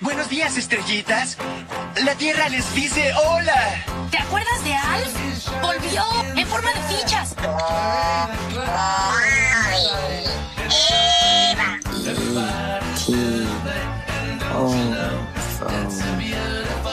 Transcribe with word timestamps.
Buenos 0.00 0.30
días, 0.30 0.56
estrellitas. 0.56 1.36
La 2.04 2.14
Tierra 2.14 2.48
les 2.48 2.74
dice 2.74 3.12
hola. 3.22 3.84
¿Te 4.10 4.16
acuerdas 4.16 4.64
de 4.64 4.74
Alf? 4.74 5.50
Volvió 5.60 6.02
en 6.36 6.46
forma 6.46 6.70
de 6.72 6.80
fichas. 6.94 7.34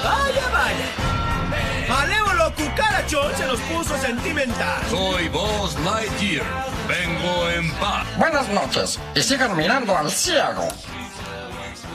Vaya, 0.04 0.50
vaya. 0.52 0.86
Malévolo 1.88 2.54
cucarachón 2.56 3.34
se 3.38 3.46
nos 3.46 3.60
puso 3.62 3.98
sentimental. 4.00 4.82
Soy 4.90 5.30
Buzz 5.30 5.80
Lightyear. 5.80 6.46
Vengo 6.90 7.50
en 7.52 7.72
paz. 7.76 8.06
Buenas 8.18 8.50
noches 8.50 9.00
y 9.16 9.22
sigan 9.22 9.56
mirando 9.56 9.98
al 9.98 10.12
cielo. 10.12 10.68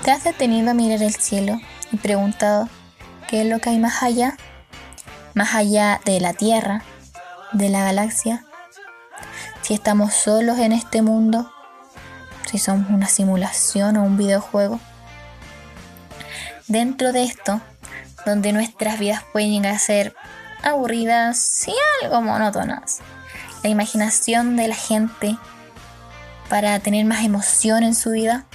¿Te 0.02 0.10
has 0.10 0.24
detenido 0.24 0.68
a 0.68 0.74
mirar 0.74 1.00
el 1.00 1.14
cielo 1.14 1.60
y 1.92 1.96
preguntado 1.96 2.68
qué 3.29 3.43
es 3.43 3.46
lo 3.46 3.60
que 3.60 3.70
hay 3.70 3.79
más 3.79 4.02
allá? 4.02 4.36
Más 5.34 5.54
allá 5.54 6.00
de 6.04 6.18
la 6.18 6.32
Tierra, 6.32 6.82
de 7.52 7.68
la 7.68 7.84
galaxia. 7.84 8.44
Si 9.60 9.74
estamos 9.74 10.12
solos 10.12 10.58
en 10.58 10.72
este 10.72 11.02
mundo, 11.02 11.52
si 12.50 12.58
somos 12.58 12.90
una 12.90 13.07
simulación 13.07 13.96
o 13.96 14.02
un 14.02 14.16
videojuego. 14.16 14.80
Dentro 16.66 17.12
de 17.12 17.22
esto, 17.22 17.60
donde 18.26 18.52
nuestras 18.52 18.98
vidas 18.98 19.22
pueden 19.32 19.52
llegar 19.52 19.76
a 19.76 19.79
ser 19.79 20.16
aburridas 20.64 21.68
y 21.68 21.74
algo 22.02 22.22
monótonas, 22.22 22.98
la 23.62 23.71
imaginación 23.71 24.57
de 24.57 24.66
la 24.66 24.74
gente 24.74 25.38
para 26.48 26.80
tener 26.80 27.04
más 27.04 27.24
emoción 27.24 27.84
en 27.84 27.94
su 27.94 28.10
vida 28.10 28.46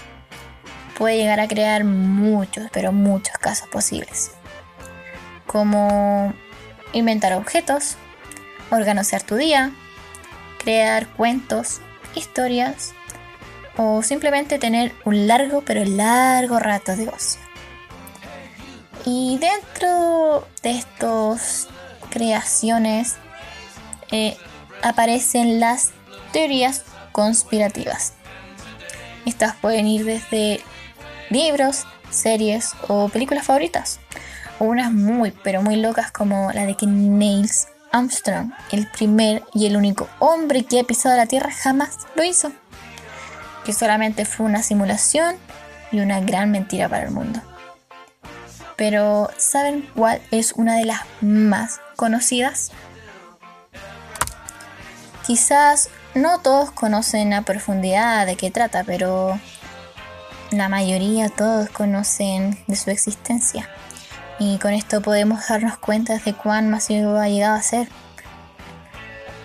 puede 0.98 1.18
llegar 1.18 1.40
a 1.40 1.48
crear 1.48 1.84
muchos, 1.84 2.66
pero 2.72 2.92
muchos 2.92 3.38
casos 3.38 3.70
posibles. 3.70 4.32
Como 5.46 6.34
inventar 6.92 7.34
objetos, 7.34 7.96
organizar 8.72 9.22
tu 9.22 9.36
día, 9.36 9.72
crear 10.58 11.08
cuentos, 11.10 11.82
historias 12.16 12.94
o 13.78 14.02
simplemente 14.02 14.58
tener 14.58 14.92
un 15.06 15.28
largo, 15.28 15.62
pero 15.62 15.86
largo 15.86 16.58
rato 16.60 16.96
de 16.96 17.08
ocio. 17.08 17.42
Y 19.06 19.38
dentro 19.38 20.48
de 20.64 20.72
estas 20.72 21.68
creaciones 22.10 23.18
eh, 24.12 24.36
aparecen 24.82 25.60
las 25.60 25.92
teorías 26.34 26.84
conspirativas. 27.12 28.14
Estas 29.26 29.56
pueden 29.56 29.88
ir 29.88 30.04
desde 30.04 30.62
libros, 31.30 31.86
series 32.10 32.72
o 32.88 33.10
películas 33.10 33.46
favoritas. 33.46 34.00
Unas 34.60 34.92
muy, 34.92 35.32
pero 35.44 35.62
muy 35.62 35.76
locas 35.76 36.12
como 36.12 36.52
la 36.52 36.66
de 36.66 36.76
que 36.76 36.88
Niels 36.88 37.68
Armstrong, 37.92 38.52
el 38.72 38.88
primer 38.88 39.44
y 39.54 39.66
el 39.66 39.78
único 39.78 40.08
hombre 40.20 40.64
que 40.64 40.80
ha 40.80 40.84
pisado 40.84 41.16
la 41.16 41.26
Tierra, 41.26 41.52
jamás 41.52 42.00
lo 42.16 42.24
hizo. 42.24 42.52
Que 43.66 43.74
solamente 43.74 44.26
fue 44.26 44.46
una 44.46 44.64
simulación 44.64 45.36
y 45.92 46.00
una 46.00 46.20
gran 46.22 46.52
mentira 46.52 46.90
para 46.90 47.06
el 47.06 47.12
mundo. 47.12 47.42
Pero 48.76 49.30
¿saben 49.38 49.88
cuál 49.96 50.22
es 50.32 50.54
una 50.54 50.76
de 50.76 50.86
las 50.86 51.02
más 51.22 51.80
conocidas? 51.96 52.72
Quizás 55.26 55.90
no 56.14 56.40
todos 56.40 56.72
conocen 56.72 57.34
a 57.34 57.42
profundidad 57.42 58.26
de 58.26 58.36
qué 58.36 58.52
trata, 58.52 58.84
pero 58.84 59.40
la 60.52 60.70
mayoría 60.70 61.30
todos 61.30 61.70
conocen 61.70 62.58
de 62.68 62.76
su 62.76 62.90
existencia. 62.90 63.70
Y 64.40 64.58
con 64.60 64.74
esto 64.74 65.02
podemos 65.02 65.48
darnos 65.48 65.78
cuenta 65.78 66.18
de 66.20 66.34
cuán 66.34 66.70
masivo 66.70 67.18
ha 67.18 67.28
llegado 67.28 67.56
a 67.56 67.62
ser. 67.62 67.90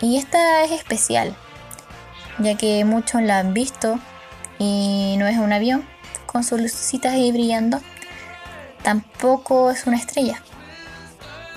Y 0.01 0.19
esta 0.19 0.65
es 0.65 0.73
especial, 0.73 1.35
ya 2.39 2.57
que 2.57 2.85
muchos 2.85 3.23
la 3.23 3.39
han 3.39 3.55
visto 3.55 3.99
y 4.59 5.17
no 5.19 5.27
es 5.27 5.39
un 5.39 5.53
avión 5.53 5.87
con 6.27 6.45
sus 6.45 6.61
lucecitas 6.61 7.15
ahí 7.15 7.33
brillando. 7.33 7.81
Tampoco 8.83 9.71
es 9.71 9.87
una 9.87 9.97
estrella. 9.97 10.43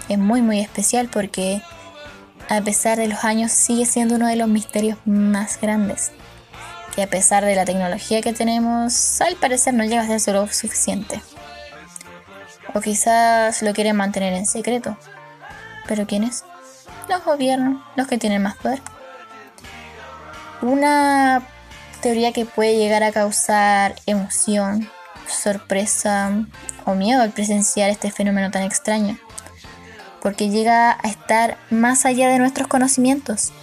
Es 0.09 0.17
muy 0.17 0.41
muy 0.41 0.59
especial 0.59 1.09
porque 1.11 1.61
a 2.50 2.61
pesar 2.61 2.97
de 2.97 3.07
los 3.07 3.23
años 3.23 3.51
sigue 3.51 3.85
siendo 3.85 4.16
uno 4.16 4.28
de 4.28 4.35
los 4.35 4.47
misterios 4.47 4.97
más 5.05 5.59
grandes. 5.59 6.11
Que 6.95 7.03
a 7.03 7.09
pesar 7.09 7.44
de 7.44 7.56
la 7.56 7.66
tecnología 7.66 8.22
que 8.22 8.33
tenemos, 8.33 9.22
al 9.22 9.35
parecer 9.35 9.73
no 9.73 9.83
llega 9.83 10.01
a 10.01 10.19
ser 10.19 10.35
suficiente. 10.53 11.22
O 12.73 12.81
quizás 12.81 13.61
lo 13.61 13.73
quieren 13.73 13.95
mantener 13.95 14.33
en 14.33 14.45
secreto. 14.45 14.97
¿Pero 15.88 16.07
quiénes? 16.07 16.44
Los 17.09 17.23
gobiernos, 17.23 17.84
los 17.95 18.07
que 18.07 18.17
tienen 18.17 18.41
más 18.41 18.55
poder. 18.55 18.81
Una 20.61 21.44
teoría 22.01 22.31
que 22.31 22.45
puede 22.45 22.78
llegar 22.78 23.03
a 23.03 23.11
causar 23.11 23.95
emoción, 24.05 24.89
sorpresa 25.28 26.31
o 26.85 26.95
miedo 26.95 27.22
al 27.22 27.31
presenciar 27.31 27.89
este 27.89 28.11
fenómeno 28.11 28.51
tan 28.51 28.63
extraño 28.63 29.17
porque 30.25 30.50
llega 30.50 30.97
a 31.03 31.07
estar 31.07 31.55
más 31.69 32.03
allá 32.07 32.29
de 32.29 32.39
nuestros 32.39 32.67
conocimientos. 32.67 33.53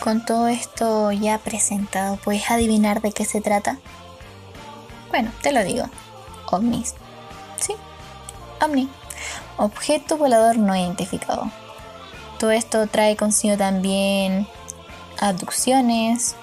Con 0.00 0.24
todo 0.24 0.48
esto 0.48 1.12
ya 1.12 1.36
presentado, 1.38 2.16
¿puedes 2.16 2.50
adivinar 2.50 3.02
de 3.02 3.12
qué 3.12 3.26
se 3.26 3.42
trata? 3.42 3.78
Bueno, 5.10 5.30
te 5.42 5.52
lo 5.52 5.62
digo. 5.62 5.84
OVNIs. 6.50 6.94
¿Sí? 7.56 7.74
OVNI. 8.62 8.88
Objeto 9.58 10.16
volador 10.16 10.56
no 10.56 10.74
identificado. 10.74 11.50
Todo 12.38 12.50
esto 12.50 12.86
trae 12.86 13.14
consigo 13.16 13.58
también 13.58 14.48
abducciones 15.20 16.34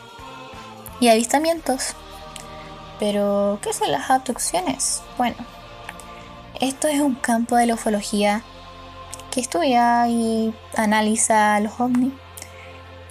y 1.00 1.08
avistamientos. 1.08 1.96
Pero, 3.00 3.58
¿qué 3.64 3.74
son 3.74 3.92
las 3.92 4.10
abducciones? 4.12 5.02
Bueno, 5.18 5.38
esto 6.60 6.88
es 6.88 7.02
un 7.02 7.16
campo 7.16 7.56
de 7.56 7.66
la 7.66 7.74
ufología 7.74 8.44
que 9.32 9.42
estudia 9.42 10.08
y 10.08 10.54
analiza 10.76 11.60
los 11.60 11.80
ovnis. 11.80 12.14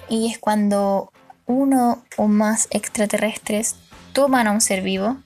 Y 0.09 0.31
es 0.31 0.39
cuando 0.39 1.11
uno 1.45 2.03
o 2.17 2.27
más 2.27 2.67
extraterrestres 2.71 3.75
toman 4.13 4.47
a 4.47 4.51
un 4.51 4.61
ser 4.61 4.81
vivo 4.81 5.17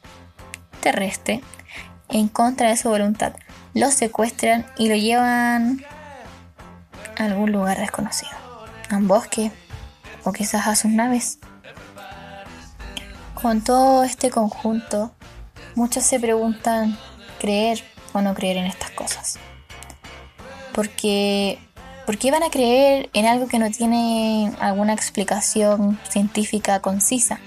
terrestre 0.82 1.42
en 2.10 2.28
contra 2.28 2.70
de 2.70 2.78
su 2.78 2.90
voluntad, 2.90 3.34
lo 3.74 3.90
secuestran 3.90 4.66
y 4.78 4.90
lo 4.90 4.96
llevan 4.96 5.84
a 7.18 7.26
algún 7.26 7.52
lugar 7.52 7.80
desconocido, 7.80 8.32
a 8.90 8.98
un 8.98 9.08
bosque 9.08 9.52
o 10.24 10.34
quizás 10.34 10.68
a 10.68 10.76
sus 10.76 10.92
naves. 10.92 11.40
Con 13.34 13.62
todo 13.64 14.04
este 14.04 14.30
conjunto, 14.30 15.14
muchos 15.76 16.04
se 16.04 16.20
preguntan 16.20 16.98
creer 17.40 17.84
o 18.14 18.22
no 18.22 18.36
creer 18.36 18.58
en 18.58 18.66
estas 18.66 18.92
cosas. 18.92 19.40
Porque, 20.74 21.60
¿por 22.12 22.18
qué 22.18 22.30
van 22.30 22.44
a 22.44 22.50
creer 22.50 23.10
en 23.14 23.26
algo 23.26 23.48
que 23.48 23.58
no 23.58 23.72
tiene 23.72 24.52
alguna 24.60 24.92
explicación 24.92 25.98
científica 26.10 26.82
concisa? 26.82 27.40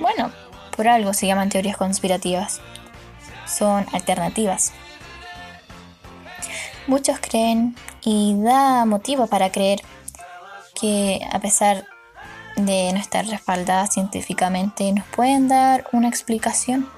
Bueno, 0.00 0.32
por 0.74 0.88
algo 0.88 1.12
se 1.12 1.26
llaman 1.26 1.50
teorías 1.50 1.76
conspirativas. 1.76 2.62
Son 3.46 3.84
alternativas. 3.92 4.72
Muchos 6.86 7.18
creen 7.20 7.76
y 8.02 8.34
da 8.42 8.86
motivo 8.86 9.26
para 9.26 9.52
creer 9.52 9.82
que 10.80 11.20
a 11.30 11.38
pesar 11.38 11.84
de 12.56 12.94
no 12.94 12.98
estar 12.98 13.26
respaldadas 13.26 13.92
científicamente 13.92 14.90
nos 14.90 15.04
pueden 15.04 15.48
dar 15.48 15.86
una 15.92 16.08
explicación. 16.08 16.88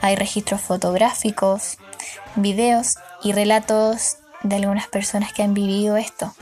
Hay 0.00 0.14
registros 0.14 0.60
fotográficos, 0.60 1.78
videos 2.36 2.98
y 3.24 3.32
relatos 3.32 4.18
de 4.42 4.56
algunas 4.56 4.88
personas 4.88 5.32
que 5.32 5.42
han 5.42 5.54
vivido 5.54 5.96
esto. 5.96 6.34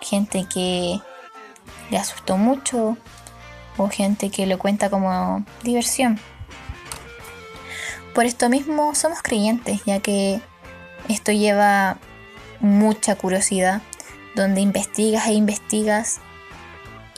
Gente 0.00 0.46
que 0.52 1.00
le 1.90 1.98
asustó 1.98 2.36
mucho 2.36 2.96
o 3.76 3.88
gente 3.88 4.30
que 4.30 4.46
lo 4.46 4.58
cuenta 4.58 4.90
como 4.90 5.44
diversión. 5.62 6.20
Por 8.14 8.26
esto 8.26 8.48
mismo 8.48 8.94
somos 8.94 9.22
creyentes, 9.22 9.82
ya 9.84 9.98
que 10.00 10.40
esto 11.08 11.32
lleva 11.32 11.98
mucha 12.60 13.16
curiosidad, 13.16 13.82
donde 14.36 14.60
investigas 14.60 15.26
e 15.26 15.32
investigas 15.32 16.20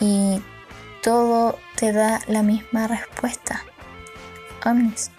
y 0.00 0.40
todo 1.02 1.58
te 1.76 1.92
da 1.92 2.20
la 2.26 2.42
misma 2.42 2.88
respuesta. 2.88 3.62
Omnis. 4.64 5.10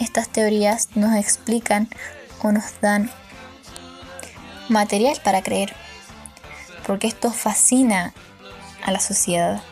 Estas 0.00 0.28
teorías 0.30 0.96
nos 0.96 1.14
explican 1.16 1.88
o 2.40 2.52
nos 2.52 2.80
dan 2.80 3.10
material 4.72 5.16
para 5.22 5.42
creer, 5.42 5.74
porque 6.86 7.06
esto 7.06 7.30
fascina 7.30 8.12
a 8.84 8.90
la 8.90 9.00
sociedad. 9.00 9.62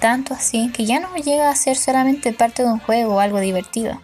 tanto 0.00 0.34
así 0.34 0.70
que 0.70 0.84
ya 0.84 1.00
no 1.00 1.14
llega 1.16 1.48
a 1.48 1.56
ser 1.56 1.76
solamente 1.76 2.32
parte 2.32 2.62
de 2.62 2.68
un 2.68 2.78
juego 2.78 3.14
o 3.16 3.20
algo 3.20 3.40
divertido. 3.40 4.02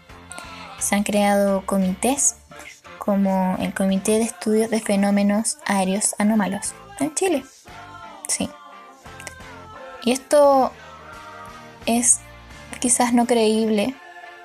Se 0.79 0.95
han 0.95 1.03
creado 1.03 1.67
comités 1.67 2.37
como 2.99 3.57
el 3.61 3.75
Comité 3.75 4.13
de 4.13 4.23
Estudios 4.23 4.71
de 4.71 4.81
Fenómenos 4.81 5.59
Aéreos 5.67 6.15
Anómalos 6.19 6.73
en 7.01 7.15
Chile. 7.15 7.45
Sí. 8.29 8.49
Y 10.05 10.13
esto 10.13 10.73
es 11.87 12.21
quizás 12.81 13.13
no 13.13 13.27
creíble 13.27 13.95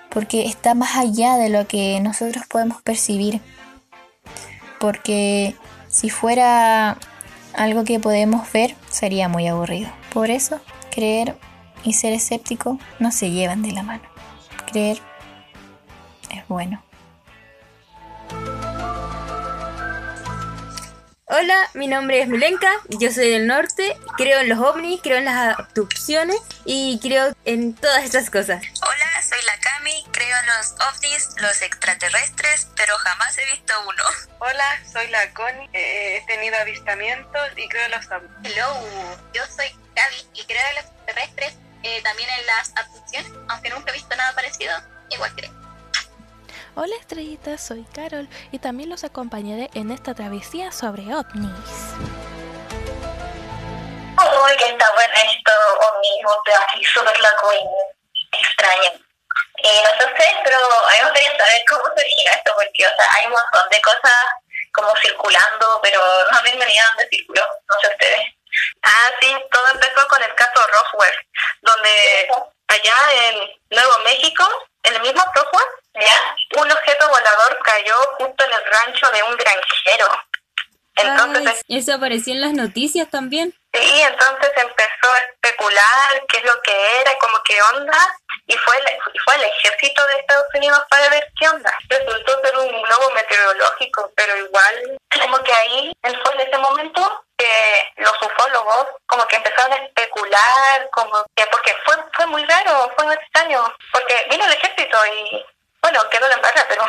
porque 0.09 0.45
está 0.45 0.73
más 0.73 0.95
allá 0.95 1.37
de 1.37 1.49
lo 1.49 1.67
que 1.67 1.99
nosotros 2.01 2.45
podemos 2.47 2.81
percibir. 2.81 3.41
Porque 4.79 5.55
si 5.87 6.09
fuera 6.09 6.97
algo 7.53 7.83
que 7.83 7.99
podemos 7.99 8.51
ver, 8.51 8.75
sería 8.89 9.27
muy 9.29 9.47
aburrido. 9.47 9.89
Por 10.13 10.29
eso, 10.29 10.59
creer 10.91 11.35
y 11.83 11.93
ser 11.93 12.13
escéptico 12.13 12.79
no 12.99 13.11
se 13.11 13.31
llevan 13.31 13.61
de 13.61 13.71
la 13.71 13.83
mano. 13.83 14.03
Creer 14.71 14.97
es 16.31 16.47
bueno. 16.47 16.83
Hola, 21.27 21.57
mi 21.73 21.87
nombre 21.87 22.21
es 22.21 22.29
Milenka, 22.29 22.69
yo 22.99 23.11
soy 23.11 23.29
del 23.29 23.47
norte, 23.47 23.97
creo 24.15 24.39
en 24.39 24.47
los 24.47 24.59
ovnis, 24.59 25.01
creo 25.01 25.17
en 25.17 25.25
las 25.25 25.59
abducciones 25.59 26.37
y 26.65 26.99
creo 26.99 27.33
en 27.45 27.73
todas 27.73 28.03
estas 28.03 28.29
cosas. 28.29 28.61
Los 30.65 30.95
ovnis, 30.95 31.29
los 31.41 31.61
extraterrestres, 31.61 32.67
pero 32.75 32.95
jamás 32.97 33.37
he 33.37 33.45
visto 33.45 33.73
uno. 33.81 34.03
Hola, 34.39 34.79
soy 34.91 35.07
la 35.09 35.31
Connie, 35.33 35.69
eh, 35.73 36.17
he 36.17 36.25
tenido 36.25 36.57
avistamientos 36.57 37.49
y 37.55 37.67
creo 37.67 37.85
en 37.85 37.91
los 37.91 38.05
ovnis. 38.09 38.31
Hello, 38.43 39.17
yo 39.33 39.43
soy 39.45 39.67
Gaby 39.95 40.27
y 40.33 40.43
creo 40.45 40.61
en 40.69 40.75
los 40.75 40.85
extraterrestres, 40.85 41.53
eh, 41.83 42.01
también 42.03 42.29
en 42.39 42.45
las 42.47 42.75
abducciones, 42.77 43.31
aunque 43.49 43.69
nunca 43.69 43.91
he 43.91 43.93
visto 43.93 44.15
nada 44.15 44.33
parecido, 44.33 44.73
igual 45.09 45.31
creo. 45.35 45.51
Hola 46.75 46.95
estrellitas, 46.99 47.61
soy 47.61 47.85
Carol 47.93 48.27
y 48.51 48.59
también 48.59 48.89
los 48.89 49.03
acompañaré 49.03 49.69
en 49.75 49.91
esta 49.91 50.13
travesía 50.15 50.71
sobre 50.71 51.13
ovnis. 51.13 51.51
Uy, 54.17 54.57
que 54.57 54.69
está 54.69 54.85
bueno 54.95 55.13
esto, 55.13 55.51
ovnis, 55.79 56.25
así 56.73 56.83
súper 56.85 57.15
extraño. 58.31 59.04
Y 59.57 59.69
no 59.83 59.89
sé 59.97 60.05
ustedes, 60.05 60.37
pero 60.43 60.57
a 60.57 60.89
mí 60.91 60.97
me 60.99 61.05
gustaría 61.09 61.37
saber 61.37 61.61
cómo 61.69 61.83
se 61.95 62.01
originó 62.01 62.31
esto, 62.31 62.51
porque 62.55 62.85
o 62.85 62.95
sea, 62.95 63.07
hay 63.13 63.25
un 63.25 63.31
montón 63.31 63.69
de 63.69 63.81
cosas 63.81 64.13
como 64.71 64.95
circulando, 65.01 65.79
pero 65.81 66.01
no 66.31 66.41
tengo 66.41 66.65
ni 66.65 66.73
idea 66.73 66.85
dónde 66.89 67.09
circuló, 67.09 67.43
no 67.67 67.75
sé 67.81 67.87
ustedes. 67.87 68.21
Ah, 68.83 69.11
sí, 69.19 69.35
todo 69.51 69.67
empezó 69.73 70.07
con 70.07 70.21
el 70.21 70.33
caso 70.35 70.61
Roswell, 70.67 71.15
donde 71.61 72.27
allá 72.67 72.95
en 73.27 73.39
Nuevo 73.69 73.99
México, 74.03 74.47
en 74.83 74.95
el 74.95 75.01
mismo 75.01 75.23
Roswell, 75.33 75.69
¿ya? 75.95 76.61
un 76.61 76.71
objeto 76.71 77.09
volador 77.09 77.59
cayó 77.63 77.95
justo 78.17 78.45
en 78.45 78.53
el 78.53 78.65
rancho 78.71 79.09
de 79.11 79.23
un 79.23 79.35
granjero. 79.37 80.07
Entonces, 80.97 81.61
eso 81.67 81.93
apareció 81.93 82.33
en 82.33 82.41
las 82.41 82.53
noticias 82.53 83.09
también. 83.09 83.53
Sí, 83.75 84.01
entonces 84.03 84.51
empezó 84.55 85.13
a 85.13 85.19
especular 85.19 86.25
qué 86.29 86.37
es 86.37 86.45
lo 86.45 86.61
que 86.61 87.01
era, 87.01 87.13
como 87.17 87.37
qué 87.43 87.61
onda, 87.61 87.97
y 88.47 88.55
fue 88.55 88.77
el, 88.77 88.85
fue 89.25 89.35
el 89.35 89.43
ejército 89.43 90.05
de 90.07 90.15
Estados 90.15 90.45
Unidos 90.53 90.81
para 90.89 91.09
ver 91.09 91.29
qué 91.37 91.49
onda. 91.49 91.77
Resultó 91.89 92.39
ser 92.41 92.57
un 92.57 92.81
globo 92.83 93.11
meteorológico, 93.11 94.13
pero 94.15 94.37
igual, 94.37 94.97
como 95.21 95.43
que 95.43 95.51
ahí, 95.51 95.91
fue 96.01 96.33
en 96.35 96.47
ese 96.47 96.57
momento, 96.57 97.25
que 97.37 97.91
los 97.97 98.13
ufólogos 98.21 98.87
como 99.07 99.27
que 99.27 99.35
empezaron 99.35 99.73
a 99.73 99.83
especular, 99.83 100.89
como 100.91 101.25
que, 101.35 101.45
porque 101.47 101.75
fue, 101.85 101.95
fue 102.13 102.27
muy 102.27 102.45
raro, 102.45 102.89
fue 102.95 103.05
muy 103.07 103.15
extraño, 103.15 103.61
porque 103.91 104.25
vino 104.29 104.45
el 104.45 104.53
ejército 104.53 104.97
y, 105.07 105.45
bueno, 105.81 106.09
quedó 106.09 106.29
la 106.29 106.35
embarra, 106.35 106.65
pero 106.69 106.83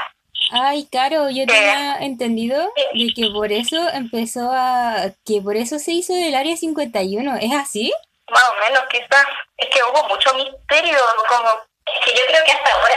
Ay, 0.51 0.87
claro, 0.91 1.29
yo 1.31 1.45
tenía 1.47 1.97
entendido 2.01 2.73
de 2.95 3.13
que 3.15 3.31
por 3.33 3.51
eso 3.51 3.77
empezó 3.93 4.51
a... 4.53 5.11
que 5.25 5.41
por 5.43 5.57
eso 5.57 5.79
se 5.79 5.91
hizo 5.93 6.13
el 6.15 6.35
Área 6.35 6.57
51, 6.57 7.37
¿es 7.41 7.53
así? 7.53 7.93
Más 8.31 8.45
o 8.51 8.55
menos, 8.55 8.85
quizás. 8.89 9.27
Es 9.57 9.69
que 9.71 9.83
hubo 9.83 10.09
mucho 10.09 10.35
misterio, 10.35 10.99
como... 11.29 11.51
Es 11.87 12.05
que 12.05 12.15
yo 12.15 12.27
creo 12.27 12.45
que 12.45 12.53
hasta 12.53 12.73
ahora 12.73 12.95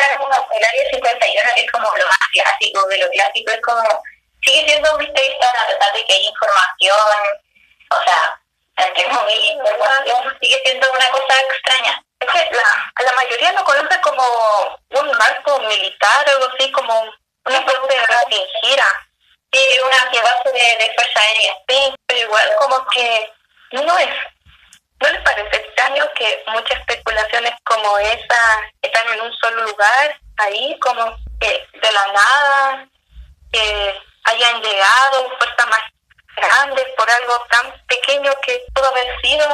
el 0.55 0.65
Área 0.65 0.91
51 0.93 1.49
es 1.57 1.71
como 1.71 1.85
lo 1.85 2.05
más 2.05 2.27
clásico, 2.33 2.87
de 2.87 2.97
lo 2.99 3.09
clásico 3.09 3.51
es 3.51 3.61
como... 3.61 3.81
Sigue 4.43 4.65
siendo 4.65 4.93
un 4.93 4.99
misterio 4.99 5.37
a 5.41 5.67
pesar 5.67 5.93
de 5.93 6.05
que 6.05 6.13
hay 6.13 6.25
información, 6.25 6.97
o 7.91 8.03
sea, 8.05 8.39
entre 8.77 9.03
información, 9.03 10.37
sigue 10.41 10.61
siendo 10.63 10.87
una 10.91 11.09
cosa 11.09 11.33
extraña. 11.49 12.03
Es 12.21 12.31
que 12.31 12.55
la, 12.55 13.03
la 13.03 13.13
mayoría 13.13 13.51
lo 13.51 13.63
conoce 13.65 13.99
como 14.01 14.23
un 14.91 15.17
marco 15.17 15.59
militar 15.59 16.25
o 16.27 16.31
algo 16.31 16.53
así, 16.53 16.71
como 16.71 16.93
una 17.49 17.61
fuerza 17.63 18.25
de 18.29 18.47
gira 18.61 19.07
y 19.51 19.79
una 19.79 20.21
base 20.21 20.51
de, 20.51 20.85
de 20.85 20.93
fuerza 20.95 21.19
aérea. 21.19 21.53
Sí, 21.67 21.95
pero 22.07 22.19
igual 22.21 22.49
como 22.59 22.85
que 22.87 23.31
no 23.71 23.97
es. 23.97 24.09
¿No 25.01 25.09
les 25.09 25.21
parece 25.21 25.55
extraño 25.55 26.05
que 26.15 26.43
muchas 26.47 26.77
especulaciones 26.79 27.53
como 27.63 27.97
esa 27.99 28.61
están 28.81 29.07
en 29.13 29.21
un 29.21 29.33
solo 29.37 29.63
lugar, 29.63 30.19
ahí, 30.37 30.77
como 30.79 31.17
que 31.39 31.67
de 31.81 31.91
la 31.91 32.07
nada, 32.07 32.87
que 33.51 33.95
hayan 34.25 34.61
llegado 34.61 35.37
fuerzas 35.37 35.67
más 35.67 35.83
grandes 36.39 36.85
por 36.97 37.09
algo 37.09 37.45
tan 37.49 37.85
pequeño 37.87 38.31
que 38.41 38.63
pudo 38.73 38.87
haber 38.87 39.21
sido? 39.21 39.45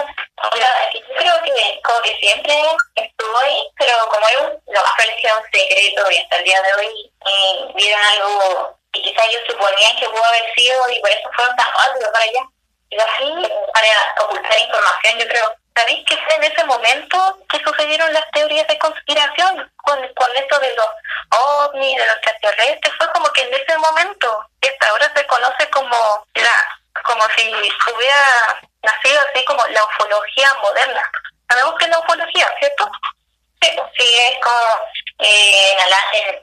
yo 0.93 1.01
creo 1.17 1.41
que 1.43 1.81
como 1.83 2.01
que 2.01 2.15
siempre 2.17 2.53
estuvo 2.95 3.37
ahí, 3.39 3.69
pero 3.77 3.93
como 4.09 4.27
es 4.27 4.37
lo 4.67 4.81
más 4.81 4.95
un 4.97 5.43
secreto 5.51 6.11
y 6.11 6.17
hasta 6.17 6.37
el 6.37 6.43
día 6.43 6.61
de 6.61 6.73
hoy 6.73 7.11
eh, 7.25 7.71
vieron 7.75 8.01
algo 8.05 8.79
y 8.93 9.01
quizás 9.01 9.27
ellos 9.27 9.41
suponían 9.47 9.95
que 9.97 10.09
pudo 10.09 10.23
haber 10.23 10.53
sido 10.55 10.89
y 10.89 10.99
por 10.99 11.09
eso 11.09 11.29
fueron 11.35 11.55
tan 11.55 11.67
rápido 11.73 12.11
para 12.11 12.23
allá. 12.23 12.41
Y 12.89 12.97
así, 12.97 13.51
para 13.73 14.25
ocultar 14.25 14.59
información, 14.59 15.19
yo 15.19 15.27
creo. 15.27 15.55
¿Sabéis 15.75 16.05
que 16.07 16.15
fue 16.15 16.35
en 16.35 16.43
ese 16.43 16.63
momento 16.63 17.39
que 17.49 17.59
sucedieron 17.59 18.13
las 18.13 18.23
teorías 18.31 18.65
de 18.67 18.79
conspiración 18.79 19.73
con, 19.83 19.99
con 20.13 20.37
esto 20.37 20.59
de 20.59 20.73
los 20.73 20.87
ovnis, 21.31 21.97
de 21.97 22.05
los 22.05 22.15
extraterrestres? 22.15 22.93
Fue 22.97 23.11
como 23.11 23.27
que 23.33 23.41
en 23.41 23.53
ese 23.53 23.77
momento, 23.77 24.45
que 24.61 24.69
hasta 24.69 24.89
ahora 24.89 25.11
se 25.13 25.27
conoce 25.27 25.69
como 25.71 26.25
como 27.15 27.27
si 27.35 27.50
hubiera 27.95 28.62
nacido 28.83 29.19
así 29.21 29.44
como 29.45 29.65
la 29.67 29.83
ufología 29.83 30.53
moderna. 30.62 31.01
Sabemos 31.50 31.75
que 31.79 31.85
es 31.85 31.91
la 31.91 32.00
ufología, 32.00 32.53
¿cierto? 32.59 32.91
Sí, 33.62 33.69
pues, 33.75 33.88
sí 33.97 34.06
es 34.29 34.39
como 34.44 34.89
eh, 35.19 35.77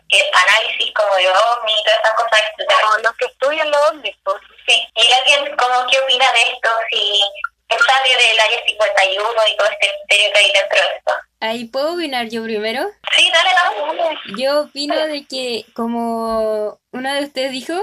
el, 0.08 0.24
análisis 0.32 0.94
como 0.94 1.14
de 1.16 1.28
ovni 1.28 1.72
y 1.72 1.84
todas 1.84 1.98
esas 2.00 2.14
cosas. 2.14 2.40
Como 2.56 2.98
los 2.98 3.16
que 3.16 3.26
estudian 3.26 3.70
los 3.70 3.90
ovnis, 3.90 4.16
pues. 4.24 4.36
Sí, 4.66 4.88
y 4.94 5.12
alguien 5.12 5.56
como 5.56 5.86
qué 5.90 5.98
opina 6.00 6.32
de 6.32 6.42
esto, 6.42 6.68
si 6.90 7.22
sabe 7.68 8.16
del 8.16 8.40
área 8.40 8.64
51 8.66 9.28
y 9.50 9.56
todo 9.56 9.68
este 9.68 9.90
misterio 9.98 10.32
que 10.32 10.38
hay 10.38 10.52
dentro 10.52 10.78
de 10.78 10.96
esto. 10.96 11.12
Ahí 11.40 11.64
puedo 11.64 11.94
opinar 11.94 12.28
yo 12.28 12.44
primero. 12.44 12.86
Sí, 13.16 13.30
dale, 13.30 13.50
dale. 13.52 14.18
Yo 14.38 14.62
opino 14.62 15.06
de 15.06 15.26
que, 15.26 15.64
como 15.74 16.78
una 16.92 17.14
de 17.14 17.24
ustedes 17.24 17.50
dijo, 17.50 17.74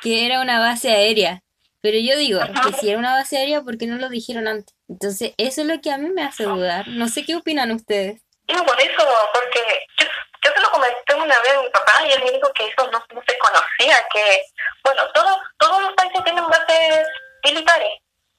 que 0.00 0.26
era 0.26 0.40
una 0.40 0.60
base 0.60 0.90
aérea. 0.92 1.42
Pero 1.80 1.98
yo 1.98 2.16
digo, 2.16 2.40
que 2.40 2.72
si 2.72 2.90
era 2.90 2.98
una 2.98 3.14
base 3.14 3.38
aérea, 3.38 3.62
¿por 3.62 3.78
qué 3.78 3.86
no 3.86 3.96
lo 3.96 4.08
dijeron 4.08 4.48
antes? 4.48 4.74
Entonces, 4.88 5.32
eso 5.38 5.60
es 5.60 5.66
lo 5.66 5.80
que 5.80 5.92
a 5.92 5.98
mí 5.98 6.10
me 6.10 6.24
hace 6.24 6.44
dudar. 6.44 6.88
No 6.88 7.08
sé 7.08 7.24
qué 7.24 7.36
opinan 7.36 7.70
ustedes. 7.70 8.20
No, 8.48 8.64
por 8.64 8.80
eso, 8.80 9.04
porque 9.32 9.86
yo, 9.98 10.06
yo 10.42 10.50
se 10.52 10.60
lo 10.60 10.70
comenté 10.70 11.14
una 11.14 11.38
vez 11.40 11.54
a 11.54 11.62
mi 11.62 11.68
papá 11.70 11.92
y 12.06 12.12
él 12.12 12.24
me 12.24 12.32
dijo 12.32 12.50
que 12.54 12.66
eso 12.66 12.90
no, 12.90 13.04
se 13.26 13.38
conocía, 13.38 13.96
que, 14.12 14.42
bueno, 14.82 15.02
todos, 15.12 15.38
todos 15.58 15.82
los 15.82 15.92
países 15.94 16.24
tienen 16.24 16.46
bases 16.46 17.06
militares, 17.44 17.92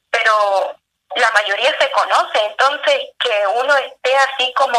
pero 0.09 0.75
la 1.15 1.31
mayoría 1.31 1.75
se 1.79 1.91
conoce, 1.91 2.39
entonces 2.45 3.09
que 3.19 3.31
uno 3.55 3.75
esté 3.77 4.15
así 4.15 4.51
como 4.55 4.77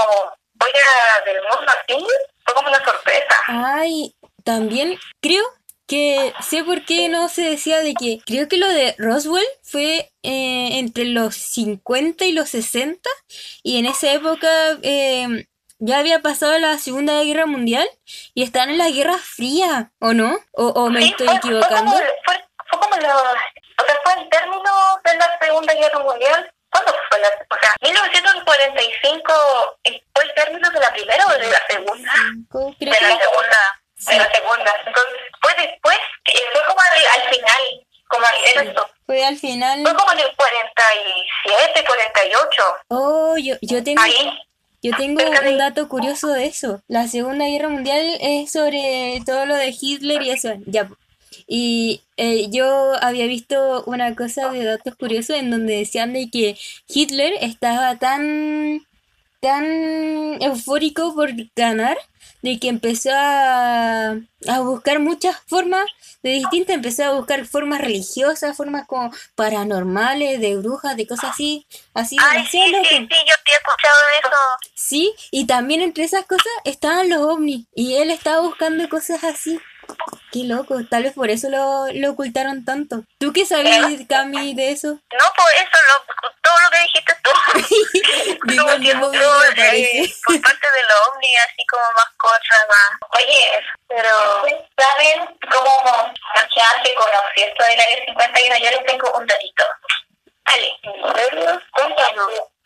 fuera 0.58 1.22
del 1.24 1.42
mundo 1.42 1.72
así, 1.80 2.06
fue 2.44 2.54
como 2.54 2.68
una 2.68 2.84
sorpresa. 2.84 3.36
Ay, 3.46 4.14
también 4.44 4.98
creo 5.20 5.44
que 5.90 6.32
sé 6.40 6.62
por 6.62 6.84
qué 6.84 7.08
no 7.08 7.28
se 7.28 7.42
decía 7.42 7.80
de 7.80 7.94
que 7.94 8.20
creo 8.24 8.46
que 8.46 8.58
lo 8.58 8.68
de 8.68 8.94
Roswell 8.96 9.44
fue 9.64 10.12
eh, 10.22 10.78
entre 10.78 11.04
los 11.04 11.34
50 11.34 12.26
y 12.26 12.32
los 12.32 12.50
60 12.50 13.10
y 13.64 13.80
en 13.80 13.86
esa 13.86 14.12
época 14.12 14.48
eh, 14.82 15.46
ya 15.80 15.98
había 15.98 16.20
pasado 16.20 16.56
la 16.60 16.78
Segunda 16.78 17.20
Guerra 17.24 17.46
Mundial 17.46 17.88
y 18.34 18.44
están 18.44 18.70
en 18.70 18.78
la 18.78 18.88
Guerra 18.88 19.18
Fría, 19.18 19.90
¿o 19.98 20.12
no? 20.12 20.38
¿O, 20.52 20.90
me 20.90 21.08
estoy 21.08 21.26
equivocando? 21.26 21.90
Fue 21.90 22.78
como, 22.78 22.94
fue, 22.94 22.98
o 22.98 23.84
sea, 23.84 23.98
fue 24.04 24.12
el 24.22 24.28
término 24.28 24.70
de 25.04 25.16
la 25.16 25.38
Segunda 25.42 25.74
Guerra 25.74 25.98
Mundial. 25.98 26.52
¿Cuándo 26.70 26.94
fue 27.08 27.18
la, 27.18 27.28
o 27.28 27.60
sea, 27.60 27.74
1945 27.80 29.32
fue 30.14 30.24
el 30.24 30.34
término 30.34 30.70
de 30.70 30.78
la 30.78 30.92
primera 30.92 31.26
o 31.26 31.30
de 31.32 31.50
la 31.50 31.60
segunda? 31.68 32.12
de 32.78 32.86
la 32.86 32.96
segunda 32.96 33.79
de 34.06 34.16
la 34.16 34.32
segunda. 34.32 34.70
Entonces, 34.86 35.16
fue 35.40 35.52
después, 35.54 35.96
fue 36.24 36.62
como 36.66 36.80
al, 36.80 37.34
final, 37.34 37.86
como 38.08 38.26
en 38.26 38.68
eso. 38.68 38.90
Fue 39.06 39.24
al 39.24 39.38
final. 39.38 39.82
Fue 39.82 39.94
como 39.94 40.12
en 40.12 40.18
el 40.20 40.36
47, 40.36 41.84
48. 41.86 42.62
Oh, 42.88 43.36
yo, 43.36 43.56
yo 43.62 43.82
tengo. 43.82 44.02
Ahí. 44.02 44.38
Yo 44.82 44.96
tengo 44.96 45.22
un 45.22 45.58
dato 45.58 45.88
curioso 45.88 46.28
de 46.28 46.46
eso. 46.46 46.82
La 46.88 47.06
Segunda 47.06 47.46
Guerra 47.46 47.68
Mundial 47.68 48.16
es 48.20 48.50
sobre 48.50 49.20
todo 49.26 49.44
lo 49.44 49.54
de 49.56 49.76
Hitler 49.78 50.22
y 50.22 50.30
eso. 50.30 50.54
Ya. 50.64 50.88
Y 51.46 52.02
eh, 52.16 52.46
yo 52.50 52.94
había 53.02 53.26
visto 53.26 53.84
una 53.84 54.14
cosa 54.14 54.50
de 54.50 54.64
datos 54.64 54.94
curiosos 54.94 55.36
en 55.36 55.50
donde 55.50 55.76
decían 55.76 56.14
de 56.14 56.30
que 56.30 56.56
Hitler 56.88 57.34
estaba 57.40 57.98
tan 57.98 58.86
tan 59.40 60.40
eufórico 60.42 61.14
por 61.14 61.30
ganar 61.56 61.98
de 62.42 62.58
que 62.58 62.68
empezó 62.68 63.10
a, 63.12 64.10
a 64.48 64.60
buscar 64.60 64.98
muchas 65.00 65.36
formas 65.46 65.84
de 66.22 66.30
distintas, 66.30 66.76
empezó 66.76 67.04
a 67.04 67.12
buscar 67.12 67.46
formas 67.46 67.80
religiosas, 67.80 68.56
formas 68.56 68.86
como 68.86 69.10
paranormales, 69.34 70.40
de 70.40 70.56
brujas, 70.56 70.96
de 70.96 71.06
cosas 71.06 71.30
así, 71.30 71.66
así 71.94 72.16
Ay, 72.20 72.44
sí, 72.46 72.62
sí, 72.62 72.84
sí, 72.88 72.98
yo 72.98 73.06
he 73.06 73.56
escuchado 73.56 73.98
eso. 74.18 74.36
Sí, 74.74 75.14
y 75.30 75.46
también 75.46 75.80
entre 75.80 76.04
esas 76.04 76.26
cosas 76.26 76.52
estaban 76.64 77.08
los 77.08 77.20
ovnis, 77.20 77.66
y 77.74 77.94
él 77.94 78.10
estaba 78.10 78.40
buscando 78.40 78.88
cosas 78.88 79.24
así. 79.24 79.58
Qué 80.32 80.44
loco, 80.44 80.76
tal 80.88 81.02
vez 81.04 81.14
por 81.14 81.30
eso 81.30 81.48
lo, 81.48 81.86
lo 81.92 82.10
ocultaron 82.12 82.64
tanto. 82.64 83.02
¿Tú 83.18 83.32
qué 83.32 83.44
sabías, 83.44 83.84
Cami, 84.08 84.54
de 84.54 84.70
eso? 84.70 84.88
No, 84.88 85.26
por 85.36 85.52
eso, 85.54 85.78
lo, 85.88 86.30
todo 86.42 86.60
lo 86.60 86.70
que 86.70 86.78
dijiste 86.82 87.14
tú. 87.22 87.30
Digo, 88.46 88.64
Como 88.64 88.80
que 88.80 88.94
no, 88.94 89.10
tú, 89.10 89.18
me 89.18 89.78
eh, 89.78 90.14
por 90.24 90.40
parte 90.40 90.66
de 90.70 90.82
los 90.88 91.08
ovni, 91.08 91.36
así 91.36 91.66
como 91.68 91.82
más 91.96 92.10
cosas 92.16 92.60
más. 92.68 92.90
Oye, 93.18 93.60
pero 93.88 94.42
¿saben 94.78 95.38
cómo 95.50 96.12
se 96.34 96.60
hace 96.60 96.94
conocer 96.94 97.48
esto 97.48 97.64
del 97.64 97.80
área 97.80 98.04
51? 98.06 98.56
Yo 98.58 98.70
les 98.70 98.86
tengo 98.86 99.18
un 99.18 99.26
datito. 99.26 99.64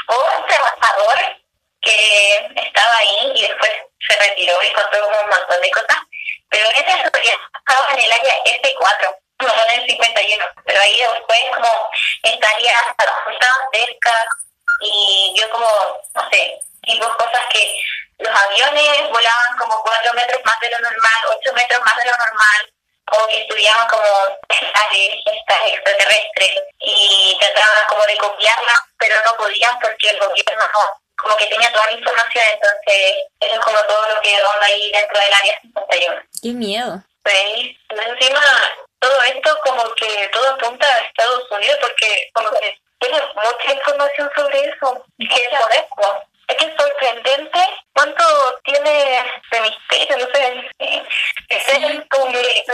Hubo 0.07 0.39
un 0.39 0.47
trabajador 0.47 1.19
que 1.81 2.51
estaba 2.57 2.97
ahí 2.99 3.33
y 3.35 3.43
después 3.43 3.71
se 4.07 4.17
retiró 4.17 4.55
y 4.63 4.73
contó 4.73 5.01
como 5.01 5.21
un 5.21 5.29
montón 5.29 5.61
de 5.61 5.71
cosas. 5.71 5.99
Pero 6.55 6.71
esa 6.71 6.97
historia 6.99 7.35
estaba 7.59 7.89
en 7.95 7.99
el 7.99 8.13
área 8.13 8.35
F4, 8.45 9.17
no 9.41 9.65
en 9.65 9.81
el 9.81 9.91
51. 9.91 10.45
Pero 10.65 10.81
ahí 10.81 11.01
después 11.01 11.41
como 11.53 11.91
estaría 12.23 12.79
juntas 13.25 13.51
cerca 13.73 14.27
y 14.81 15.33
vio 15.35 15.51
como, 15.51 15.67
no 16.15 16.31
sé, 16.31 16.61
tipo 16.83 17.09
cosas 17.17 17.45
que 17.51 17.75
los 18.19 18.33
aviones 18.33 19.11
volaban 19.11 19.59
como 19.59 19.83
4 19.83 20.13
metros 20.13 20.41
más 20.45 20.61
de 20.61 20.71
lo 20.71 20.79
normal, 20.79 21.39
8 21.41 21.53
metros 21.55 21.81
más 21.85 21.97
de 21.97 22.05
lo 22.05 22.17
normal, 22.17 22.73
o 23.11 23.27
que 23.27 23.41
estudiaban 23.41 23.89
como 23.89 24.07
estas 24.49 25.61
extraterrestres 25.67 26.53
y 26.79 27.37
trataban 27.41 27.85
como 27.89 28.07
de 28.07 28.17
copiarlas, 28.17 28.81
pero 28.97 29.17
no 29.27 29.37
podían 29.39 29.77
porque 29.81 30.09
el 30.09 30.21
gobierno 30.21 30.69
no, 30.73 31.04
como 31.17 31.37
que 31.37 31.47
tenía 31.47 31.73
toda 31.73 31.87
la 31.87 31.99
información, 31.99 32.45
entonces 32.53 33.15
eso 33.41 33.55
es 33.55 33.61
como 33.61 33.79
todo 33.83 34.09
lo 34.15 34.21
que 34.21 34.39
ronda 34.39 34.67
ahí 34.67 34.91
dentro 34.93 35.19
del 35.19 35.35
área 35.35 35.61
51. 35.61 36.23
Qué 36.43 36.49
miedo. 36.51 37.03
Sí, 37.25 37.79
encima 37.91 38.41
todo 38.99 39.23
esto 39.23 39.59
como 39.65 39.95
que 39.95 40.29
todo 40.33 40.51
apunta 40.51 40.87
a 40.87 40.99
Estados 41.01 41.51
Unidos 41.51 41.79
porque 41.81 42.31
como 42.33 42.51
que 42.51 42.79
tiene 43.01 43.21
mucha 43.35 43.75
información 43.75 44.31
sobre 44.37 44.61
eso. 44.61 45.05
Es 45.19 45.29
que 45.29 45.41
es. 45.43 45.85
Es 46.49 46.57
que 46.57 46.65
es 46.67 46.73
sorprendente 46.79 47.59
cuánto 47.95 48.25
tiene 48.65 48.91
de 49.51 49.61
misterio, 49.61 50.17
no 50.19 50.27
sé. 50.35 51.03
Es 51.49 52.05
como 52.11 52.33
que, 52.33 52.65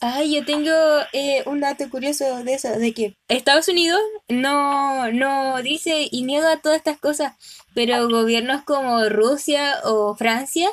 Ay, 0.00 0.34
yo 0.34 0.44
tengo 0.44 0.72
eh, 1.12 1.42
un 1.46 1.60
dato 1.60 1.88
curioso 1.90 2.42
de 2.44 2.54
eso, 2.54 2.70
de 2.70 2.92
que 2.92 3.16
Estados 3.28 3.68
Unidos 3.68 4.00
no, 4.28 5.10
no 5.12 5.62
dice 5.62 6.08
y 6.10 6.22
niega 6.22 6.60
todas 6.60 6.78
estas 6.78 6.98
cosas, 6.98 7.34
pero 7.74 8.08
gobiernos 8.08 8.62
como 8.64 9.08
Rusia 9.08 9.80
o 9.84 10.14
Francia, 10.16 10.70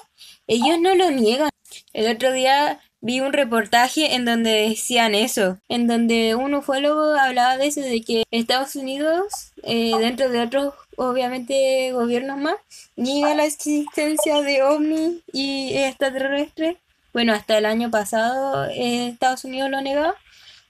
ellos 0.47 0.79
no 0.79 0.95
lo 0.95 1.11
niegan. 1.11 1.49
El 1.93 2.15
otro 2.15 2.31
día 2.31 2.79
vi 3.03 3.19
un 3.19 3.33
reportaje 3.33 4.15
en 4.15 4.23
donde 4.23 4.69
decían 4.69 5.13
eso, 5.13 5.59
en 5.67 5.87
donde 5.87 6.35
un 6.35 6.53
ufólogo 6.53 7.13
hablaba 7.15 7.57
de 7.57 7.67
eso, 7.67 7.81
de 7.81 8.01
que 8.01 8.23
Estados 8.31 8.77
Unidos, 8.77 9.51
eh, 9.63 9.91
dentro 9.99 10.29
de 10.29 10.39
otros, 10.39 10.73
obviamente, 10.95 11.91
gobiernos 11.91 12.37
más, 12.37 12.55
niega 12.95 13.35
la 13.35 13.45
existencia 13.45 14.41
de 14.41 14.63
ovnis 14.63 15.21
y 15.33 15.73
extraterrestres. 15.75 16.77
Bueno, 17.11 17.33
hasta 17.33 17.57
el 17.57 17.65
año 17.65 17.91
pasado 17.91 18.65
eh, 18.69 19.09
Estados 19.09 19.43
Unidos 19.43 19.69
lo 19.69 19.81
negaba. 19.81 20.15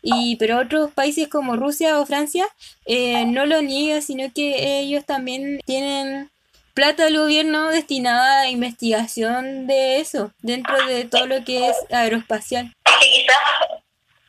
Y, 0.02 0.36
pero 0.36 0.60
otros 0.60 0.92
países 0.92 1.30
como 1.30 1.56
Rusia 1.56 2.00
o 2.00 2.06
Francia 2.06 2.46
eh, 2.86 3.26
no 3.26 3.46
lo 3.46 3.62
niegan, 3.62 4.02
sino 4.02 4.34
que 4.34 4.80
ellos 4.80 5.06
también 5.06 5.62
tienen 5.66 6.30
plata 6.74 7.04
del 7.04 7.18
gobierno 7.18 7.70
destinada 7.70 8.42
a 8.42 8.48
investigación 8.48 9.68
de 9.68 10.00
eso, 10.00 10.32
dentro 10.40 10.86
de 10.86 11.06
todo 11.06 11.28
lo 11.28 11.44
que 11.44 11.70
es 11.70 11.78
aeroespacial. 11.92 12.74
es 12.86 12.94
que 12.98 13.10
quizás 13.12 13.38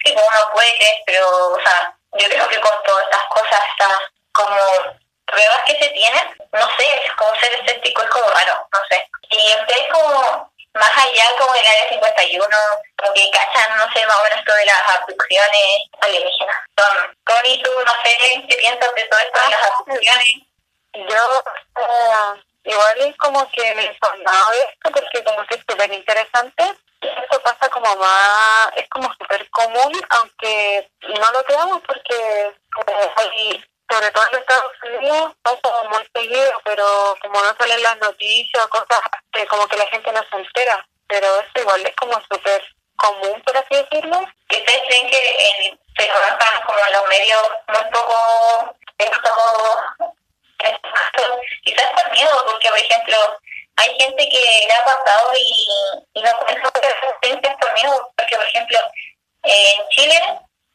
sí, 0.05 0.13
uno 0.13 0.53
puede 0.53 1.03
pero 1.07 1.27
o 1.53 1.59
sea, 1.63 1.97
yo 2.19 2.29
creo 2.29 2.49
que 2.49 2.61
con 2.61 2.73
todas 2.85 3.05
estas 3.05 3.25
cosas, 3.31 3.61
estas 3.71 3.99
como 4.33 4.57
pruebas 5.27 5.61
que 5.67 5.79
se 5.79 5.89
tienen, 5.91 6.25
no 6.53 6.67
sé, 6.77 6.85
es 7.05 7.13
como 7.13 7.35
ser 7.41 7.53
escéptico 7.61 8.03
es 8.03 8.11
como 8.11 8.31
raro, 8.31 8.69
no 8.73 8.79
sé. 8.91 9.09
Y 9.31 9.61
ustedes 9.61 9.89
como 9.93 10.53
más 10.75 10.91
allá 10.97 11.25
como 11.39 11.53
del 11.53 11.67
área 11.67 11.89
51, 11.89 12.47
como 12.97 13.13
que 13.15 13.31
cachan, 13.31 13.77
no 13.79 13.93
sé, 13.93 14.07
más 14.07 14.17
o 14.17 14.25
menos 14.25 14.39
esto 14.39 14.55
de 14.55 14.67
las 14.67 14.83
abducciones 14.99 15.67
alienígenas. 16.01 16.57
Son, 16.77 17.17
Connie, 17.25 17.63
tú 17.63 17.71
no 17.87 17.93
sé 18.03 18.45
qué 18.49 18.57
piensas 18.57 18.95
de 18.95 19.05
todo 19.05 19.21
esto 19.21 19.41
de 19.41 19.51
las 19.51 19.63
abducciones. 19.63 20.54
Yo 20.95 21.43
eh, 21.77 22.43
igual 22.65 22.99
es 23.01 23.17
como 23.17 23.51
que 23.51 23.75
me 23.75 23.83
he 23.83 23.93
informado 23.93 24.51
de 24.53 24.59
esto 24.61 24.91
porque 24.93 25.25
como 25.25 25.45
que 25.47 25.55
es 25.57 25.65
súper 25.69 25.93
interesante. 25.93 26.75
Esto 27.01 27.43
pasa 27.43 27.69
como 27.69 27.95
más, 27.97 28.71
es 28.77 28.89
como 28.89 29.13
súper 29.15 29.49
común, 29.51 29.93
aunque 30.11 30.89
no 31.03 31.33
lo 31.33 31.45
creamos 31.45 31.83
porque 31.87 32.55
eh, 32.87 33.11
hay, 33.17 33.65
sobre 33.91 34.11
todo 34.11 34.25
en 34.33 34.39
Estados 34.39 34.73
Unidos 34.85 35.33
pasa 35.43 35.89
muy 35.91 36.09
seguido, 36.15 36.53
pero 36.65 37.17
como 37.21 37.43
no 37.43 37.55
salen 37.59 37.83
las 37.83 37.99
noticias 37.99 38.65
o 38.65 38.69
cosas, 38.69 39.01
eh, 39.35 39.47
como 39.47 39.67
que 39.67 39.77
la 39.77 39.87
gente 39.89 40.13
no 40.13 40.23
se 40.31 40.37
entera. 40.37 40.87
Pero 41.07 41.41
esto 41.41 41.61
igual 41.61 41.85
es 41.85 41.95
como 41.97 42.15
súper 42.31 42.63
común, 42.97 43.43
por 43.45 43.57
así 43.57 43.75
decirlo. 43.75 44.21
ustedes 44.49 44.83
creen 44.89 45.11
que 45.11 45.79
se 45.99 46.09
conozcan 46.09 46.63
como 46.67 46.79
en 46.79 46.93
los 46.93 47.09
medios 47.09 47.43
muy 47.69 47.91
poco 47.91 48.77
esto, 48.99 50.15
quizás 51.65 51.91
por 51.93 52.13
miedo, 52.13 52.45
porque 52.47 52.69
por 52.69 52.79
ejemplo 52.79 53.17
hay 53.77 53.99
gente 53.99 54.29
que 54.29 54.67
le 54.67 54.73
ha 54.73 54.85
pasado 54.85 55.33
y, 55.37 55.69
y 56.15 56.23
no 56.23 56.39
cuenta 56.39 56.71
experiencias 56.79 57.57
por 57.61 57.73
miedo, 57.75 58.13
porque 58.17 58.37
por 58.37 58.47
ejemplo 58.47 58.79
en 59.43 59.89
Chile, 59.91 60.21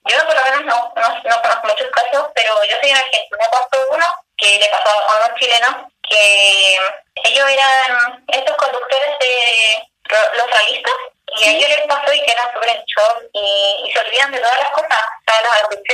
yo 0.05 0.25
por 0.25 0.35
lo 0.35 0.43
menos 0.43 0.65
no, 0.65 0.93
no, 0.95 1.09
no 1.23 1.41
conozco 1.41 1.67
muchos 1.67 1.87
casos, 1.91 2.27
pero 2.35 2.63
yo 2.65 2.77
soy 2.79 2.89
en 2.89 2.97
Argentina, 2.97 3.49
pasó 3.51 3.87
uno 3.91 4.05
que 4.37 4.59
le 4.59 4.69
pasó 4.69 4.89
a 4.89 5.25
unos 5.25 5.39
chilenos 5.39 5.75
que 6.07 6.77
ellos 7.23 7.49
eran 7.49 8.25
estos 8.27 8.55
conductores 8.57 9.19
de 9.19 9.87
los 10.37 10.47
realistas 10.47 10.93
y 11.37 11.43
a 11.43 11.51
ellos 11.51 11.69
les 11.69 11.87
pasó 11.87 12.13
y 12.13 12.21
quedan 12.25 12.53
súper 12.53 12.69
en 12.69 12.83
shock 12.85 13.23
y, 13.33 13.83
y 13.85 13.91
se 13.93 13.99
olvidan 13.99 14.31
de 14.31 14.39
todas 14.39 14.59
las 14.59 14.71
cosas, 14.71 14.89
o 14.91 15.31
sea, 15.31 15.41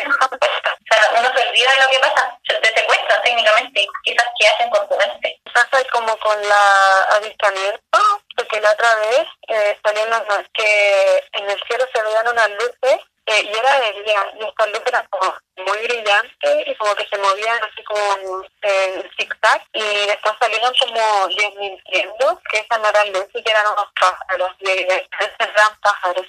son 0.03 0.29
supuestas. 0.31 0.73
O 0.85 0.93
sea, 0.97 1.19
uno 1.19 1.31
se 1.35 1.47
olvida 1.49 1.71
de 1.73 1.81
lo 1.81 1.89
que 1.89 1.99
pasa, 1.99 2.37
se 2.47 2.53
te 2.59 2.79
secuestran 2.79 3.21
técnicamente 3.23 3.87
quizás 4.03 4.25
qué 4.39 4.47
hacen 4.47 4.69
con 4.69 4.87
tu 4.87 4.95
mente. 4.97 5.41
pasa 5.53 5.83
como 5.91 6.15
con 6.17 6.47
la 6.47 7.03
avistamiento, 7.15 7.99
porque 8.37 8.61
la 8.61 8.71
otra 8.71 8.95
vez 8.95 9.27
eh, 9.47 9.77
salieron 9.83 10.13
unos- 10.29 10.45
que 10.53 11.23
en 11.33 11.49
el 11.49 11.59
cielo 11.67 11.85
se 11.93 12.01
veían 12.03 12.27
unas 12.27 12.49
luces 12.51 12.99
eh, 13.27 13.41
y 13.41 13.57
era 13.57 13.79
de 13.79 14.03
día, 14.03 14.21
y 14.39 14.43
luces 14.71 14.89
eran 14.89 15.07
como 15.09 15.33
muy 15.57 15.77
brillantes 15.79 16.67
y 16.67 16.75
como 16.75 16.95
que 16.95 17.07
se 17.07 17.17
movían 17.17 17.59
así 17.63 17.83
como 17.83 18.17
en 18.61 19.11
zigzag 19.17 19.63
y 19.73 20.07
después 20.07 20.35
salieron 20.39 20.73
como 20.79 21.27
desmintiendo 21.27 22.41
que 22.51 22.59
esas 22.59 22.79
no 22.79 22.89
eran 22.89 23.11
luces, 23.13 23.43
que 23.43 23.51
eran 23.51 23.67
unos 23.67 23.87
pájaros, 23.99 24.51
y 24.59 24.69
eh, 24.69 25.09
eran 25.39 25.79
pájaros. 25.81 26.27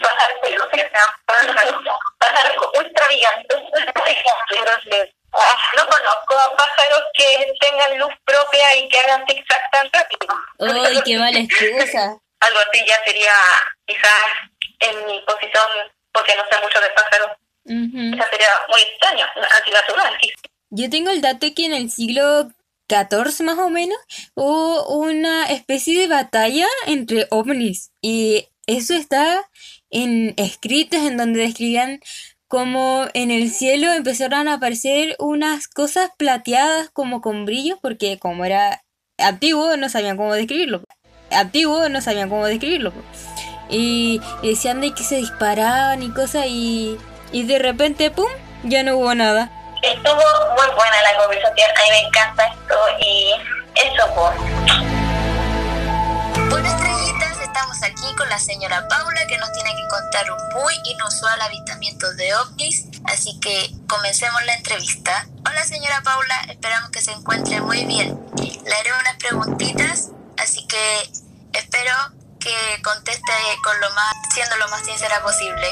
Pájaros 0.00 0.50
luz, 0.54 0.68
que 0.72 0.78
sean 0.78 1.08
pájaros, 1.26 1.84
pájaros 2.18 2.56
ultra. 2.78 3.06
Ah, 5.38 5.56
No 5.76 5.86
conozco 5.86 6.38
a 6.38 6.56
pájaros 6.56 7.02
que 7.14 7.52
tengan 7.60 7.98
luz 7.98 8.12
propia 8.24 8.74
y 8.76 8.88
que 8.88 8.98
hagan 9.00 9.26
zigzag 9.26 9.70
tan 9.70 9.90
rápido. 9.92 10.34
¡Ay, 10.60 11.02
qué 11.04 11.18
mala 11.18 11.38
excusa! 11.38 12.16
Algo 12.40 12.58
así 12.58 12.84
ya 12.86 13.02
sería 13.04 13.34
quizás 13.86 14.22
en 14.80 15.06
mi 15.06 15.20
posición, 15.22 15.92
porque 16.16 16.32
no 16.36 16.42
sé 16.50 16.56
mucho 16.62 16.80
de 16.80 16.90
pájaros, 16.96 17.30
Ujú. 17.66 18.16
ya 18.16 18.30
sería 18.30 18.48
muy 18.70 18.80
extraño, 18.80 19.26
antinatural. 19.58 20.16
quizás. 20.18 20.40
Yo 20.70 20.88
tengo 20.90 21.10
el 21.10 21.20
dato 21.20 21.46
que 21.54 21.66
en 21.66 21.74
el 21.74 21.90
siglo 21.90 22.48
XIV 22.88 23.44
más 23.44 23.58
o 23.58 23.68
menos 23.68 23.98
hubo 24.34 24.88
una 24.96 25.44
especie 25.46 26.00
de 26.00 26.08
batalla 26.08 26.66
entre 26.86 27.26
ovnis 27.30 27.90
y 28.00 28.48
eso 28.66 28.94
está 28.94 29.44
en 29.90 30.34
escritos 30.36 31.00
en 31.00 31.16
donde 31.16 31.40
describían 31.40 32.00
como 32.48 33.06
en 33.14 33.30
el 33.30 33.50
cielo 33.50 33.92
empezaron 33.92 34.46
a 34.48 34.54
aparecer 34.54 35.16
unas 35.18 35.66
cosas 35.68 36.10
plateadas 36.16 36.90
como 36.90 37.20
con 37.20 37.44
brillos, 37.44 37.78
porque 37.82 38.18
como 38.18 38.44
era 38.44 38.84
antiguo 39.18 39.76
no 39.76 39.88
sabían 39.88 40.16
cómo 40.16 40.32
describirlo. 40.34 40.82
Antiguo 41.32 41.88
no 41.88 42.00
sabían 42.00 42.28
cómo 42.28 42.46
describirlo. 42.46 42.92
Y, 43.68 44.20
y 44.42 44.50
decían 44.50 44.80
de 44.80 44.94
que 44.94 45.02
se 45.02 45.16
disparaban 45.16 46.02
y 46.02 46.10
cosas 46.10 46.46
y, 46.46 46.98
y 47.32 47.44
de 47.44 47.58
repente, 47.58 48.10
¡pum!, 48.10 48.30
ya 48.62 48.82
no 48.82 48.96
hubo 48.96 49.14
nada. 49.14 49.50
Estuvo 49.82 50.14
muy 50.14 50.74
buena 50.74 51.02
la 51.02 51.18
conversación, 51.18 51.70
a 51.70 51.82
mí 51.82 51.90
me 51.90 52.00
encanta 52.08 52.46
esto 52.46 52.74
y 53.00 53.34
eso 53.74 54.14
pues. 54.14 54.34
Bueno, 56.48 56.68
estrellitas, 56.68 57.40
estamos 57.40 57.82
aquí 57.82 58.14
con 58.16 58.28
la 58.28 58.38
señora 58.38 58.86
Paula 58.88 59.26
que 59.26 59.38
nos 59.38 59.52
tiene 59.52 59.70
que 59.70 59.88
contar 59.88 60.30
un 60.30 60.38
muy 60.60 60.74
inusual 60.84 61.40
avistamiento 61.40 62.12
de 62.14 62.34
ovnis, 62.34 62.86
así 63.04 63.38
que 63.40 63.70
comencemos 63.88 64.44
la 64.44 64.54
entrevista. 64.54 65.26
Hola 65.48 65.62
señora 65.64 66.02
Paula, 66.02 66.40
esperamos 66.48 66.90
que 66.90 67.02
se 67.02 67.12
encuentre 67.12 67.60
muy 67.60 67.84
bien. 67.84 68.18
Le 68.36 68.74
haré 68.74 68.90
unas 69.00 69.16
preguntitas, 69.18 70.10
así 70.38 70.66
que 70.66 71.10
espero 71.52 71.92
que 72.46 72.82
conteste 72.82 73.32
con 73.62 73.80
lo 73.80 73.90
más, 73.90 74.14
siendo 74.32 74.56
lo 74.56 74.68
más 74.68 74.84
sincera 74.84 75.20
posible. 75.20 75.66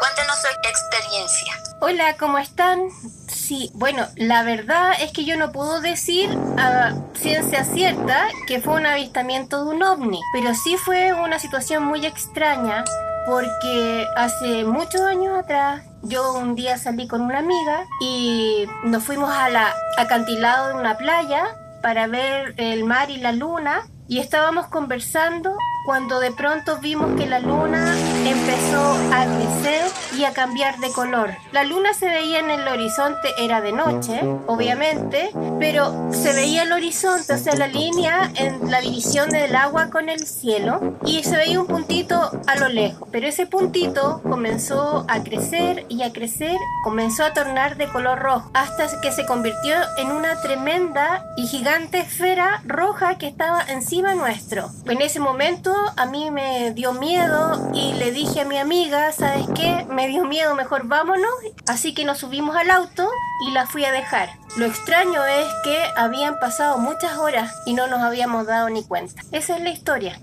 Cuéntenos 0.00 0.36
su 0.40 0.48
experiencia. 0.68 1.54
Hola, 1.80 2.16
¿cómo 2.16 2.38
están? 2.38 2.88
Sí, 3.28 3.70
bueno, 3.74 4.08
la 4.16 4.42
verdad 4.42 4.94
es 5.00 5.12
que 5.12 5.24
yo 5.24 5.36
no 5.36 5.52
puedo 5.52 5.80
decir 5.80 6.28
a 6.58 6.94
ciencia 7.14 7.64
cierta 7.64 8.28
que 8.48 8.60
fue 8.60 8.74
un 8.74 8.86
avistamiento 8.86 9.64
de 9.64 9.76
un 9.76 9.82
ovni, 9.84 10.20
pero 10.32 10.54
sí 10.54 10.76
fue 10.76 11.12
una 11.12 11.38
situación 11.38 11.84
muy 11.84 12.04
extraña 12.04 12.84
porque 13.26 14.06
hace 14.16 14.64
muchos 14.64 15.02
años 15.02 15.38
atrás 15.38 15.84
yo 16.02 16.32
un 16.34 16.56
día 16.56 16.76
salí 16.76 17.06
con 17.06 17.20
una 17.20 17.38
amiga 17.38 17.84
y 18.00 18.66
nos 18.84 19.04
fuimos 19.04 19.30
a 19.30 19.48
la 19.48 19.72
acantilado 19.96 20.68
de 20.68 20.74
una 20.74 20.96
playa 20.96 21.44
para 21.82 22.08
ver 22.08 22.54
el 22.56 22.84
mar 22.84 23.10
y 23.10 23.18
la 23.18 23.32
luna 23.32 23.86
y 24.08 24.18
estábamos 24.18 24.66
conversando 24.68 25.56
cuando 25.86 26.18
de 26.18 26.32
pronto 26.32 26.78
vimos 26.78 27.16
que 27.16 27.26
la 27.26 27.38
luna 27.38 27.96
empezó 28.26 28.92
a 29.14 29.24
crecer 29.24 29.84
y 30.18 30.24
a 30.24 30.32
cambiar 30.32 30.78
de 30.78 30.90
color. 30.90 31.30
La 31.52 31.62
luna 31.62 31.94
se 31.94 32.06
veía 32.06 32.40
en 32.40 32.50
el 32.50 32.66
horizonte, 32.66 33.28
era 33.38 33.60
de 33.60 33.70
noche, 33.70 34.20
obviamente, 34.46 35.30
pero 35.60 36.10
se 36.12 36.32
veía 36.32 36.64
el 36.64 36.72
horizonte, 36.72 37.34
o 37.34 37.38
sea, 37.38 37.54
la 37.54 37.68
línea 37.68 38.32
en 38.34 38.68
la 38.68 38.80
división 38.80 39.30
del 39.30 39.54
agua 39.54 39.90
con 39.90 40.08
el 40.08 40.26
cielo 40.26 40.98
y 41.04 41.22
se 41.22 41.36
veía 41.36 41.60
un 41.60 41.68
puntito 41.68 42.32
a 42.46 42.56
lo 42.56 42.68
lejos, 42.68 43.08
pero 43.12 43.28
ese 43.28 43.46
puntito 43.46 44.20
comenzó 44.22 45.04
a 45.08 45.22
crecer 45.22 45.86
y 45.88 46.02
a 46.02 46.12
crecer, 46.12 46.56
comenzó 46.82 47.24
a 47.24 47.32
tornar 47.32 47.76
de 47.76 47.86
color 47.88 48.18
rojo 48.18 48.50
hasta 48.54 49.00
que 49.00 49.12
se 49.12 49.24
convirtió 49.24 49.76
en 49.98 50.10
una 50.10 50.40
tremenda 50.40 51.24
y 51.36 51.46
gigante 51.46 52.00
esfera 52.00 52.62
roja 52.66 53.18
que 53.18 53.28
estaba 53.28 53.62
encima 53.68 54.14
nuestro. 54.14 54.70
En 54.86 55.00
ese 55.00 55.20
momento 55.20 55.75
a 55.96 56.06
mí 56.06 56.30
me 56.30 56.72
dio 56.72 56.92
miedo 56.92 57.70
y 57.74 57.94
le 57.94 58.12
dije 58.12 58.42
a 58.42 58.44
mi 58.44 58.58
amiga, 58.58 59.12
¿sabes 59.12 59.46
qué? 59.54 59.86
Me 59.90 60.08
dio 60.08 60.24
miedo, 60.24 60.54
mejor 60.54 60.86
vámonos. 60.86 61.30
Así 61.66 61.94
que 61.94 62.04
nos 62.04 62.18
subimos 62.18 62.56
al 62.56 62.70
auto 62.70 63.08
y 63.46 63.52
la 63.52 63.66
fui 63.66 63.84
a 63.84 63.92
dejar. 63.92 64.30
Lo 64.56 64.66
extraño 64.66 65.24
es 65.24 65.46
que 65.64 65.78
habían 65.96 66.38
pasado 66.38 66.78
muchas 66.78 67.16
horas 67.18 67.52
y 67.66 67.74
no 67.74 67.86
nos 67.86 68.00
habíamos 68.00 68.46
dado 68.46 68.68
ni 68.68 68.84
cuenta. 68.84 69.22
Esa 69.32 69.56
es 69.56 69.62
la 69.62 69.70
historia. 69.70 70.20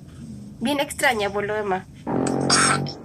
Bien 0.60 0.80
extraña 0.80 1.30
por 1.30 1.44
lo 1.44 1.54
demás. 1.54 1.86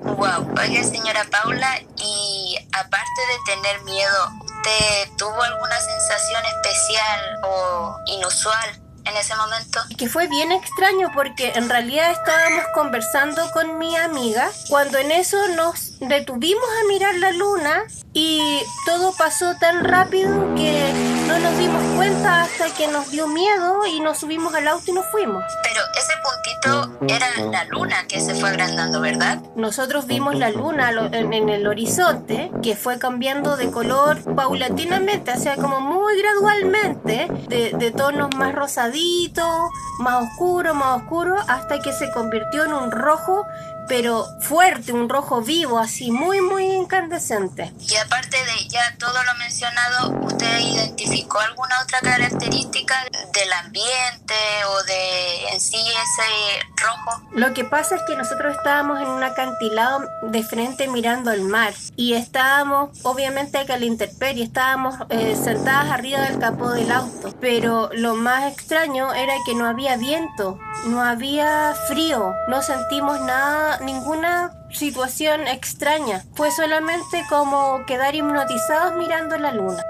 Wow, 0.02 0.52
oiga 0.60 0.82
señora 0.82 1.24
Paula, 1.30 1.80
y 1.96 2.56
aparte 2.72 3.20
de 3.30 3.54
tener 3.54 3.82
miedo, 3.84 4.28
¿usted 4.44 5.16
tuvo 5.16 5.42
alguna 5.42 5.76
sensación 5.80 6.42
especial 6.46 7.20
o 7.44 7.96
inusual 8.06 8.87
en 9.08 9.16
ese 9.16 9.34
momento? 9.36 9.80
Que 9.96 10.08
fue 10.08 10.26
bien 10.28 10.52
extraño 10.52 11.10
porque 11.14 11.52
en 11.54 11.68
realidad 11.68 12.12
estábamos 12.12 12.64
conversando 12.74 13.50
con 13.52 13.78
mi 13.78 13.96
amiga 13.96 14.50
cuando 14.68 14.98
en 14.98 15.10
eso 15.12 15.36
nos 15.48 15.98
detuvimos 16.00 16.68
a 16.82 16.86
mirar 16.88 17.14
la 17.16 17.32
luna 17.32 17.84
y 18.20 18.64
todo 18.84 19.12
pasó 19.16 19.54
tan 19.60 19.84
rápido 19.84 20.52
que 20.56 20.92
no 21.28 21.38
nos 21.38 21.56
dimos 21.56 21.80
cuenta 21.94 22.42
hasta 22.42 22.74
que 22.74 22.88
nos 22.88 23.12
dio 23.12 23.28
miedo 23.28 23.86
y 23.86 24.00
nos 24.00 24.18
subimos 24.18 24.52
al 24.54 24.66
auto 24.66 24.90
y 24.90 24.92
nos 24.92 25.06
fuimos. 25.06 25.44
Pero 25.62 25.80
ese 25.96 26.14
puntito 26.24 27.14
era 27.14 27.28
la 27.48 27.64
luna 27.66 28.08
que 28.08 28.20
se 28.20 28.34
fue 28.34 28.48
agrandando, 28.48 29.00
¿verdad? 29.00 29.38
Nosotros 29.54 30.06
vimos 30.06 30.34
la 30.34 30.50
luna 30.50 30.90
en 31.12 31.48
el 31.48 31.68
horizonte 31.68 32.50
que 32.60 32.74
fue 32.74 32.98
cambiando 32.98 33.56
de 33.56 33.70
color 33.70 34.18
paulatinamente, 34.34 35.30
o 35.30 35.38
sea, 35.38 35.54
como 35.54 35.80
muy 35.80 36.20
gradualmente, 36.20 37.28
de, 37.48 37.70
de 37.78 37.90
tonos 37.92 38.34
más 38.34 38.52
rosaditos, 38.52 39.70
más 40.00 40.24
oscuro, 40.24 40.74
más 40.74 41.02
oscuro, 41.02 41.36
hasta 41.46 41.78
que 41.78 41.92
se 41.92 42.10
convirtió 42.10 42.64
en 42.64 42.72
un 42.72 42.90
rojo, 42.90 43.46
pero 43.88 44.26
fuerte, 44.40 44.92
un 44.92 45.08
rojo 45.08 45.40
vivo, 45.42 45.78
así, 45.78 46.10
muy, 46.10 46.40
muy 46.40 46.64
incandescente. 46.64 47.72
Y 47.80 47.96
aparte 47.96 48.36
de 48.36 48.68
ya 48.68 48.96
todo 48.98 49.22
lo 49.24 49.34
mencionado, 49.38 50.10
¿usted 50.26 50.58
identificó 50.58 51.38
alguna 51.40 51.80
otra 51.82 52.00
característica 52.00 52.94
del 53.32 53.52
ambiente 53.52 54.34
o 54.70 54.82
de 54.84 55.48
en 55.52 55.60
sí 55.60 55.76
ese 55.76 56.66
rojo? 56.76 57.22
Lo 57.32 57.54
que 57.54 57.64
pasa 57.64 57.96
es 57.96 58.02
que 58.02 58.16
nosotros 58.16 58.56
estábamos 58.56 59.00
en 59.00 59.08
un 59.08 59.22
acantilado 59.22 60.04
de 60.22 60.42
frente 60.42 60.88
mirando 60.88 61.30
el 61.30 61.42
mar 61.42 61.72
y 61.96 62.14
estábamos, 62.14 62.90
obviamente 63.02 63.64
que 63.64 63.72
a 63.72 63.78
la 63.78 63.84
intemperie, 63.84 64.44
estábamos 64.44 64.96
eh, 65.10 65.36
sentadas 65.36 65.90
arriba 65.90 66.20
del 66.20 66.38
capó 66.38 66.70
del 66.70 66.90
auto, 66.92 67.34
pero 67.40 67.90
lo 67.92 68.14
más 68.14 68.52
extraño 68.52 69.12
era 69.14 69.34
que 69.46 69.54
no 69.54 69.66
había 69.66 69.96
viento, 69.96 70.58
no 70.86 71.02
había 71.02 71.74
frío, 71.86 72.34
no 72.48 72.62
sentimos 72.62 73.20
nada, 73.20 73.77
ninguna 73.80 74.52
situación 74.70 75.46
extraña, 75.46 76.24
fue 76.34 76.50
solamente 76.50 77.24
como 77.28 77.84
quedar 77.86 78.14
hipnotizados 78.14 78.94
mirando 78.94 79.36
la 79.38 79.52
luna. 79.52 79.82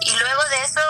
Y 0.00 0.10
luego 0.10 0.42
de 0.50 0.64
eso, 0.64 0.80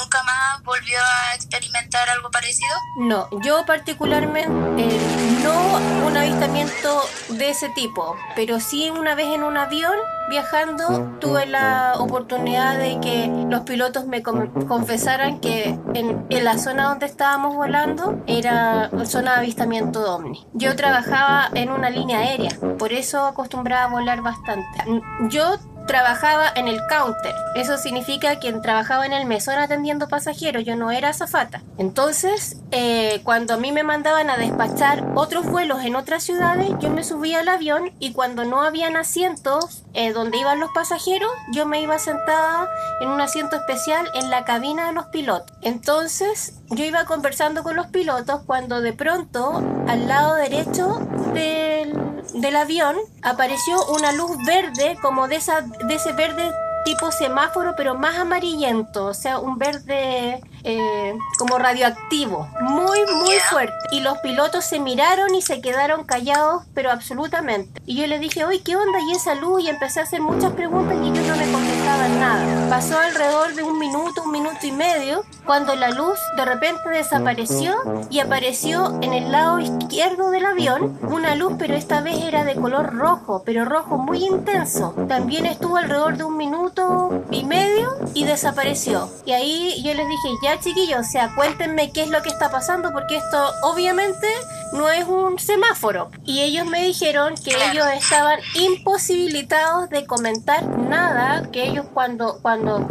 ¿nunca 0.00 0.22
más 0.22 0.62
volvió 0.62 0.98
a 0.98 1.34
experimentar 1.34 2.08
algo 2.10 2.30
parecido? 2.30 2.74
No, 2.98 3.28
yo 3.42 3.64
particularmente 3.66 4.48
eh, 4.78 5.38
no 5.42 6.06
un 6.06 6.16
avistamiento 6.16 7.02
de 7.30 7.50
ese 7.50 7.68
tipo, 7.70 8.16
pero 8.36 8.60
sí 8.60 8.90
una 8.90 9.14
vez 9.14 9.28
en 9.28 9.42
un 9.42 9.56
avión 9.56 9.94
viajando 10.28 11.18
tuve 11.20 11.46
la 11.46 11.94
oportunidad 11.98 12.78
de 12.78 13.00
que 13.00 13.26
los 13.48 13.62
pilotos 13.62 14.06
me 14.06 14.22
confesaran 14.22 15.40
que 15.40 15.76
en, 15.94 16.24
en 16.30 16.44
la 16.44 16.56
zona 16.56 16.88
donde 16.88 17.06
estábamos 17.06 17.56
volando 17.56 18.22
era 18.26 18.90
zona 19.04 19.32
de 19.32 19.38
avistamiento 19.38 20.02
de 20.02 20.08
ovni. 20.08 20.46
Yo 20.52 20.76
trabajaba 20.76 21.50
en 21.54 21.70
una 21.70 21.90
línea 21.90 22.20
aérea, 22.20 22.50
por 22.78 22.92
eso 22.92 23.24
acostumbraba 23.24 23.84
a 23.84 23.88
volar 23.88 24.22
bastante. 24.22 24.84
Yo 25.28 25.58
trabajaba 25.90 26.52
en 26.54 26.68
el 26.68 26.86
counter. 26.86 27.34
Eso 27.56 27.76
significa 27.76 28.38
que 28.38 28.52
trabajaba 28.52 29.06
en 29.06 29.12
el 29.12 29.26
mesón 29.26 29.58
atendiendo 29.58 30.06
pasajeros. 30.06 30.62
Yo 30.64 30.76
no 30.76 30.92
era 30.92 31.08
azafata. 31.08 31.62
Entonces, 31.78 32.58
eh, 32.70 33.20
cuando 33.24 33.54
a 33.54 33.56
mí 33.56 33.72
me 33.72 33.82
mandaban 33.82 34.30
a 34.30 34.36
despachar 34.36 35.04
otros 35.16 35.46
vuelos 35.46 35.82
en 35.82 35.96
otras 35.96 36.22
ciudades, 36.22 36.68
yo 36.78 36.90
me 36.90 37.02
subía 37.02 37.40
al 37.40 37.48
avión 37.48 37.90
y 37.98 38.12
cuando 38.12 38.44
no 38.44 38.62
habían 38.62 38.96
asientos 38.96 39.82
eh, 39.92 40.12
donde 40.12 40.38
iban 40.38 40.60
los 40.60 40.70
pasajeros, 40.70 41.32
yo 41.52 41.66
me 41.66 41.80
iba 41.80 41.98
sentada 41.98 42.70
en 43.00 43.08
un 43.08 43.20
asiento 43.20 43.56
especial 43.56 44.08
en 44.14 44.30
la 44.30 44.44
cabina 44.44 44.86
de 44.86 44.92
los 44.92 45.06
pilotos. 45.06 45.56
Entonces, 45.60 46.60
yo 46.68 46.84
iba 46.84 47.04
conversando 47.04 47.64
con 47.64 47.74
los 47.74 47.88
pilotos 47.88 48.42
cuando 48.46 48.80
de 48.80 48.92
pronto, 48.92 49.60
al 49.88 50.06
lado 50.06 50.36
derecho 50.36 51.00
del, 51.34 51.98
del 52.34 52.56
avión, 52.56 52.96
apareció 53.22 53.84
una 53.86 54.12
luz 54.12 54.36
verde 54.46 54.96
como 55.00 55.28
de, 55.28 55.36
esa, 55.36 55.62
de 55.62 55.94
ese 55.94 56.12
verde 56.12 56.50
tipo 56.84 57.10
semáforo, 57.12 57.74
pero 57.76 57.94
más 57.94 58.18
amarillento, 58.18 59.06
o 59.06 59.14
sea, 59.14 59.38
un 59.38 59.58
verde 59.58 60.40
eh, 60.64 61.18
como 61.38 61.58
radioactivo, 61.58 62.48
muy, 62.60 63.00
muy 63.06 63.38
fuerte. 63.48 63.76
Y 63.92 64.00
los 64.00 64.18
pilotos 64.18 64.64
se 64.64 64.80
miraron 64.80 65.34
y 65.34 65.42
se 65.42 65.60
quedaron 65.60 66.04
callados, 66.04 66.64
pero 66.74 66.90
absolutamente. 66.90 67.80
Y 67.86 67.96
yo 67.96 68.06
le 68.06 68.18
dije, 68.18 68.44
oye, 68.44 68.62
¿qué 68.62 68.76
onda? 68.76 68.98
¿Y 69.08 69.12
esa 69.12 69.34
luz? 69.34 69.62
Y 69.62 69.68
empecé 69.68 70.00
a 70.00 70.04
hacer 70.04 70.20
muchas 70.20 70.52
preguntas 70.52 70.96
y 71.02 71.08
ellos 71.08 71.26
no 71.26 71.36
me 71.36 71.50
contestaban 71.52 71.69
nada. 72.18 72.68
Pasó 72.68 72.98
alrededor 72.98 73.54
de 73.54 73.62
un 73.62 73.78
minuto, 73.78 74.22
un 74.22 74.32
minuto 74.32 74.66
y 74.66 74.72
medio, 74.72 75.24
cuando 75.44 75.74
la 75.74 75.90
luz 75.90 76.18
de 76.36 76.44
repente 76.44 76.88
desapareció 76.88 77.74
y 78.10 78.20
apareció 78.20 78.98
en 79.02 79.12
el 79.12 79.32
lado 79.32 79.58
izquierdo 79.58 80.30
del 80.30 80.46
avión 80.46 80.98
una 81.02 81.34
luz, 81.34 81.54
pero 81.58 81.74
esta 81.74 82.00
vez 82.00 82.22
era 82.22 82.44
de 82.44 82.54
color 82.54 82.94
rojo, 82.94 83.42
pero 83.44 83.64
rojo 83.64 83.98
muy 83.98 84.24
intenso. 84.24 84.94
También 85.08 85.46
estuvo 85.46 85.76
alrededor 85.76 86.16
de 86.16 86.24
un 86.24 86.36
minuto 86.36 87.24
y 87.30 87.44
medio 87.44 87.96
y 88.14 88.24
desapareció. 88.24 89.08
Y 89.24 89.32
ahí 89.32 89.82
yo 89.82 89.92
les 89.94 90.06
dije, 90.08 90.28
ya 90.42 90.60
chiquillos, 90.60 91.00
o 91.00 91.10
sea, 91.10 91.34
cuéntenme 91.34 91.90
qué 91.92 92.02
es 92.02 92.08
lo 92.08 92.22
que 92.22 92.28
está 92.28 92.50
pasando, 92.50 92.92
porque 92.92 93.16
esto 93.16 93.50
obviamente 93.64 94.28
no 94.72 94.90
es 94.90 95.06
un 95.06 95.38
semáforo. 95.38 96.10
Y 96.24 96.40
ellos 96.40 96.66
me 96.66 96.84
dijeron 96.84 97.34
que 97.42 97.50
ellos 97.70 97.86
estaban 97.94 98.40
imposibilitados 98.54 99.90
de 99.90 100.06
comentar 100.06 100.64
nada, 100.66 101.50
que 101.50 101.64
ellos 101.64 101.86
cuando, 101.92 102.38
cuando 102.42 102.86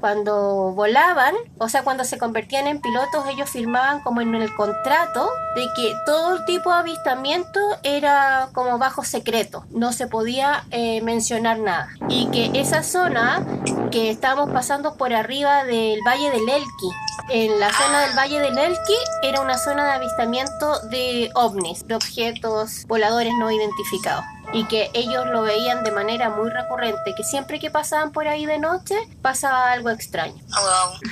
cuando 0.00 0.72
volaban, 0.72 1.34
o 1.58 1.68
sea, 1.68 1.82
cuando 1.82 2.04
se 2.04 2.18
convertían 2.18 2.66
en 2.66 2.80
pilotos, 2.80 3.26
ellos 3.28 3.48
firmaban 3.48 4.00
como 4.00 4.20
en 4.20 4.34
el 4.34 4.54
contrato 4.54 5.30
de 5.54 5.66
que 5.76 5.94
todo 6.06 6.44
tipo 6.44 6.70
de 6.70 6.76
avistamiento 6.76 7.60
era 7.82 8.48
como 8.52 8.78
bajo 8.78 9.04
secreto, 9.04 9.64
no 9.70 9.92
se 9.92 10.06
podía 10.06 10.64
eh, 10.70 11.00
mencionar 11.02 11.58
nada. 11.58 11.88
Y 12.08 12.26
que 12.30 12.50
esa 12.58 12.82
zona 12.82 13.44
que 13.90 14.10
estábamos 14.10 14.50
pasando 14.50 14.94
por 14.96 15.12
arriba 15.12 15.64
del 15.64 16.00
Valle 16.06 16.30
del 16.30 16.48
Elqui, 16.48 16.90
en 17.30 17.60
la 17.60 17.72
zona 17.72 18.00
del 18.00 18.16
Valle 18.16 18.40
del 18.40 18.58
Elqui 18.58 18.96
era 19.22 19.40
una 19.40 19.58
zona 19.58 19.84
de 19.84 19.92
avistamiento 19.92 20.80
de 20.88 21.30
ovnis, 21.34 21.86
de 21.86 21.94
objetos 21.94 22.86
voladores 22.86 23.32
no 23.38 23.50
identificados 23.50 24.24
y 24.52 24.64
que 24.64 24.90
ellos 24.94 25.26
lo 25.26 25.42
veían 25.42 25.84
de 25.84 25.92
manera 25.92 26.30
muy 26.30 26.50
recurrente, 26.50 27.14
que 27.16 27.22
siempre 27.22 27.58
que 27.58 27.70
pasaban 27.70 28.12
por 28.12 28.28
ahí 28.28 28.46
de 28.46 28.58
noche 28.58 28.96
pasaba 29.22 29.72
algo 29.72 29.90
extraño. 29.90 30.42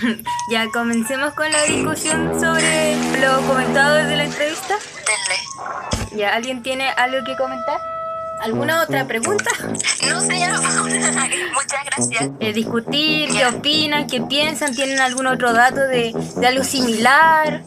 ya 0.50 0.66
comencemos 0.72 1.34
con 1.34 1.50
la 1.50 1.62
discusión 1.64 2.40
sobre 2.40 2.96
lo 3.20 3.40
comentado 3.46 3.94
desde 3.94 4.16
la 4.16 4.24
entrevista. 4.24 4.74
¿Ya 6.14 6.34
alguien 6.34 6.62
tiene 6.62 6.90
algo 6.90 7.24
que 7.24 7.36
comentar? 7.36 7.80
¿Alguna 8.40 8.82
otra 8.82 9.06
pregunta? 9.06 9.50
No, 10.08 10.20
señora 10.20 10.60
muchas 11.54 11.84
gracias. 11.84 12.30
Eh, 12.38 12.52
discutir, 12.52 13.30
qué 13.30 13.46
opinan, 13.46 14.06
qué 14.06 14.20
piensan, 14.20 14.74
tienen 14.74 15.00
algún 15.00 15.26
otro 15.26 15.52
dato 15.52 15.80
de, 15.80 16.14
de 16.36 16.46
algo 16.46 16.62
similar. 16.62 17.62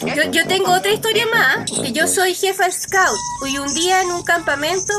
Yo, 0.00 0.46
tengo 0.48 0.72
otra 0.72 0.90
historia 0.90 1.26
más, 1.26 1.70
que 1.70 1.92
yo 1.92 2.08
soy 2.08 2.34
jefa 2.34 2.70
scout 2.70 3.18
y 3.46 3.58
un 3.58 3.72
día 3.74 4.00
en 4.00 4.10
un 4.10 4.22
campamento 4.24 4.94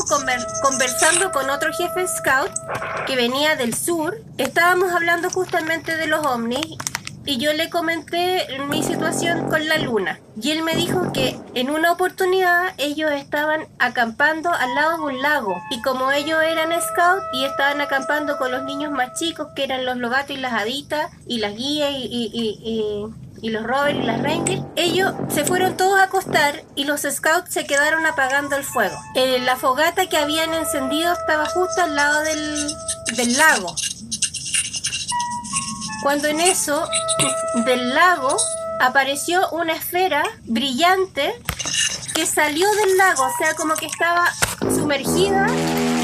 conversando 0.61 1.31
con 1.31 1.49
otro 1.49 1.73
jefe 1.73 2.05
scout 2.07 2.51
que 3.07 3.15
venía 3.15 3.55
del 3.55 3.73
sur, 3.73 4.15
estábamos 4.37 4.91
hablando 4.93 5.29
justamente 5.31 5.97
de 5.97 6.07
los 6.07 6.25
ovnis 6.25 6.77
y 7.25 7.37
yo 7.37 7.53
le 7.53 7.69
comenté 7.69 8.47
mi 8.69 8.83
situación 8.83 9.49
con 9.49 9.67
la 9.67 9.77
luna. 9.77 10.19
Y 10.39 10.51
él 10.51 10.61
me 10.61 10.75
dijo 10.75 11.11
que 11.11 11.37
en 11.55 11.69
una 11.69 11.91
oportunidad 11.91 12.73
ellos 12.77 13.11
estaban 13.11 13.65
acampando 13.79 14.51
al 14.51 14.75
lado 14.75 14.97
de 14.97 15.15
un 15.15 15.21
lago. 15.21 15.55
Y 15.71 15.81
como 15.81 16.11
ellos 16.11 16.41
eran 16.43 16.69
scouts 16.81 17.23
y 17.33 17.45
estaban 17.45 17.79
acampando 17.81 18.37
con 18.37 18.51
los 18.51 18.63
niños 18.63 18.91
más 18.91 19.17
chicos, 19.17 19.47
que 19.55 19.63
eran 19.63 19.85
los 19.85 19.97
logatos 19.97 20.31
y 20.31 20.39
las 20.39 20.53
haditas 20.53 21.11
y 21.25 21.37
las 21.37 21.55
guías 21.55 21.91
y 21.93 23.09
los 23.49 23.63
Rovers 23.63 23.97
y 23.97 24.03
las 24.03 24.21
Rangers, 24.21 24.61
ellos 24.75 25.13
se 25.29 25.43
fueron 25.43 25.75
todos 25.75 25.99
a 25.99 26.03
acostar 26.03 26.63
y 26.75 26.85
los 26.85 27.01
scouts 27.01 27.53
se 27.53 27.65
quedaron 27.65 28.05
apagando 28.05 28.55
el 28.55 28.63
fuego. 28.63 28.95
Eh, 29.15 29.39
la 29.39 29.57
fogata 29.57 30.07
que 30.07 30.17
habían 30.17 30.53
encendido 30.53 31.11
estaba 31.13 31.45
justo 31.47 31.81
al 31.81 31.95
lado 31.95 32.21
del, 32.21 32.73
del 33.17 33.37
lago. 33.37 33.75
Cuando 36.03 36.27
en 36.27 36.39
eso, 36.39 36.87
del 37.65 37.93
lago, 37.93 38.35
apareció 38.79 39.49
una 39.49 39.73
esfera 39.73 40.23
brillante 40.43 41.33
que 42.13 42.25
salió 42.25 42.69
del 42.75 42.97
lago, 42.97 43.23
o 43.23 43.37
sea, 43.37 43.55
como 43.55 43.73
que 43.75 43.87
estaba 43.87 44.31
sumergida 44.73 45.47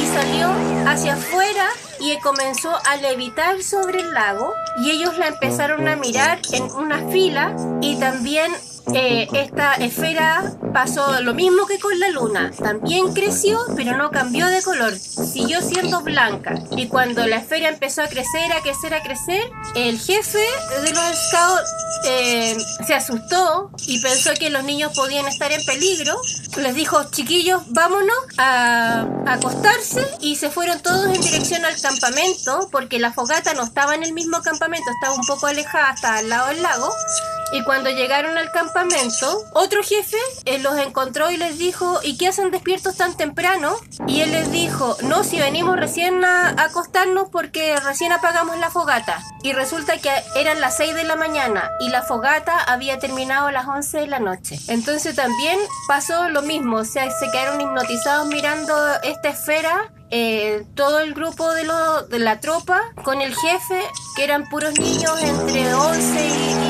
y 0.02 0.08
salió 0.08 0.50
hacia 0.88 1.14
afuera 1.14 1.70
y 2.00 2.18
comenzó 2.20 2.78
a 2.86 2.98
levitar 2.98 3.62
sobre 3.62 4.00
el 4.02 4.14
lago 4.14 4.54
y 4.78 4.92
ellos 4.92 5.18
la 5.18 5.28
empezaron 5.28 5.88
a 5.88 5.96
mirar 5.96 6.40
en 6.54 6.64
una 6.72 7.08
fila 7.10 7.56
y 7.82 7.98
también 7.98 8.52
eh, 8.94 9.28
esta 9.34 9.76
esfera 9.76 10.54
pasó 10.74 11.22
lo 11.22 11.34
mismo 11.34 11.66
que 11.66 11.80
con 11.80 12.00
la 12.00 12.10
luna. 12.10 12.52
También 12.58 13.14
creció, 13.14 13.60
pero 13.76 13.98
no 13.98 14.12
cambió 14.12 14.48
de 14.48 14.62
color. 14.62 14.98
Siguió 14.98 15.62
siendo 15.62 16.02
blanca. 16.02 16.56
Y 16.72 16.88
cuando 16.88 17.26
la 17.28 17.38
esfera 17.38 17.70
empezó 17.70 18.02
a 18.02 18.08
crecer, 18.08 18.52
a 18.52 18.62
crecer, 18.62 18.94
a 18.94 19.04
crecer, 19.04 19.52
el 19.76 20.00
jefe 20.00 20.40
de 20.84 20.92
los 20.92 21.04
scouts 21.28 21.72
eh, 22.06 22.58
se 22.86 22.94
asustó 22.94 23.72
y 23.86 24.02
pensó 24.02 24.32
que 24.40 24.50
los 24.50 24.64
niños 24.64 24.94
podían 24.96 25.28
estar 25.28 25.52
en 25.52 25.64
peligro. 25.66 26.20
Les 26.58 26.76
dijo, 26.76 27.04
chiquillos, 27.12 27.62
vámonos 27.68 28.18
a, 28.38 29.06
a 29.26 29.34
acostarse. 29.34 30.06
Y 30.22 30.36
se 30.36 30.50
fueron 30.50 30.80
todos 30.82 31.06
en 31.06 31.22
dirección 31.22 31.66
al 31.66 31.80
campamento, 31.80 32.70
porque 32.72 33.00
la 33.00 33.14
fogata 33.14 33.54
no 33.54 33.64
estaba 33.64 33.96
en 33.96 34.04
el 34.04 34.14
mismo 34.14 34.42
campamento, 34.42 34.90
estaba 34.92 35.16
un 35.16 35.26
poco 35.26 35.48
alejada 35.48 35.90
hasta 35.90 36.18
al 36.18 36.30
lado 36.30 36.48
del 36.48 36.62
lago. 36.62 36.90
Y 37.52 37.64
cuando 37.64 37.90
llegaron 37.90 38.38
al 38.38 38.52
campamento, 38.52 38.79
otro 39.54 39.84
jefe 39.84 40.18
eh, 40.46 40.60
los 40.60 40.78
encontró 40.78 41.30
y 41.32 41.38
les 41.38 41.58
dijo, 41.58 42.00
¿y 42.04 42.18
qué 42.18 42.28
hacen 42.28 42.52
despiertos 42.52 42.96
tan 42.96 43.16
temprano? 43.18 43.76
Y 44.08 44.22
él 44.22 44.32
les 44.32 44.52
dijo, 44.52 44.98
no, 45.04 45.24
si 45.24 45.40
venimos 45.40 45.78
recién 45.78 46.24
a, 46.24 46.50
acostarnos 46.64 47.30
porque 47.30 47.76
recién 47.78 48.12
apagamos 48.12 48.58
la 48.58 48.70
fogata. 48.70 49.22
Y 49.44 49.54
resulta 49.54 49.98
que 49.98 50.12
eran 50.36 50.62
las 50.62 50.78
6 50.78 50.96
de 50.96 51.04
la 51.04 51.16
mañana 51.16 51.70
y 51.80 51.90
la 51.90 52.04
fogata 52.04 52.58
había 52.60 53.00
terminado 53.00 53.48
a 53.48 53.52
las 53.52 53.68
11 53.68 54.00
de 54.00 54.08
la 54.08 54.20
noche. 54.20 54.58
Entonces 54.68 55.16
también 55.16 55.60
pasó 55.88 56.30
lo 56.30 56.42
mismo, 56.42 56.78
o 56.78 56.86
sea, 56.86 57.10
se 57.12 57.30
quedaron 57.32 57.60
hipnotizados 57.60 58.28
mirando 58.28 58.76
esta 59.04 59.30
esfera 59.30 59.92
eh, 60.12 60.66
todo 60.74 61.00
el 61.00 61.14
grupo 61.14 61.54
de, 61.54 61.70
de 62.10 62.20
la 62.20 62.40
tropa 62.40 62.82
con 63.04 63.22
el 63.22 63.36
jefe, 63.36 63.82
que 64.16 64.24
eran 64.24 64.50
puros 64.50 64.74
niños 64.80 65.22
entre 65.22 65.74
11 65.74 66.28
y, 66.28 66.69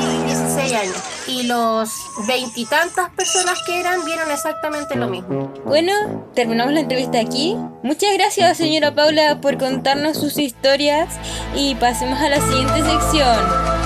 16 0.70 0.74
años. 0.74 1.02
Y 1.26 1.42
los 1.44 1.90
veintitantas 2.26 3.10
personas 3.10 3.58
que 3.66 3.80
eran 3.80 4.04
vieron 4.04 4.30
exactamente 4.30 4.96
lo 4.96 5.08
mismo. 5.08 5.52
Bueno, 5.64 6.26
terminamos 6.34 6.72
la 6.72 6.80
entrevista 6.80 7.20
aquí. 7.20 7.56
Muchas 7.82 8.12
gracias, 8.14 8.56
señora 8.56 8.94
Paula, 8.94 9.40
por 9.40 9.58
contarnos 9.58 10.16
sus 10.18 10.38
historias 10.38 11.14
y 11.54 11.74
pasemos 11.76 12.18
a 12.20 12.28
la 12.28 12.40
siguiente 12.40 12.82
sección. 12.82 13.80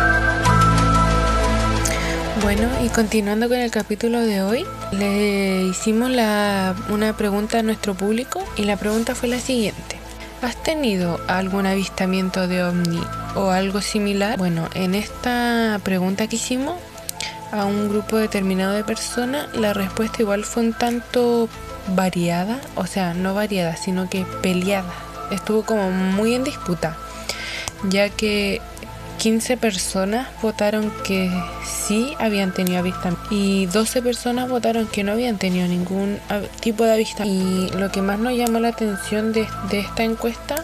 Bueno, 2.43 2.69
y 2.85 2.89
continuando 2.89 3.49
con 3.49 3.57
el 3.57 3.71
capítulo 3.71 4.21
de 4.21 4.43
hoy, 4.43 4.67
le 4.93 5.63
hicimos 5.65 6.11
la, 6.11 6.77
una 6.91 7.17
pregunta 7.17 7.61
a 7.61 7.63
nuestro 7.63 7.95
público 7.95 8.45
y 8.57 8.65
la 8.65 8.77
pregunta 8.77 9.15
fue 9.15 9.31
la 9.31 9.41
siguiente. 9.41 10.04
¿Has 10.45 10.63
tenido 10.63 11.19
algún 11.27 11.65
avistamiento 11.65 12.47
de 12.47 12.63
ovni 12.63 13.01
o 13.35 13.49
algo 13.49 13.81
similar? 13.81 14.37
Bueno, 14.37 14.69
en 14.75 14.95
esta 14.95 15.81
pregunta 15.83 16.27
que 16.27 16.37
hicimos 16.37 16.75
a 17.51 17.65
un 17.65 17.89
grupo 17.89 18.19
determinado 18.19 18.75
de 18.75 18.85
personas, 18.85 19.49
la 19.55 19.73
respuesta 19.73 20.21
igual 20.21 20.45
fue 20.45 20.65
un 20.65 20.75
tanto 20.75 21.49
variada, 21.97 22.61
o 22.75 22.85
sea, 22.85 23.15
no 23.15 23.33
variada, 23.33 23.77
sino 23.77 24.11
que 24.11 24.27
peleada. 24.43 24.93
Estuvo 25.31 25.63
como 25.63 25.91
muy 25.91 26.35
en 26.35 26.45
disputa, 26.45 26.95
ya 27.89 28.11
que 28.11 28.61
15 29.25 29.57
personas 29.57 30.29
votaron 30.43 30.93
que 31.03 31.31
sí 31.65 32.13
habían 32.19 32.53
tenido 32.53 32.81
avistamiento 32.81 33.27
y 33.31 33.65
12 33.65 34.03
personas 34.03 34.51
votaron 34.51 34.87
que 34.87 35.03
no 35.03 35.13
habían 35.13 35.39
tenido 35.39 35.67
ningún 35.67 36.19
tipo 36.61 36.85
de 36.85 36.93
avistamiento. 36.93 37.75
Y 37.75 37.81
lo 37.81 37.91
que 37.91 38.03
más 38.03 38.19
nos 38.19 38.37
llamó 38.37 38.61
la 38.61 38.69
atención 38.69 39.33
de, 39.33 39.49
esta 39.73 40.05
encuesta 40.05 40.63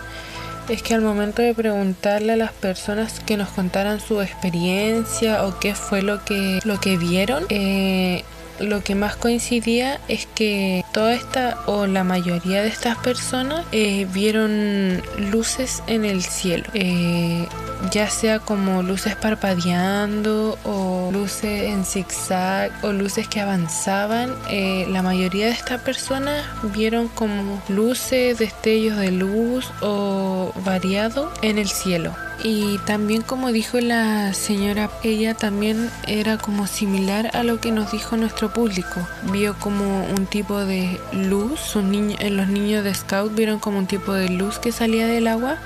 es 0.69 0.83
que 0.83 0.93
al 0.93 1.01
momento 1.01 1.41
de 1.41 1.55
preguntarle 1.55 2.35
a 2.35 2.37
las 2.37 2.53
personas 2.53 3.21
que 3.21 3.39
nos 3.39 3.49
contaran 3.49 3.99
su 3.99 4.21
experiencia 4.21 5.47
o 5.47 5.59
qué 5.59 5.75
fue 5.75 6.03
lo 6.03 6.23
que, 6.23 6.61
lo 6.65 6.79
que 6.81 6.99
vieron, 6.99 7.47
eh, 7.49 8.25
lo 8.59 8.85
que 8.85 8.95
más 8.95 9.17
coincidía 9.17 9.99
es 10.07 10.27
que 10.27 10.85
toda 10.93 11.15
esta 11.15 11.57
o 11.65 11.87
la 11.87 12.05
mayoría 12.05 12.61
de 12.61 12.69
estas 12.69 12.99
personas 12.99 13.65
eh, 13.73 14.07
vieron 14.13 15.03
luces 15.31 15.83
en 15.87 16.05
el 16.05 16.23
cielo. 16.23 16.65
Eh, 16.75 17.47
ya 17.91 18.09
sea 18.09 18.39
como 18.39 18.83
luces 18.83 19.17
parpadeando 19.17 20.59
o 20.65 21.11
luces 21.13 21.71
en 21.71 21.85
zigzag 21.85 22.73
o 22.83 22.93
luces 22.93 23.27
que 23.29 23.41
avanzaban, 23.41 24.35
eh, 24.49 24.87
la 24.91 25.03
mayoría 25.03 25.47
de 25.47 25.53
estas 25.53 25.81
personas 25.81 26.45
vieron 26.75 27.09
como 27.09 27.63
luces, 27.69 28.39
destellos 28.39 28.97
de 28.99 29.11
luz 29.11 29.71
o 29.81 30.53
variado 30.65 31.33
en 31.43 31.59
el 31.59 31.69
cielo. 31.69 32.15
Y 32.43 32.79
también 32.87 33.21
como 33.21 33.53
dijo 33.53 33.81
la 33.81 34.33
señora, 34.33 34.89
ella 35.03 35.35
también 35.35 35.91
era 36.07 36.39
como 36.39 36.67
similar 36.67 37.31
a 37.35 37.43
lo 37.43 37.61
que 37.61 37.71
nos 37.71 37.93
dijo 37.93 38.17
nuestro 38.17 38.51
público. 38.51 39.07
Vio 39.31 39.55
como 39.59 40.07
un 40.07 40.27
tipo 40.27 40.59
de 40.59 40.99
luz, 41.13 41.61
sus 41.61 41.85
niños, 41.85 42.19
los 42.31 42.49
niños 42.49 42.83
de 42.83 42.95
Scout 42.95 43.35
vieron 43.35 43.59
como 43.59 43.79
un 43.79 43.87
tipo 43.87 44.15
de 44.15 44.31
luz 44.31 44.59
que 44.59 44.73
salía 44.73 45.07
del 45.07 45.27
agua 45.27 45.59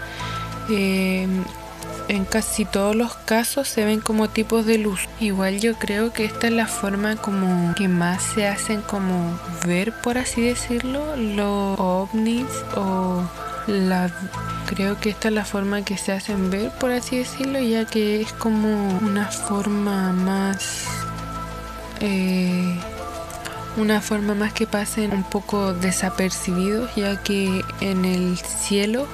eh, 0.71 1.27
en 2.09 2.25
casi 2.25 2.65
todos 2.65 2.95
los 2.95 3.15
casos 3.15 3.69
se 3.69 3.85
ven 3.85 4.01
como 4.01 4.29
tipos 4.29 4.67
de 4.67 4.79
luz. 4.79 5.09
Igual 5.21 5.61
yo 5.61 5.75
creo 5.75 6.13
que 6.13 6.25
esta 6.25 6.49
es 6.49 6.53
la 6.53 6.67
forma 6.67 7.17
como 7.17 7.75
que 7.75 7.89
más 7.89 8.23
se 8.23 8.47
hacen 8.47 8.83
como 8.83 9.39
ver, 9.67 9.93
por 10.03 10.19
así 10.19 10.43
decirlo, 10.43 11.17
los 11.17 11.79
ovnis 11.79 12.47
o 12.77 13.23
la 13.67 14.11
creo 14.67 14.99
que 14.99 15.11
esta 15.11 15.29
es 15.29 15.35
la 15.35 15.45
forma 15.45 15.83
que 15.83 15.97
se 15.97 16.13
hacen 16.13 16.51
ver, 16.51 16.71
por 16.73 16.91
así 16.91 17.19
decirlo, 17.19 17.59
ya 17.61 17.85
que 17.85 18.21
es 18.21 18.33
como 18.33 18.99
una 18.99 19.27
forma 19.27 20.13
más 20.13 20.87
eh, 22.01 22.79
una 23.77 24.01
forma 24.01 24.35
más 24.35 24.53
que 24.53 24.67
pasen 24.67 25.13
un 25.13 25.25
poco 25.25 25.73
desapercibidos, 25.73 26.95
ya 26.95 27.23
que 27.23 27.65
en 27.81 28.05
el 28.05 28.37
cielo 28.39 29.07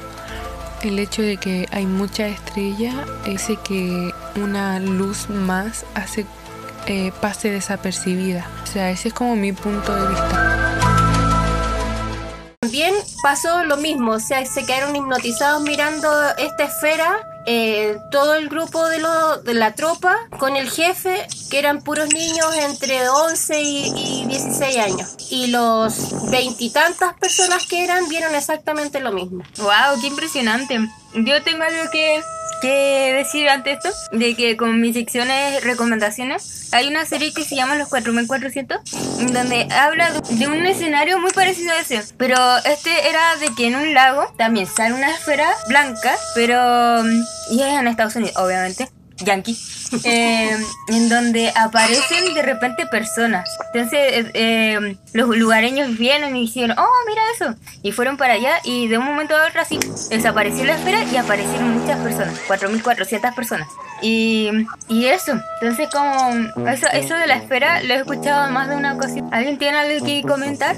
el 0.83 0.99
hecho 0.99 1.23
de 1.23 1.37
que 1.37 1.69
hay 1.73 1.87
mucha 1.87 2.27
estrella 2.27 3.05
hace 3.33 3.57
que 3.57 4.13
una 4.37 4.79
luz 4.81 5.29
más 5.29 5.85
hace 5.95 6.27
eh, 6.87 7.13
pase 7.21 7.51
desapercibida. 7.51 8.47
O 8.63 8.67
sea, 8.67 8.91
ese 8.91 9.09
es 9.09 9.15
como 9.15 9.37
mi 9.37 9.53
punto 9.53 9.95
de 9.95 10.09
vista. 10.09 10.81
También 12.61 12.95
pasó 13.23 13.65
lo 13.65 13.77
mismo, 13.77 14.13
o 14.13 14.21
sea, 14.21 14.45
se 14.47 14.65
quedaron 14.65 14.95
hipnotizados 14.95 15.63
mirando 15.63 16.09
esta 16.39 16.65
esfera, 16.65 17.19
eh, 17.47 17.97
todo 18.11 18.35
el 18.35 18.49
grupo 18.49 18.87
de, 18.89 18.99
lo- 18.99 19.39
de 19.39 19.55
la 19.55 19.75
tropa 19.75 20.17
con 20.39 20.57
el 20.57 20.71
jefe, 20.71 21.27
que 21.51 21.59
eran 21.59 21.83
puros 21.83 22.09
niños 22.13 22.55
entre 22.57 23.09
11 23.09 23.63
y, 23.63 24.23
y 24.23 24.27
16 24.27 24.77
años. 24.79 25.15
Y 25.31 25.49
los 25.49 26.31
veintitantas 26.31 27.15
personas 27.15 27.67
que 27.67 27.83
eran 27.85 28.09
vieron 28.09 28.35
exactamente 28.35 29.01
lo 29.01 29.13
mismo. 29.13 29.43
Wow, 29.59 30.01
qué 30.01 30.07
impresionante. 30.09 30.79
Yo 31.15 31.43
tengo 31.43 31.65
algo 31.65 31.91
que, 31.91 32.23
que 32.61 33.13
decir 33.17 33.49
ante 33.49 33.73
esto, 33.73 33.91
de 34.13 34.35
que 34.35 34.57
con 34.57 34.81
mis 34.81 34.95
secciones 34.95 35.63
recomendaciones, 35.65 36.73
hay 36.73 36.89
una 36.89 37.05
serie 37.05 37.33
que 37.33 37.45
se 37.45 37.57
llama 37.57 37.75
Los 37.75 37.89
4400, 37.89 38.81
donde 39.33 39.67
habla 39.73 40.11
de- 40.13 40.47
un 40.47 40.67
escenario 40.67 41.19
muy 41.19 41.31
parecido 41.33 41.73
a 41.73 41.81
ese. 41.81 42.03
Pero 42.17 42.37
este 42.65 43.09
era 43.09 43.37
de 43.37 43.55
que 43.55 43.67
en 43.69 43.77
un 43.77 43.95
lago 43.95 44.33
también 44.37 44.67
sale 44.67 44.95
una 44.95 45.11
esfera 45.11 45.49
blanca, 45.69 46.15
pero... 46.35 47.03
mm, 47.05 47.23
Y 47.53 47.63
es 47.63 47.69
en 47.69 47.89
Estados 47.89 48.15
Unidos, 48.17 48.37
obviamente. 48.37 48.89
Yankee, 49.25 49.57
eh, 50.05 50.57
en 50.89 51.09
donde 51.09 51.53
aparecen 51.55 52.35
de 52.35 52.43
repente 52.43 52.87
personas. 52.87 53.49
Entonces 53.73 53.99
eh, 54.03 54.31
eh, 54.35 54.97
los 55.13 55.29
lugareños 55.37 55.97
vienen 55.99 56.37
y 56.37 56.43
dijeron, 56.43 56.77
oh, 56.79 56.89
mira 57.09 57.23
eso. 57.35 57.55
Y 57.83 57.93
fueron 57.93 58.17
para 58.17 58.35
allá 58.35 58.61
y 58.65 58.89
de 58.89 58.99
un 58.99 59.05
momento 59.05 59.37
a 59.37 59.47
otro 59.47 59.61
así 59.61 59.79
desapareció 60.11 60.65
la 60.65 60.77
esfera 60.77 61.05
y 61.05 61.17
aparecieron 61.17 61.79
muchas 61.79 61.99
personas, 62.01 62.35
4.400 62.49 63.35
personas. 63.35 63.69
Y, 64.03 64.51
y 64.89 65.07
eso, 65.07 65.33
entonces 65.61 65.89
como 65.93 66.69
eso, 66.69 66.87
eso 66.93 67.15
de 67.15 67.27
la 67.27 67.37
esfera 67.37 67.83
lo 67.83 67.95
he 67.95 67.99
escuchado 67.99 68.51
más 68.51 68.69
de 68.69 68.77
una 68.77 68.95
ocasión. 68.95 69.29
¿Alguien 69.33 69.59
tiene 69.59 69.79
algo 69.79 70.05
que 70.05 70.23
comentar? 70.23 70.77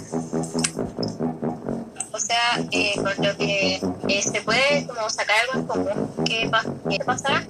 O 2.15 2.19
sea, 2.19 2.59
eh, 2.73 2.93
con 2.97 3.25
lo 3.27 3.37
que 3.39 3.81
se 4.23 4.41
puede 4.43 4.87
como 4.87 5.09
sacar 5.09 5.37
algo 5.43 5.61
en 5.61 5.67
común 5.67 6.25
que, 6.27 6.49
pa- 6.51 6.65
que 6.91 6.99
pasará 7.05 7.43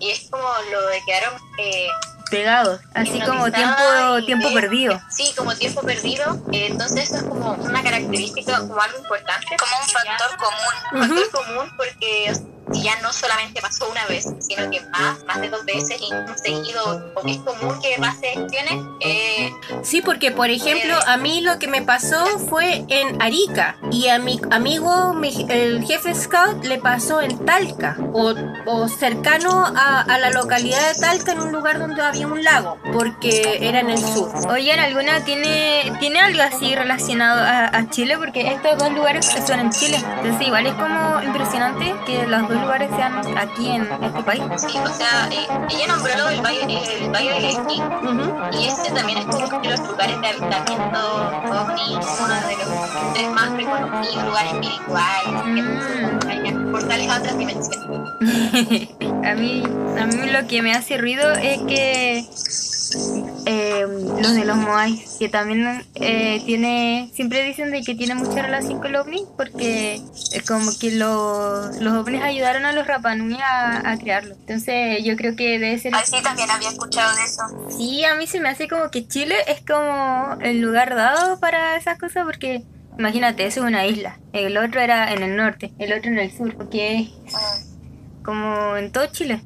y 0.00 0.10
es 0.10 0.28
como 0.30 0.48
lo 0.72 0.86
de 0.86 1.00
quedaron 1.06 1.34
eh, 1.58 1.88
Pegados, 2.30 2.80
así 2.94 3.20
como 3.22 3.50
tiempo, 3.50 3.82
tiempo 4.24 4.48
de- 4.50 4.54
perdido. 4.54 5.00
Sí, 5.10 5.32
como 5.36 5.52
tiempo 5.56 5.80
perdido. 5.82 6.34
eh, 6.52 6.68
entonces 6.70 7.04
eso 7.10 7.16
es 7.16 7.22
como 7.24 7.54
una 7.54 7.82
característica, 7.82 8.58
como 8.60 8.80
algo 8.80 8.98
importante. 8.98 9.56
Como 9.58 9.82
un 9.82 9.88
factor 9.88 10.36
común. 10.38 11.02
Un 11.02 11.08
factor 11.08 11.44
común 11.44 11.72
porque 11.76 12.32
si 12.72 12.82
ya 12.82 13.00
no 13.02 13.12
solamente 13.12 13.60
pasó 13.60 13.88
una 13.90 14.04
vez, 14.06 14.26
sino 14.40 14.70
que 14.70 14.80
más, 14.90 15.24
más 15.24 15.40
de 15.40 15.48
dos 15.50 15.64
veces 15.64 16.00
y 16.00 16.12
un 16.12 16.36
seguido, 16.38 17.12
porque 17.14 17.32
es 17.32 17.38
común 17.38 17.80
que 17.80 17.96
pase 17.98 18.32
cuestiones. 18.34 18.86
Eh, 19.00 19.50
Sí, 19.82 20.02
porque 20.02 20.30
por 20.30 20.50
ejemplo, 20.50 20.94
a 21.06 21.16
mí 21.16 21.40
lo 21.40 21.58
que 21.58 21.66
me 21.66 21.82
pasó 21.82 22.24
fue 22.48 22.84
en 22.88 23.20
Arica 23.22 23.76
y 23.90 24.08
a 24.08 24.18
mi 24.18 24.40
amigo, 24.50 25.14
mi- 25.14 25.46
el 25.48 25.84
jefe 25.84 26.14
scout, 26.14 26.64
le 26.64 26.78
pasó 26.78 27.20
en 27.22 27.38
Talca 27.46 27.96
o, 28.12 28.34
o 28.66 28.88
cercano 28.88 29.64
a, 29.64 30.00
a 30.02 30.18
la 30.18 30.30
localidad 30.30 30.92
de 30.94 31.00
Talca 31.00 31.32
en 31.32 31.40
un 31.40 31.52
lugar 31.52 31.78
donde 31.78 32.02
había 32.02 32.26
un 32.26 32.42
lago, 32.44 32.78
porque 32.92 33.58
era 33.66 33.80
en 33.80 33.90
el 33.90 33.98
sur. 33.98 34.30
Oigan, 34.50 34.78
¿alguna 34.80 35.24
tiene, 35.24 35.92
tiene 35.98 36.20
algo 36.20 36.42
así 36.42 36.74
relacionado 36.74 37.40
a, 37.40 37.66
a 37.76 37.90
Chile? 37.90 38.16
Porque 38.18 38.52
estos 38.52 38.78
dos 38.78 38.92
lugares 38.92 39.26
son 39.46 39.60
en 39.60 39.70
Chile. 39.70 39.96
Entonces 40.22 40.46
igual 40.46 40.66
es 40.66 40.74
como 40.74 41.22
impresionante 41.22 41.94
que 42.06 42.26
los 42.26 42.48
dos 42.48 42.59
lugares 42.60 42.90
sean 42.96 43.38
aquí 43.38 43.70
en 43.70 43.82
este 43.82 44.22
país. 44.22 44.42
Sí, 44.56 44.78
o 44.78 44.88
sea, 44.88 45.28
eh, 45.30 45.46
ella 45.70 45.86
nombró 45.88 46.28
el 46.28 46.40
Valle, 46.40 47.04
el 47.04 47.10
valle 47.10 47.34
del 47.34 47.44
Esquí 47.44 47.82
y 48.58 48.66
ese 48.66 48.92
también 48.92 49.18
es 49.18 49.26
como 49.26 49.46
uno 49.46 49.60
de 49.60 49.70
los 49.70 49.80
lugares 49.80 50.20
de 50.20 50.26
habitamiento 50.28 50.98
ovni, 51.50 51.94
uno 51.94 52.34
de 52.48 52.56
los 52.56 53.14
tres 53.14 53.30
más 53.30 53.50
reconocidos, 53.52 54.24
lugares 54.24 54.52
espirituales, 54.54 56.26
hay 56.28 56.52
portales 56.70 57.10
a 57.10 57.18
otras 57.18 57.38
dimensiones. 57.38 58.10
a 59.24 59.34
mí 59.34 59.62
a 59.98 60.06
mí 60.06 60.30
lo 60.30 60.46
que 60.46 60.62
me 60.62 60.72
hace 60.72 60.96
ruido 60.96 61.32
es 61.32 61.60
que 61.62 62.24
eh, 63.46 63.86
los 64.20 64.34
de 64.34 64.44
los 64.44 64.56
Moai, 64.56 65.02
que 65.18 65.28
también 65.28 65.84
eh, 65.94 66.42
tiene, 66.44 67.10
siempre 67.14 67.42
dicen 67.44 67.70
de 67.70 67.82
que 67.82 67.94
tiene 67.94 68.14
mucha 68.14 68.42
relación 68.42 68.80
con 68.80 68.92
los 68.92 69.06
ovnis, 69.06 69.22
porque 69.36 70.00
como 70.46 70.70
que 70.78 70.92
los, 70.92 71.76
los 71.76 71.92
ovnis 71.94 72.22
ayudaron 72.22 72.64
a 72.64 72.72
los 72.72 72.86
Rapanui 72.86 73.38
a, 73.40 73.90
a 73.90 73.98
crearlo. 73.98 74.34
Entonces 74.34 75.04
yo 75.04 75.16
creo 75.16 75.36
que 75.36 75.58
debe 75.58 75.78
ser... 75.78 75.94
Ay, 75.94 76.02
sí, 76.04 76.16
también 76.22 76.50
había 76.50 76.70
escuchado 76.70 77.14
de 77.16 77.24
eso. 77.24 77.76
Sí, 77.76 78.04
a 78.04 78.14
mí 78.14 78.26
se 78.26 78.40
me 78.40 78.48
hace 78.48 78.68
como 78.68 78.90
que 78.90 79.06
Chile 79.06 79.36
es 79.46 79.60
como 79.66 80.36
el 80.40 80.60
lugar 80.60 80.94
dado 80.94 81.40
para 81.40 81.76
esas 81.76 81.98
cosas 81.98 82.24
porque 82.24 82.64
imagínate, 82.98 83.46
eso 83.46 83.60
es 83.60 83.66
una 83.66 83.86
isla. 83.86 84.18
El 84.32 84.56
otro 84.58 84.80
era 84.80 85.12
en 85.12 85.22
el 85.22 85.36
norte, 85.36 85.72
el 85.78 85.92
otro 85.92 86.10
en 86.10 86.18
el 86.18 86.36
sur, 86.36 86.54
porque 86.56 86.98
es 86.98 87.10
como 88.22 88.76
en 88.76 88.92
todo 88.92 89.06
Chile. 89.06 89.42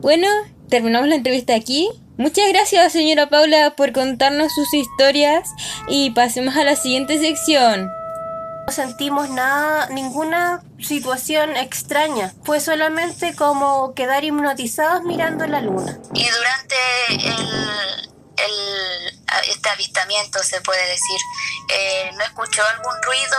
Bueno, 0.00 0.26
terminamos 0.68 1.08
la 1.08 1.16
entrevista 1.16 1.54
aquí. 1.54 1.88
Muchas 2.18 2.48
gracias, 2.48 2.92
señora 2.92 3.28
Paula, 3.28 3.74
por 3.76 3.92
contarnos 3.92 4.52
sus 4.54 4.72
historias 4.72 5.50
y 5.88 6.10
pasemos 6.10 6.56
a 6.56 6.64
la 6.64 6.74
siguiente 6.76 7.18
sección. 7.18 7.90
No 8.66 8.72
sentimos 8.72 9.28
nada, 9.30 9.88
ninguna 9.90 10.62
situación 10.80 11.56
extraña. 11.56 12.32
Fue 12.42 12.58
solamente 12.60 13.36
como 13.36 13.94
quedar 13.94 14.24
hipnotizados 14.24 15.02
mirando 15.04 15.46
la 15.46 15.60
luna. 15.60 15.98
Y 16.14 16.26
durante 16.26 16.76
el, 17.10 18.10
el- 18.38 19.16
este 19.50 19.68
avistamiento, 19.68 20.42
se 20.42 20.60
puede 20.62 20.80
decir, 20.88 21.20
eh, 21.72 22.10
¿no 22.16 22.24
escuchó 22.24 22.62
algún 22.66 22.94
ruido, 23.02 23.36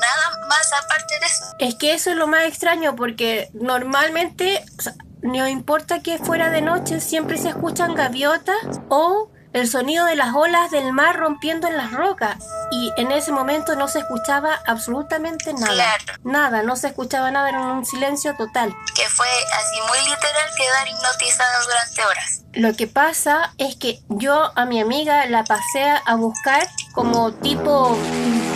nada 0.00 0.46
más 0.48 0.72
aparte 0.72 1.18
de 1.20 1.26
eso? 1.26 1.44
Es 1.58 1.74
que 1.76 1.92
eso 1.94 2.10
es 2.10 2.16
lo 2.16 2.26
más 2.26 2.44
extraño 2.46 2.96
porque 2.96 3.50
normalmente, 3.52 4.64
o 4.78 4.82
sea, 4.82 4.94
no 5.22 5.48
importa 5.48 6.00
que 6.00 6.18
fuera 6.18 6.50
de 6.50 6.62
noche, 6.62 7.00
siempre 7.00 7.38
se 7.38 7.48
escuchan 7.48 7.94
gaviotas 7.94 8.80
o 8.88 9.30
el 9.52 9.68
sonido 9.68 10.04
de 10.04 10.16
las 10.16 10.34
olas 10.34 10.70
del 10.70 10.92
mar 10.92 11.16
rompiendo 11.16 11.66
en 11.66 11.78
las 11.78 11.90
rocas. 11.92 12.36
Y 12.70 12.92
en 12.98 13.10
ese 13.10 13.32
momento 13.32 13.74
no 13.74 13.88
se 13.88 14.00
escuchaba 14.00 14.60
absolutamente 14.66 15.54
nada. 15.54 15.96
Nada, 16.24 16.62
no 16.62 16.76
se 16.76 16.88
escuchaba 16.88 17.30
nada, 17.30 17.48
era 17.48 17.60
un 17.60 17.86
silencio 17.86 18.36
total. 18.36 18.74
Que 18.94 19.08
fue 19.08 19.26
así 19.26 19.80
muy 19.88 19.98
literal 20.10 20.50
quedar 20.58 20.88
hipnotizado 20.88 21.64
durante 21.64 22.04
horas. 22.04 22.42
Lo 22.52 22.74
que 22.74 22.86
pasa 22.86 23.54
es 23.56 23.76
que 23.76 24.00
yo 24.08 24.52
a 24.54 24.66
mi 24.66 24.80
amiga 24.80 25.24
la 25.26 25.44
pasé 25.44 25.84
a 26.04 26.14
buscar 26.16 26.68
como 26.96 27.30
tipo 27.30 27.94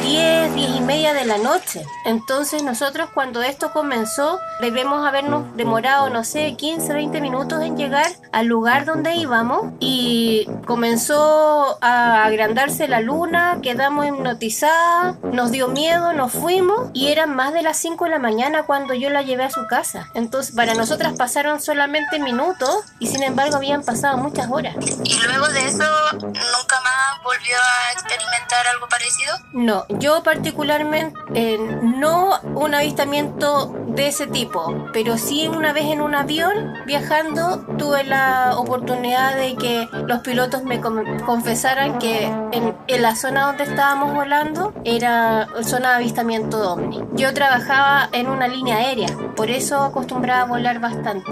10, 0.03 0.55
10 0.55 0.71
y 0.77 0.81
media 0.81 1.13
de 1.13 1.27
la 1.27 1.37
noche. 1.37 1.85
Entonces 2.07 2.63
nosotros 2.63 3.11
cuando 3.13 3.43
esto 3.43 3.71
comenzó 3.71 4.41
debemos 4.61 5.07
habernos 5.07 5.55
demorado, 5.57 6.09
no 6.09 6.25
sé, 6.25 6.57
15, 6.57 6.95
20 6.95 7.21
minutos 7.21 7.63
en 7.63 7.77
llegar 7.77 8.11
al 8.33 8.47
lugar 8.47 8.87
donde 8.87 9.15
íbamos 9.15 9.75
y 9.79 10.49
comenzó 10.67 11.79
a 11.83 12.25
agrandarse 12.25 12.89
la 12.89 13.01
luna, 13.01 13.59
quedamos 13.63 14.07
hipnotizadas, 14.07 15.17
nos 15.23 15.51
dio 15.51 15.69
miedo, 15.69 16.15
nos 16.15 16.33
fuimos 16.33 16.91
y 16.95 17.09
eran 17.09 17.37
más 17.37 17.53
de 17.53 17.63
las 17.63 17.77
5 17.77 18.07
de 18.07 18.11
la 18.11 18.19
mañana 18.19 18.63
cuando 18.63 18.95
yo 18.95 19.11
la 19.11 19.21
llevé 19.21 19.45
a 19.45 19.51
su 19.51 19.67
casa. 19.67 20.09
Entonces 20.15 20.57
para 20.57 20.73
nosotras 20.73 21.13
pasaron 21.19 21.61
solamente 21.61 22.19
minutos 22.19 22.85
y 23.01 23.09
sin 23.09 23.23
embargo 23.23 23.57
habían 23.57 23.83
pasado 23.83 24.17
muchas 24.17 24.51
horas. 24.51 24.75
Y 25.05 25.21
luego 25.27 25.47
de 25.49 25.67
eso, 25.67 25.85
¿nunca 26.23 26.81
más 26.81 27.23
volvió 27.23 27.57
a 27.57 27.93
experimentar 27.93 28.30
algo 28.73 28.89
parecido? 28.89 29.35
No, 29.53 29.87
yo 29.89 30.23
particularmente 30.23 31.19
eh, 31.35 31.59
no 31.83 32.41
un 32.55 32.75
avistamiento 32.75 33.75
de 33.89 34.09
ese 34.09 34.27
tipo, 34.27 34.89
pero 34.93 35.19
sí 35.19 35.49
una 35.49 35.73
vez 35.73 35.87
en 35.87 36.01
un 36.01 36.15
avión 36.15 36.75
viajando 36.87 37.61
tuve 37.79 38.05
la 38.05 38.55
oportunidad 38.57 39.35
de 39.37 39.57
que 39.57 39.89
los 40.07 40.21
pilotos 40.21 40.63
me 40.65 40.81
confesaran 40.81 41.99
que 41.99 42.25
en, 42.25 42.77
en 42.87 43.03
la 43.03 43.17
zona 43.17 43.47
donde 43.47 43.65
estábamos 43.65 44.15
volando 44.15 44.73
era 44.85 45.49
zona 45.63 45.91
de 45.91 45.97
avistamiento 45.97 46.61
de 46.61 46.67
ovni. 46.67 47.05
Yo 47.15 47.35
trabajaba 47.35 48.09
en 48.13 48.29
una 48.29 48.49
línea 48.49 48.77
aérea, 48.77 49.09
por 49.37 49.51
eso 49.51 49.83
acostumbraba 49.83 50.43
a 50.43 50.47
volar 50.47 50.81
bastante. 50.81 51.31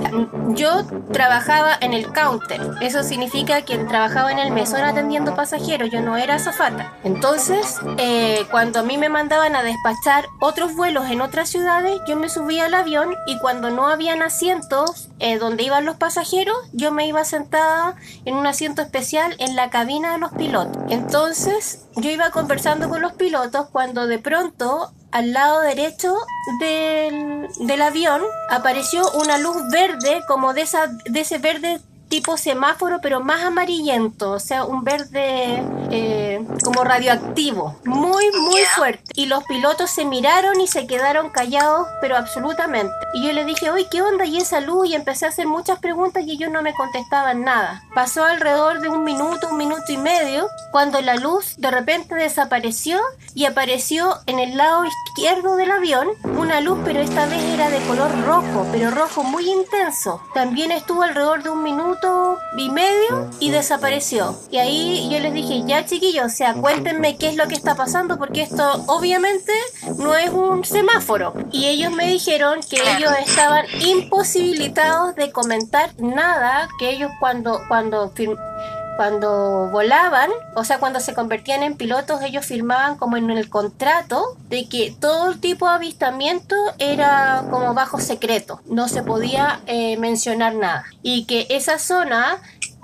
Yo 0.49 0.85
trabajaba 1.13 1.73
en 1.81 1.93
el 1.93 2.13
counter, 2.13 2.61
eso 2.81 3.03
significa 3.03 3.63
que 3.63 3.79
trabajaba 3.79 4.33
en 4.33 4.39
el 4.39 4.51
mesón 4.51 4.83
atendiendo 4.83 5.35
pasajeros, 5.35 5.91
yo 5.91 6.01
no 6.01 6.17
era 6.17 6.37
azafata. 6.37 6.88
Entonces, 7.05 7.79
eh, 7.97 8.47
cuando 8.51 8.81
a 8.81 8.83
mí 8.83 8.99
me 8.99 9.09
mandaban 9.09 9.55
a 9.57 9.63
despachar 9.63 10.27
otros 10.41 10.75
vuelos 10.75 11.11
en 11.11 11.21
otras 11.21 11.49
ciudades, 11.49 12.01
yo 12.07 12.17
me 12.17 12.29
subía 12.29 12.67
al 12.67 12.75
avión 12.75 13.15
y 13.27 13.39
cuando 13.39 13.71
no 13.71 13.89
habían 13.89 14.23
asientos 14.23 15.09
eh, 15.19 15.39
donde 15.39 15.63
iban 15.63 15.85
los 15.85 15.97
pasajeros, 15.97 16.57
yo 16.73 16.91
me 16.93 17.07
iba 17.07 17.25
sentada 17.25 17.97
en 18.25 18.35
un 18.35 18.47
asiento 18.47 18.83
especial 18.83 19.35
en 19.39 19.57
la 19.57 19.71
cabina 19.71 20.13
de 20.13 20.19
los 20.19 20.33
pilotos. 20.33 20.83
Entonces, 20.91 21.87
yo 21.97 22.11
iba 22.11 22.31
conversando 22.31 22.89
con 22.89 23.01
los 23.01 23.13
pilotos 23.13 23.69
cuando 23.71 24.07
de 24.07 24.19
pronto 24.19 24.93
al 25.11 25.33
lado 25.33 25.61
derecho 25.61 26.15
del, 26.61 27.49
del 27.61 27.83
avión 27.83 28.23
apareció 28.51 29.11
una 29.13 29.39
luz 29.39 29.57
verde 29.73 30.23
como 30.27 30.53
de, 30.53 30.63
esa, 30.63 30.87
de 31.07 31.21
ese 31.21 31.39
verde 31.39 31.81
tipo 32.09 32.37
semáforo 32.37 32.99
pero 33.01 33.21
más 33.21 33.43
amarillento, 33.43 34.33
o 34.33 34.41
sea, 34.41 34.65
un 34.65 34.85
verde 34.85 35.63
eh, 35.91 36.47
como 36.65 36.85
radioactivo, 36.85 37.79
muy 37.85 38.25
muy 38.33 38.63
fuerte. 38.75 39.05
Y 39.15 39.27
los 39.27 39.45
pilotos 39.45 39.91
se 39.91 40.05
miraron 40.05 40.61
y 40.61 40.67
se 40.67 40.87
quedaron 40.87 41.31
callados 41.31 41.87
pero 42.01 42.17
absolutamente. 42.17 42.93
Y 43.15 43.27
yo 43.27 43.33
le 43.33 43.45
dije, 43.45 43.71
oye, 43.71 43.87
¿qué 43.91 44.03
onda? 44.03 44.25
Y 44.25 44.39
esa 44.39 44.61
luz 44.61 44.89
y 44.89 44.95
empecé 44.95 45.27
a 45.27 45.29
hacer 45.29 45.47
muchas 45.47 45.79
preguntas 45.79 46.25
y 46.25 46.33
ellos 46.33 46.51
no 46.51 46.63
me 46.63 46.75
contestaban 46.75 47.45
nada. 47.45 47.85
Pasó 47.95 48.25
alrededor 48.25 48.81
de 48.81 48.89
un 48.89 49.05
minuto, 49.05 49.49
un 49.51 49.57
minuto 49.57 49.85
y 49.89 49.97
medio, 49.97 50.49
cuando 50.71 51.01
la 51.01 51.17
luz 51.17 51.57
de 51.59 51.71
repente 51.71 52.15
desapareció 52.15 53.01
y 53.35 53.45
apareció 53.45 54.19
en 54.27 54.39
el 54.39 54.57
lado 54.57 54.85
izquierdo 54.85 55.57
del 55.57 55.71
avión 55.71 56.09
una 56.37 56.61
luz, 56.61 56.79
pero 56.85 57.01
esta 57.01 57.27
vez 57.27 57.43
era 57.43 57.71
de 57.71 57.79
color 57.87 58.11
rojo, 58.25 58.67
pero 58.73 58.91
rojo 58.91 59.23
muy 59.23 59.51
intenso. 59.51 60.23
También 60.35 60.73
estuvo 60.73 61.03
alrededor 61.03 61.43
de 61.43 61.51
un 61.51 61.63
minuto 61.63 61.98
y 62.57 62.71
medio 62.71 63.31
y 63.41 63.51
desapareció. 63.51 64.35
Y 64.51 64.59
ahí 64.59 65.09
yo 65.11 65.19
les 65.21 65.33
dije, 65.33 65.63
ya 65.67 65.85
chiquillos, 65.85 66.27
o 66.27 66.29
sea, 66.29 66.55
cuéntenme 66.55 67.17
qué 67.17 67.29
es 67.29 67.37
lo 67.37 67.47
que 67.47 67.55
está 67.55 67.75
pasando 67.75 68.19
porque 68.19 68.43
esto 68.43 68.85
obviamente 68.87 69.53
no 69.97 70.17
es 70.17 70.31
un 70.31 70.65
semáforo. 70.65 71.35
Y 71.53 71.67
ellos 71.67 71.93
me 71.93 72.09
dijeron 72.09 72.61
que 72.69 72.77
ellos 72.97 73.13
estaban 73.27 73.67
imposibilitados 73.81 75.15
de 75.15 75.31
comentar 75.31 75.91
nada, 75.99 76.69
que 76.79 76.91
ellos 76.91 77.11
cuando, 77.21 77.61
cuando 77.69 78.11
cuando 78.99 79.69
volaban, 79.71 80.29
o 80.57 80.65
sea, 80.65 80.81
cuando 80.81 80.99
se 80.99 81.15
convertían 81.15 81.63
en 81.63 81.77
pilotos, 81.77 82.21
ellos 82.21 82.45
firmaban 82.45 82.97
como 82.97 83.17
en 83.17 83.31
el 83.31 83.49
contrato 83.49 84.37
de 84.49 84.69
que 84.69 84.93
todo 84.99 85.37
tipo 85.37 85.69
de 85.69 85.77
avistamiento 85.77 86.57
era 86.79 87.45
como 87.49 87.75
bajo 87.75 88.01
secreto, 88.01 88.61
no 88.67 88.89
se 88.89 89.05
podía 89.05 89.61
eh, 89.69 89.97
mencionar 89.99 90.57
nada. 90.57 90.85
Y 91.01 91.27
que 91.27 91.47
esa 91.49 91.79
zona 91.79 92.39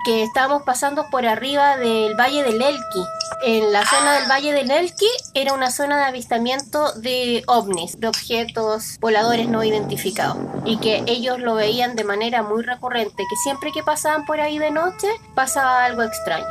que 0.05 0.23
estábamos 0.23 0.61
pasando 0.63 1.09
por 1.09 1.25
arriba 1.25 1.77
del 1.77 2.15
Valle 2.15 2.43
del 2.43 2.61
Elqui, 2.61 3.03
en 3.41 3.73
la 3.73 3.85
zona 3.85 4.13
del 4.13 4.29
Valle 4.29 4.53
del 4.53 4.69
Elqui 4.69 5.09
era 5.33 5.53
una 5.53 5.71
zona 5.71 5.97
de 5.97 6.03
avistamiento 6.03 6.93
de 6.93 7.43
ovnis, 7.47 7.99
de 7.99 8.07
objetos 8.07 8.97
voladores 8.99 9.49
no 9.49 9.63
identificados, 9.63 10.37
y 10.63 10.77
que 10.77 11.03
ellos 11.07 11.39
lo 11.39 11.55
veían 11.55 11.95
de 11.95 12.03
manera 12.03 12.43
muy 12.43 12.63
recurrente, 12.63 13.15
que 13.17 13.35
siempre 13.43 13.71
que 13.73 13.81
pasaban 13.81 14.25
por 14.25 14.39
ahí 14.39 14.59
de 14.59 14.69
noche 14.69 15.07
pasaba 15.33 15.83
algo 15.83 16.03
extraño. 16.03 16.45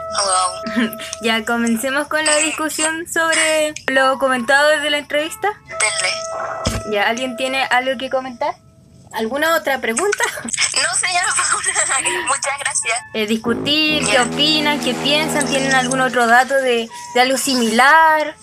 ya 1.23 1.45
comencemos 1.45 2.09
con 2.09 2.25
la 2.25 2.37
discusión 2.39 3.07
sobre 3.07 3.73
lo 3.87 4.19
comentado 4.19 4.69
desde 4.71 4.91
la 4.91 4.99
entrevista. 4.99 5.49
¿Ya 6.91 7.09
alguien 7.09 7.37
tiene 7.37 7.63
algo 7.63 7.97
que 7.99 8.11
comentar? 8.11 8.64
¿Alguna 9.15 9.55
otra 9.55 9.81
pregunta? 9.81 10.25
No, 10.43 10.99
señora 10.99 11.29
Paula, 11.37 12.21
muchas 12.27 12.59
gracias. 12.59 12.99
Eh, 13.15 13.27
discutir, 13.27 14.05
qué 14.07 14.21
opinan, 14.21 14.81
qué 14.81 14.93
piensan, 14.95 15.47
tienen 15.47 15.73
algún 15.75 16.01
otro 16.01 16.27
dato 16.27 16.55
de, 16.55 16.89
de 17.15 17.21
algo 17.21 17.37
similar. 17.37 18.35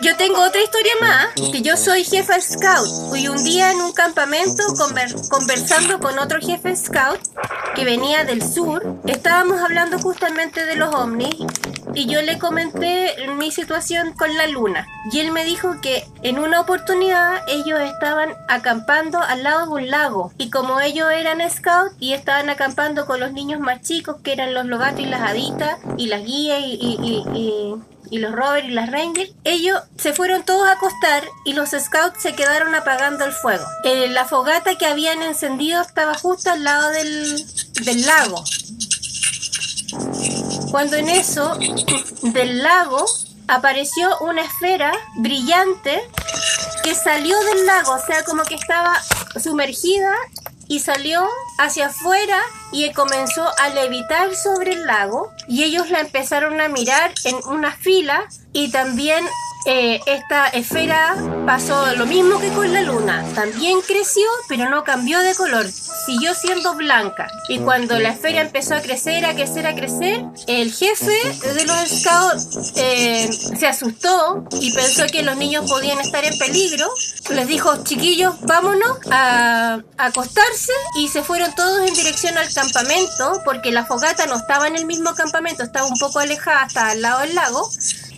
Yo, 0.00 0.16
tengo 0.16 0.40
otra 0.42 0.62
historia 0.62 0.92
más, 1.00 1.26
que 1.52 1.60
yo 1.62 1.76
soy 1.76 2.04
jefa 2.04 2.40
scout. 2.40 3.16
Y 3.16 3.28
un 3.28 3.42
día 3.44 3.70
en 3.72 3.80
un 3.80 3.92
campamento 3.92 4.62
conver- 4.74 5.28
conversando 5.28 5.98
con 5.98 6.18
otro 6.18 6.38
jefe 6.40 6.74
scout 6.76 7.18
que 7.74 7.84
venía 7.84 8.24
del 8.24 8.42
sur, 8.42 8.82
estábamos 9.06 9.60
hablando 9.60 9.98
justamente 9.98 10.64
de 10.64 10.76
los 10.76 10.94
ovnis 10.94 11.34
y 11.92 12.06
yo 12.06 12.22
le 12.22 12.38
comenté 12.38 13.14
mi 13.36 13.50
situación 13.50 14.12
con 14.14 14.34
la 14.36 14.46
luna. 14.46 14.86
Y 15.12 15.20
él 15.20 15.32
me 15.32 15.44
dijo 15.44 15.80
que 15.82 16.04
en 16.22 16.38
una 16.38 16.60
oportunidad 16.60 17.42
ellos 17.48 17.80
estaban 17.80 18.30
acampando 18.48 19.20
al 19.20 19.42
lado 19.42 19.66
de 19.66 19.72
un 19.72 19.90
lago 19.90 20.32
y 20.38 20.50
como 20.50 20.80
ellos 20.80 21.10
eran 21.12 21.40
scout 21.50 21.92
y 21.98 22.12
estaban 22.14 22.48
acampando 22.48 23.06
con 23.06 23.20
los 23.20 23.32
niños 23.32 23.60
más 23.60 23.80
chicos 23.82 24.16
que 24.22 24.32
eran 24.32 24.54
los 24.54 24.66
logatos 24.66 25.00
y 25.00 25.06
las 25.06 25.20
haditas 25.22 25.78
y 25.98 26.06
las 26.06 26.24
guías 26.24 26.60
y- 26.64 27.74
y 28.14 28.18
los 28.18 28.30
Robert 28.30 28.64
y 28.64 28.70
las 28.70 28.92
Rangers, 28.92 29.32
ellos 29.42 29.80
se 29.98 30.12
fueron 30.12 30.44
todos 30.44 30.68
a 30.68 30.74
acostar 30.74 31.24
y 31.44 31.52
los 31.52 31.70
scouts 31.70 32.22
se 32.22 32.32
quedaron 32.36 32.72
apagando 32.76 33.24
el 33.24 33.32
fuego. 33.32 33.64
Eh, 33.82 34.06
la 34.08 34.24
fogata 34.24 34.78
que 34.78 34.86
habían 34.86 35.20
encendido 35.20 35.82
estaba 35.82 36.14
justo 36.14 36.48
al 36.48 36.62
lado 36.62 36.90
del, 36.90 37.44
del 37.84 38.06
lago. 38.06 38.44
Cuando 40.70 40.94
en 40.94 41.08
eso, 41.08 41.58
del 42.22 42.62
lago, 42.62 43.04
apareció 43.48 44.16
una 44.20 44.42
esfera 44.42 44.92
brillante 45.16 46.00
que 46.84 46.94
salió 46.94 47.36
del 47.36 47.66
lago, 47.66 47.94
o 47.94 48.06
sea, 48.06 48.22
como 48.22 48.44
que 48.44 48.54
estaba 48.54 48.94
sumergida 49.42 50.14
y 50.68 50.80
salió 50.80 51.26
hacia 51.58 51.86
afuera 51.86 52.40
y 52.72 52.90
comenzó 52.92 53.46
a 53.58 53.68
levitar 53.68 54.34
sobre 54.34 54.72
el 54.72 54.86
lago 54.86 55.30
y 55.48 55.64
ellos 55.64 55.90
la 55.90 56.00
empezaron 56.00 56.60
a 56.60 56.68
mirar 56.68 57.12
en 57.24 57.36
una 57.46 57.72
fila 57.72 58.26
y 58.54 58.70
también 58.70 59.24
eh, 59.66 60.00
esta 60.04 60.48
esfera 60.48 61.16
pasó 61.46 61.94
lo 61.96 62.04
mismo 62.04 62.38
que 62.38 62.50
con 62.50 62.70
la 62.70 62.82
luna, 62.82 63.24
también 63.34 63.80
creció 63.80 64.26
pero 64.46 64.68
no 64.68 64.84
cambió 64.84 65.20
de 65.20 65.34
color, 65.34 65.66
siguió 66.04 66.34
siendo 66.34 66.74
blanca. 66.74 67.28
Y 67.48 67.60
cuando 67.60 67.98
la 67.98 68.10
esfera 68.10 68.42
empezó 68.42 68.74
a 68.74 68.82
crecer, 68.82 69.24
a 69.24 69.34
crecer, 69.34 69.66
a 69.66 69.74
crecer, 69.74 70.22
el 70.48 70.70
jefe 70.70 71.12
de 71.54 71.64
los 71.64 71.88
scouts 71.88 72.72
eh, 72.76 73.30
se 73.58 73.66
asustó 73.66 74.46
y 74.60 74.70
pensó 74.72 75.06
que 75.06 75.22
los 75.22 75.36
niños 75.36 75.70
podían 75.70 75.98
estar 75.98 76.24
en 76.26 76.36
peligro, 76.38 76.86
les 77.30 77.48
dijo 77.48 77.82
chiquillos 77.84 78.34
vámonos 78.42 78.98
a, 79.10 79.80
acostarse. 79.96 80.72
Y 80.98 81.08
se 81.08 81.22
fueron 81.22 81.54
todos 81.54 81.88
en 81.88 81.94
dirección 81.94 82.36
al 82.36 82.52
campamento 82.52 83.40
porque 83.44 83.72
la 83.72 83.86
fogata 83.86 84.26
no 84.26 84.36
estaba 84.36 84.68
en 84.68 84.76
el 84.76 84.84
mismo 84.84 85.14
campamento, 85.14 85.62
estaba 85.62 85.86
un 85.86 85.98
poco 85.98 86.18
alejada 86.18 86.62
hasta 86.62 86.90
al 86.90 87.00
lado 87.00 87.20
del 87.20 87.34
lago. 87.34 87.70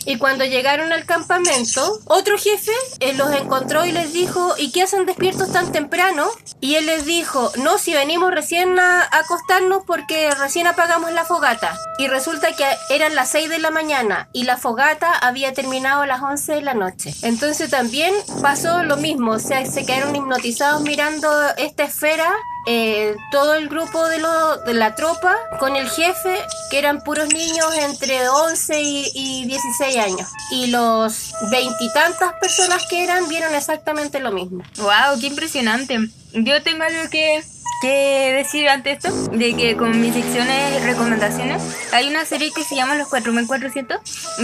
Y 0.07 0.19
cuando 0.19 0.45
llegaron 0.45 0.93
al 0.93 1.05
campamento, 1.05 2.01
otro 2.07 2.39
jefe 2.39 2.73
eh, 3.01 3.13
los 3.15 3.33
encontró 3.35 3.85
y 3.85 3.93
les 3.93 4.13
dijo, 4.13 4.55
¿y 4.57 4.71
qué 4.71 4.83
hacen 4.83 5.05
despiertos 5.05 5.53
tan 5.53 5.73
temprano? 5.73 6.29
Y 6.61 6.77
él 6.77 6.87
les 6.87 7.05
dijo, 7.05 7.51
no, 7.57 7.77
si 7.79 7.93
venimos 7.93 8.31
recién 8.31 8.79
a, 8.79 9.03
acostarnos 9.11 9.83
porque 9.85 10.31
recién 10.31 10.69
apagamos 10.69 11.11
la 11.13 11.25
fogata. 11.25 11.77
Y 11.99 12.07
resulta 12.07 12.55
que 12.55 12.65
eran 12.91 13.17
las 13.17 13.31
6 13.31 13.49
de 13.49 13.59
la 13.59 13.71
mañana 13.71 14.29
y 14.33 14.45
la 14.45 14.57
fogata 14.57 15.13
había 15.13 15.53
terminado 15.53 16.03
a 16.03 16.07
las 16.07 16.23
11 16.23 16.55
de 16.55 16.63
la 16.63 16.75
noche. 16.75 17.13
Entonces 17.23 17.71
también 17.71 18.15
pasó 18.41 18.85
lo 18.85 18.97
mismo, 18.97 19.33
o 19.33 19.39
sea, 19.41 19.67
se 19.67 19.85
quedaron 19.85 20.15
hipnotizados 20.15 20.83
mirando 20.83 21.29
esta 21.57 21.85
esfera 21.85 22.33
eh, 22.67 23.15
todo 23.31 23.55
el 23.55 23.69
grupo 23.69 24.07
de, 24.09 24.19
lo- 24.19 24.57
de 24.59 24.75
la 24.75 24.95
tropa 24.95 25.37
con 25.61 25.77
el 25.77 25.89
jefe, 25.89 26.37
que 26.71 26.79
eran 26.79 27.01
puros 27.03 27.29
niños 27.33 27.75
entre 27.79 28.29
11 28.29 28.81
y, 28.83 29.11
y 29.15 29.45
16 29.47 29.97
años. 29.99 30.29
Y 30.51 30.67
los 30.69 31.33
veintitantas 31.51 32.33
personas 32.41 32.83
que 32.91 33.05
eran 33.05 33.29
vieron 33.29 33.55
exactamente 33.55 34.21
lo 34.21 34.33
mismo. 34.33 34.63
¡Wow! 34.79 35.21
¡Qué 35.21 35.29
impresionante! 35.29 36.09
Yo 36.33 36.63
tengo 36.63 36.83
algo 36.85 37.09
que, 37.11 37.43
que 37.83 38.33
decir 38.37 38.69
ante 38.69 38.93
esto, 38.93 39.11
de 39.31 39.55
que 39.55 39.77
con 39.77 40.01
mis 40.01 40.15
secciones 40.15 40.83
recomendaciones, 40.85 41.63
hay 41.93 42.09
una 42.09 42.25
serie 42.25 42.51
que 42.55 42.63
se 42.65 42.75
llama 42.77 42.95
Los 42.95 43.09
4400, 43.09 43.99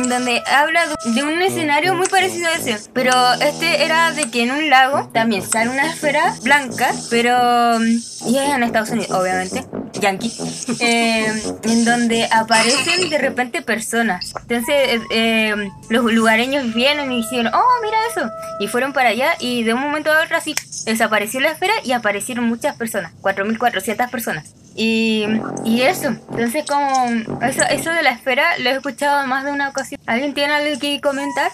donde 0.09 0.42
habla 0.47 0.87
de- 1.14 1.23
un 1.23 1.40
escenario 1.42 1.95
muy 1.95 2.07
parecido 2.07 2.49
a 2.49 2.53
ese, 2.55 2.79
pero 2.92 3.12
este 3.35 3.85
era 3.85 4.12
de 4.12 4.31
que 4.31 4.42
en 4.45 4.53
un 4.53 4.71
lago 4.71 5.09
también 5.12 5.42
sale 5.49 5.71
una 5.71 5.92
esfera 5.92 6.35
blanca, 6.42 6.92
pero... 7.11 7.79
y 7.85 8.38
es 8.38 8.51
en 8.51 8.62
Estados 8.62 8.90
Unidos, 8.90 9.11
obviamente. 9.11 9.64
yankee, 10.01 10.33
eh, 10.81 11.27
en 11.64 11.85
donde 11.85 12.27
aparecen 12.33 13.11
de 13.11 13.18
repente 13.18 13.61
personas. 13.62 14.33
Entonces 14.42 14.75
eh, 14.77 15.01
eh, 15.11 15.71
los 15.90 16.05
lugareños 16.12 16.73
vienen 16.75 17.12
y 17.12 17.18
dijeron, 17.23 17.53
oh, 17.55 17.83
mira 17.83 17.97
eso. 18.11 18.29
Y 18.61 18.68
fueron 18.68 18.92
para 18.92 19.11
allá 19.11 19.35
y 19.38 19.62
de 19.64 19.75
un 19.75 19.81
momento 19.81 20.11
a 20.12 20.23
otro 20.25 20.37
así 20.37 20.55
desapareció 20.87 21.40
la 21.40 21.51
esfera 21.53 21.75
y 21.85 21.92
aparecieron 21.92 22.45
muchas 22.47 22.77
personas, 22.77 23.13
4.400 23.21 24.11
personas. 24.11 24.54
Y, 24.75 25.27
y 25.65 25.83
eso, 25.83 26.09
entonces 26.09 26.65
como 26.67 27.06
eso, 27.42 27.63
eso 27.71 27.90
de 27.90 28.02
la 28.02 28.11
esfera 28.11 28.59
lo 28.59 28.71
he 28.71 28.75
escuchado 28.75 29.27
más 29.27 29.44
de 29.44 29.52
una 29.52 29.69
ocasión. 29.69 30.00
¿Alguien 30.06 30.35
tiene 30.35 30.54
algo 30.54 30.79
que 30.81 31.00
comentar? 31.00 31.50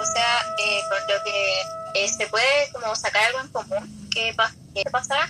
O 0.00 0.06
sea, 0.06 0.40
eh, 0.64 0.80
por 0.88 1.00
lo 1.00 1.24
que 1.24 2.04
eh, 2.04 2.08
se 2.08 2.26
puede 2.26 2.70
como 2.72 2.94
sacar 2.94 3.22
algo 3.24 3.40
en 3.40 3.48
común 3.48 4.10
que, 4.10 4.34
que 4.74 4.90
pasará 4.90 5.28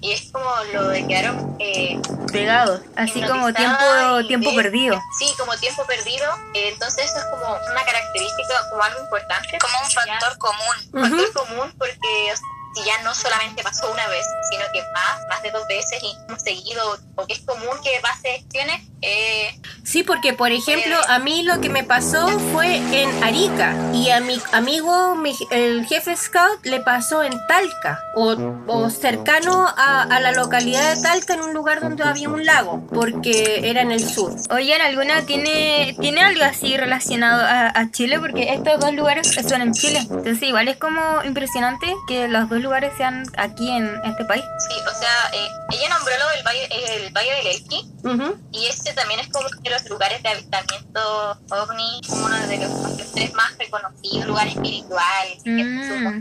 y 0.00 0.12
es 0.12 0.30
como 0.32 0.48
lo 0.72 0.88
de 0.88 1.06
quedaron 1.06 1.56
eh, 1.58 2.00
pegados, 2.32 2.80
así 2.96 3.20
como 3.22 3.52
tiempo 3.52 3.84
tiempo 4.26 4.54
perdido. 4.54 5.00
Sí, 5.18 5.26
como 5.38 5.56
tiempo 5.56 5.84
perdido. 5.86 6.26
Eh, 6.54 6.70
entonces 6.72 7.06
eso 7.06 7.18
es 7.18 7.24
como 7.26 7.52
una 7.52 7.84
característica, 7.84 8.68
como 8.70 8.82
algo 8.82 9.00
importante. 9.00 9.58
Como 9.58 9.74
un 9.78 9.90
factor 9.90 10.38
común. 10.38 10.76
Un 10.92 11.10
factor 11.10 11.46
común 11.46 11.74
porque 11.78 12.34
si 12.74 12.84
ya 12.84 13.02
no 13.02 13.14
solamente 13.14 13.62
pasó 13.62 13.90
una 13.90 14.06
vez, 14.08 14.26
sino 14.50 14.64
que 14.72 14.82
más, 14.92 15.20
más 15.28 15.42
de 15.42 15.50
dos 15.50 15.66
veces 15.68 16.02
y 16.02 16.16
hemos 16.28 16.42
seguido, 16.42 16.98
porque 17.14 17.34
es 17.34 17.40
común 17.40 17.76
que 17.82 17.98
pase 18.00 18.36
acciones. 18.44 18.82
Eh, 19.00 19.60
sí, 19.84 20.02
porque 20.02 20.32
por 20.32 20.50
ejemplo, 20.50 20.96
a 21.08 21.18
mí 21.20 21.42
lo 21.44 21.60
que 21.60 21.68
me 21.68 21.84
pasó 21.84 22.26
fue 22.52 22.76
en 22.76 23.22
Arica 23.22 23.74
y 23.94 24.10
a 24.10 24.20
mi 24.20 24.40
amigo, 24.52 25.14
mi, 25.14 25.34
el 25.50 25.86
jefe 25.86 26.16
scout, 26.16 26.64
le 26.64 26.80
pasó 26.80 27.22
en 27.22 27.32
Talca 27.46 28.00
o, 28.16 28.36
o 28.66 28.90
cercano 28.90 29.66
a, 29.76 30.02
a, 30.02 30.20
la 30.20 30.32
localidad 30.32 30.96
de 30.96 31.02
Talca, 31.02 31.34
en 31.34 31.42
un 31.42 31.54
lugar 31.54 31.80
donde 31.80 32.02
había 32.02 32.28
un 32.28 32.44
lago, 32.44 32.84
porque 32.88 33.68
era 33.70 33.82
en 33.82 33.92
el 33.92 34.06
sur. 34.08 34.34
Oye, 34.50 34.74
¿alguna 34.74 35.22
tiene, 35.26 35.96
tiene 36.00 36.22
algo 36.22 36.42
así 36.44 36.76
relacionado 36.76 37.42
a, 37.42 37.68
a 37.68 37.90
Chile? 37.92 38.18
Porque 38.18 38.52
estos 38.52 38.80
dos 38.80 38.92
lugares 38.94 39.32
son 39.48 39.62
en 39.62 39.72
Chile. 39.72 40.00
Entonces, 40.00 40.42
igual 40.42 40.68
es 40.68 40.76
como 40.76 41.22
impresionante 41.24 41.94
que 42.08 42.26
los 42.28 42.48
dos 42.48 42.60
lugares 42.60 42.92
sean 42.96 43.24
aquí 43.36 43.70
en 43.70 43.88
este 44.04 44.24
país. 44.24 44.44
Sí, 44.68 44.74
o 44.74 44.98
sea, 44.98 45.30
eh, 45.32 45.48
ella 45.70 45.88
nombró 45.90 46.14
lo 46.18 46.28
del 46.30 46.44
Valle, 46.44 46.68
el 46.96 47.12
Valle 47.12 47.34
del 47.34 47.46
Elqui 47.46 47.92
uh 48.04 48.08
-huh. 48.08 48.36
y 48.52 48.66
este 48.66 48.87
también 48.94 49.20
es 49.20 49.28
como 49.28 49.46
uno 49.46 49.60
de 49.60 49.70
los 49.70 49.88
lugares 49.88 50.22
de 50.22 50.28
avistamiento 50.28 51.38
ovni, 51.50 52.00
uno 52.08 52.46
de 52.46 52.58
los, 52.58 52.70
los 52.70 53.12
tres 53.12 53.32
más 53.34 53.56
reconocidos, 53.58 54.26
lugar 54.26 54.48
espiritual, 54.48 55.28
mm. 55.44 56.20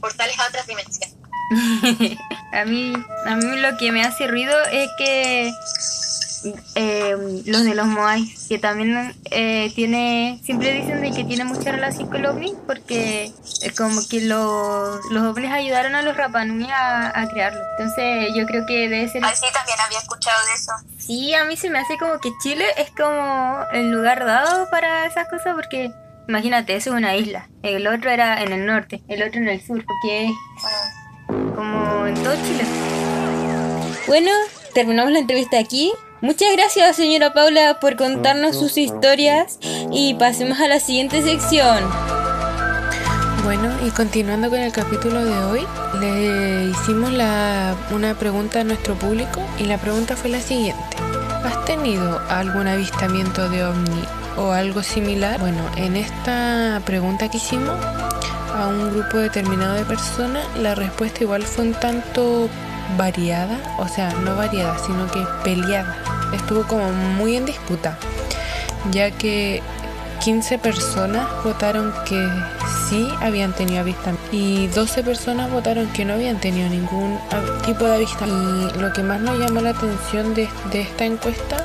portales 0.00 0.38
a 0.38 0.48
otras 0.48 0.66
dimensiones. 0.66 1.16
a 2.52 2.64
mí 2.64 2.92
a 3.26 3.36
mí 3.36 3.60
lo 3.60 3.76
que 3.76 3.92
me 3.92 4.02
hace 4.02 4.26
ruido 4.26 4.52
es 4.72 4.88
que 4.98 5.52
eh, 6.74 7.16
los 7.46 7.64
de 7.64 7.74
los 7.74 7.86
Moai, 7.86 8.32
que 8.48 8.58
también 8.58 9.14
eh, 9.30 9.72
tiene, 9.74 10.40
siempre 10.44 10.72
dicen 10.72 11.00
de 11.00 11.12
que 11.12 11.24
tiene 11.24 11.44
mucha 11.44 11.72
relación 11.72 12.08
con 12.08 12.22
los 12.22 12.34
ovnis, 12.34 12.54
porque 12.66 13.32
es 13.62 13.72
como 13.76 14.00
que 14.08 14.20
los, 14.22 15.00
los 15.10 15.22
ovnis 15.22 15.50
ayudaron 15.50 15.94
a 15.94 16.02
los 16.02 16.16
Rapanui 16.16 16.70
a, 16.70 17.18
a, 17.18 17.28
crearlo. 17.28 17.60
Entonces 17.78 18.34
yo 18.34 18.46
creo 18.46 18.66
que 18.66 18.88
debe 18.88 19.08
ser... 19.08 19.24
Así 19.24 19.46
también 19.52 19.78
había 19.84 19.98
escuchado 19.98 20.38
de 20.46 20.54
eso. 20.54 20.72
Sí, 20.98 21.34
a 21.34 21.44
mí 21.44 21.56
se 21.56 21.70
me 21.70 21.78
hace 21.78 21.98
como 21.98 22.18
que 22.18 22.30
Chile 22.42 22.64
es 22.76 22.90
como 22.90 23.58
el 23.72 23.90
lugar 23.90 24.24
dado 24.24 24.68
para 24.70 25.06
esas 25.06 25.28
cosas, 25.28 25.54
porque 25.54 25.92
imagínate, 26.28 26.76
eso 26.76 26.90
es 26.90 26.96
una 26.96 27.16
isla. 27.16 27.48
El 27.62 27.86
otro 27.86 28.10
era 28.10 28.42
en 28.42 28.52
el 28.52 28.66
norte, 28.66 29.02
el 29.08 29.22
otro 29.22 29.40
en 29.40 29.48
el 29.48 29.64
sur, 29.64 29.84
porque 29.84 30.26
es 30.26 30.32
como 31.54 32.06
en 32.06 32.14
todo 32.22 32.34
Chile. 32.36 32.64
Bueno, 34.06 34.30
terminamos 34.74 35.12
la 35.12 35.18
entrevista 35.18 35.58
aquí. 35.58 35.92
Muchas 36.26 36.48
gracias 36.56 36.96
señora 36.96 37.32
Paula 37.32 37.78
por 37.78 37.94
contarnos 37.94 38.56
sus 38.56 38.76
historias 38.78 39.60
y 39.92 40.14
pasemos 40.14 40.58
a 40.58 40.66
la 40.66 40.80
siguiente 40.80 41.22
sección. 41.22 41.84
Bueno, 43.44 43.70
y 43.86 43.90
continuando 43.90 44.50
con 44.50 44.58
el 44.58 44.72
capítulo 44.72 45.24
de 45.24 45.38
hoy, 45.44 45.60
le 46.00 46.64
hicimos 46.64 47.12
la, 47.12 47.76
una 47.92 48.14
pregunta 48.14 48.62
a 48.62 48.64
nuestro 48.64 48.96
público 48.96 49.40
y 49.60 49.66
la 49.66 49.78
pregunta 49.78 50.16
fue 50.16 50.30
la 50.30 50.40
siguiente. 50.40 50.96
¿Has 51.44 51.64
tenido 51.64 52.20
algún 52.28 52.66
avistamiento 52.66 53.48
de 53.48 53.64
ovni 53.64 54.02
o 54.36 54.50
algo 54.50 54.82
similar? 54.82 55.38
Bueno, 55.38 55.62
en 55.76 55.94
esta 55.94 56.82
pregunta 56.84 57.30
que 57.30 57.36
hicimos 57.36 57.78
a 58.52 58.66
un 58.66 58.90
grupo 58.90 59.18
determinado 59.18 59.74
de 59.74 59.84
personas, 59.84 60.44
la 60.58 60.74
respuesta 60.74 61.22
igual 61.22 61.44
fue 61.44 61.66
un 61.66 61.74
tanto 61.74 62.48
variada, 62.96 63.58
o 63.78 63.88
sea, 63.88 64.10
no 64.24 64.36
variada, 64.36 64.76
sino 64.78 65.10
que 65.10 65.24
peleada. 65.44 65.96
Estuvo 66.32 66.62
como 66.64 66.92
muy 66.92 67.36
en 67.36 67.46
disputa, 67.46 67.98
ya 68.90 69.10
que 69.10 69.62
15 70.24 70.58
personas 70.58 71.26
votaron 71.44 71.92
que 72.04 72.28
sí 72.88 73.08
habían 73.20 73.52
tenido 73.52 73.80
avistamiento 73.80 74.28
y 74.32 74.66
12 74.68 75.02
personas 75.02 75.50
votaron 75.50 75.86
que 75.92 76.04
no 76.04 76.14
habían 76.14 76.38
tenido 76.38 76.68
ningún 76.68 77.18
tipo 77.64 77.84
de 77.84 77.94
avistamiento. 77.96 78.76
Y 78.76 78.80
lo 78.80 78.92
que 78.92 79.02
más 79.02 79.20
nos 79.20 79.38
llamó 79.38 79.60
la 79.60 79.70
atención 79.70 80.34
de, 80.34 80.48
de 80.72 80.80
esta 80.80 81.04
encuesta 81.04 81.64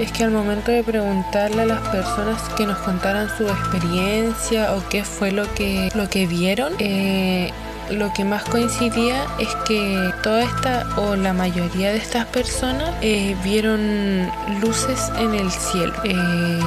es 0.00 0.12
que 0.12 0.24
al 0.24 0.30
momento 0.30 0.70
de 0.70 0.82
preguntarle 0.82 1.62
a 1.62 1.66
las 1.66 1.80
personas 1.88 2.40
que 2.56 2.66
nos 2.66 2.78
contaran 2.78 3.28
su 3.36 3.46
experiencia 3.46 4.74
o 4.74 4.82
qué 4.88 5.04
fue 5.04 5.30
lo 5.30 5.52
que, 5.54 5.90
lo 5.94 6.08
que 6.08 6.26
vieron, 6.26 6.72
eh, 6.78 7.50
lo 7.90 8.12
que 8.12 8.24
más 8.24 8.44
coincidía 8.44 9.26
es 9.38 9.48
que 9.66 10.12
toda 10.22 10.44
esta 10.44 10.86
o 10.96 11.16
la 11.16 11.32
mayoría 11.32 11.90
de 11.90 11.98
estas 11.98 12.26
personas 12.26 12.94
eh, 13.00 13.36
vieron 13.42 14.30
luces 14.60 15.10
en 15.18 15.34
el 15.34 15.50
cielo. 15.50 15.92
Eh, 16.04 16.60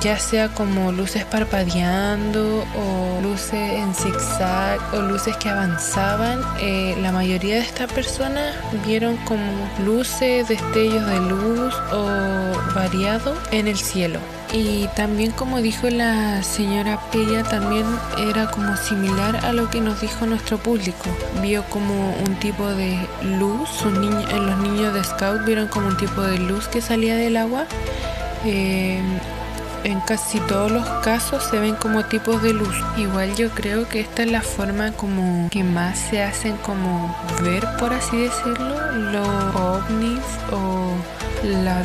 ya 0.00 0.18
sea 0.18 0.48
como 0.48 0.92
luces 0.92 1.24
parpadeando 1.24 2.64
o 2.74 3.20
luces 3.22 3.52
en 3.54 3.94
zigzag 3.94 4.80
o 4.94 5.02
luces 5.02 5.36
que 5.36 5.48
avanzaban, 5.50 6.40
eh, 6.60 6.96
la 7.02 7.12
mayoría 7.12 7.56
de 7.56 7.62
estas 7.62 7.92
personas 7.92 8.54
vieron 8.86 9.16
como 9.18 9.68
luces, 9.84 10.48
destellos 10.48 11.06
de 11.06 11.20
luz 11.20 11.74
o 11.92 12.74
variado 12.74 13.36
en 13.50 13.68
el 13.68 13.76
cielo. 13.76 14.20
Y 14.52 14.88
también 14.96 15.30
como 15.30 15.62
dijo 15.62 15.88
la 15.90 16.42
señora 16.42 16.98
Pella, 17.12 17.44
también 17.44 17.86
era 18.18 18.50
como 18.50 18.76
similar 18.76 19.44
a 19.44 19.52
lo 19.52 19.70
que 19.70 19.80
nos 19.80 20.00
dijo 20.00 20.26
nuestro 20.26 20.58
público. 20.58 21.08
Vio 21.40 21.62
como 21.64 22.14
un 22.26 22.34
tipo 22.40 22.66
de 22.66 22.98
luz, 23.22 23.68
niño, 23.84 24.26
los 24.32 24.58
niños 24.58 24.92
de 24.92 25.04
Scout 25.04 25.44
vieron 25.44 25.68
como 25.68 25.88
un 25.88 25.96
tipo 25.96 26.22
de 26.22 26.38
luz 26.38 26.66
que 26.66 26.80
salía 26.80 27.16
del 27.16 27.36
agua. 27.36 27.66
Eh, 28.44 29.00
en 29.84 30.00
casi 30.00 30.38
todos 30.40 30.70
los 30.70 30.86
casos 31.02 31.42
se 31.44 31.58
ven 31.58 31.74
como 31.74 32.04
tipos 32.04 32.42
de 32.42 32.52
luz. 32.52 32.74
Igual 32.96 33.34
yo 33.36 33.50
creo 33.50 33.88
que 33.88 34.00
esta 34.00 34.22
es 34.22 34.30
la 34.30 34.42
forma 34.42 34.92
como 34.92 35.48
que 35.50 35.64
más 35.64 35.98
se 35.98 36.22
hacen 36.22 36.56
como 36.58 37.14
ver, 37.42 37.66
por 37.78 37.92
así 37.92 38.16
decirlo, 38.18 38.92
los 39.12 39.54
ovnis 39.54 40.20
o 40.52 40.92
la 41.44 41.84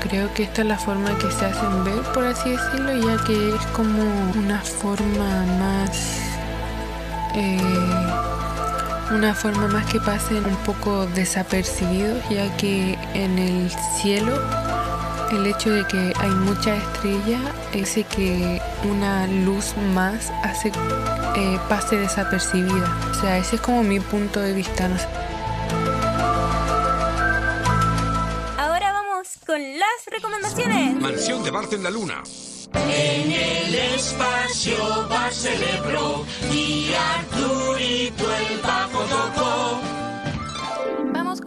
creo 0.00 0.32
que 0.34 0.44
esta 0.44 0.62
es 0.62 0.68
la 0.68 0.78
forma 0.78 1.16
que 1.18 1.30
se 1.30 1.46
hacen 1.46 1.84
ver, 1.84 2.02
por 2.14 2.24
así 2.24 2.50
decirlo, 2.50 2.96
ya 2.96 3.24
que 3.24 3.54
es 3.54 3.66
como 3.68 4.02
una 4.36 4.60
forma 4.60 5.44
más... 5.58 6.20
Eh, 7.34 7.58
una 9.10 9.34
forma 9.34 9.68
más 9.68 9.86
que 9.86 10.00
pasen 10.00 10.44
un 10.44 10.56
poco 10.66 11.06
desapercibidos, 11.06 12.22
ya 12.28 12.54
que 12.58 12.98
en 13.14 13.38
el 13.38 13.70
cielo 13.96 14.38
el 15.32 15.46
hecho 15.46 15.70
de 15.70 15.84
que 15.86 16.12
hay 16.18 16.30
mucha 16.30 16.76
estrella 16.76 17.38
hace 17.80 18.04
que 18.04 18.60
una 18.84 19.26
luz 19.26 19.74
más 19.94 20.32
hace 20.42 20.72
eh, 21.36 21.58
pase 21.68 21.96
desapercibida. 21.96 22.96
O 23.10 23.14
sea, 23.14 23.38
ese 23.38 23.56
es 23.56 23.62
como 23.62 23.82
mi 23.82 24.00
punto 24.00 24.40
de 24.40 24.54
vista. 24.54 24.88
Recomendaciones. 30.18 31.00
Mansión 31.00 31.44
de 31.44 31.50
Bart 31.50 31.72
en 31.72 31.82
la 31.82 31.90
Luna. 31.90 32.22
En 32.74 33.32
el 33.32 33.74
espacio 33.74 35.08
va 35.10 35.30
celebró 35.30 36.24
y 36.52 36.90
Arturito 36.92 38.24
el 38.34 38.58
bajo 38.60 39.02
tocó 39.04 39.98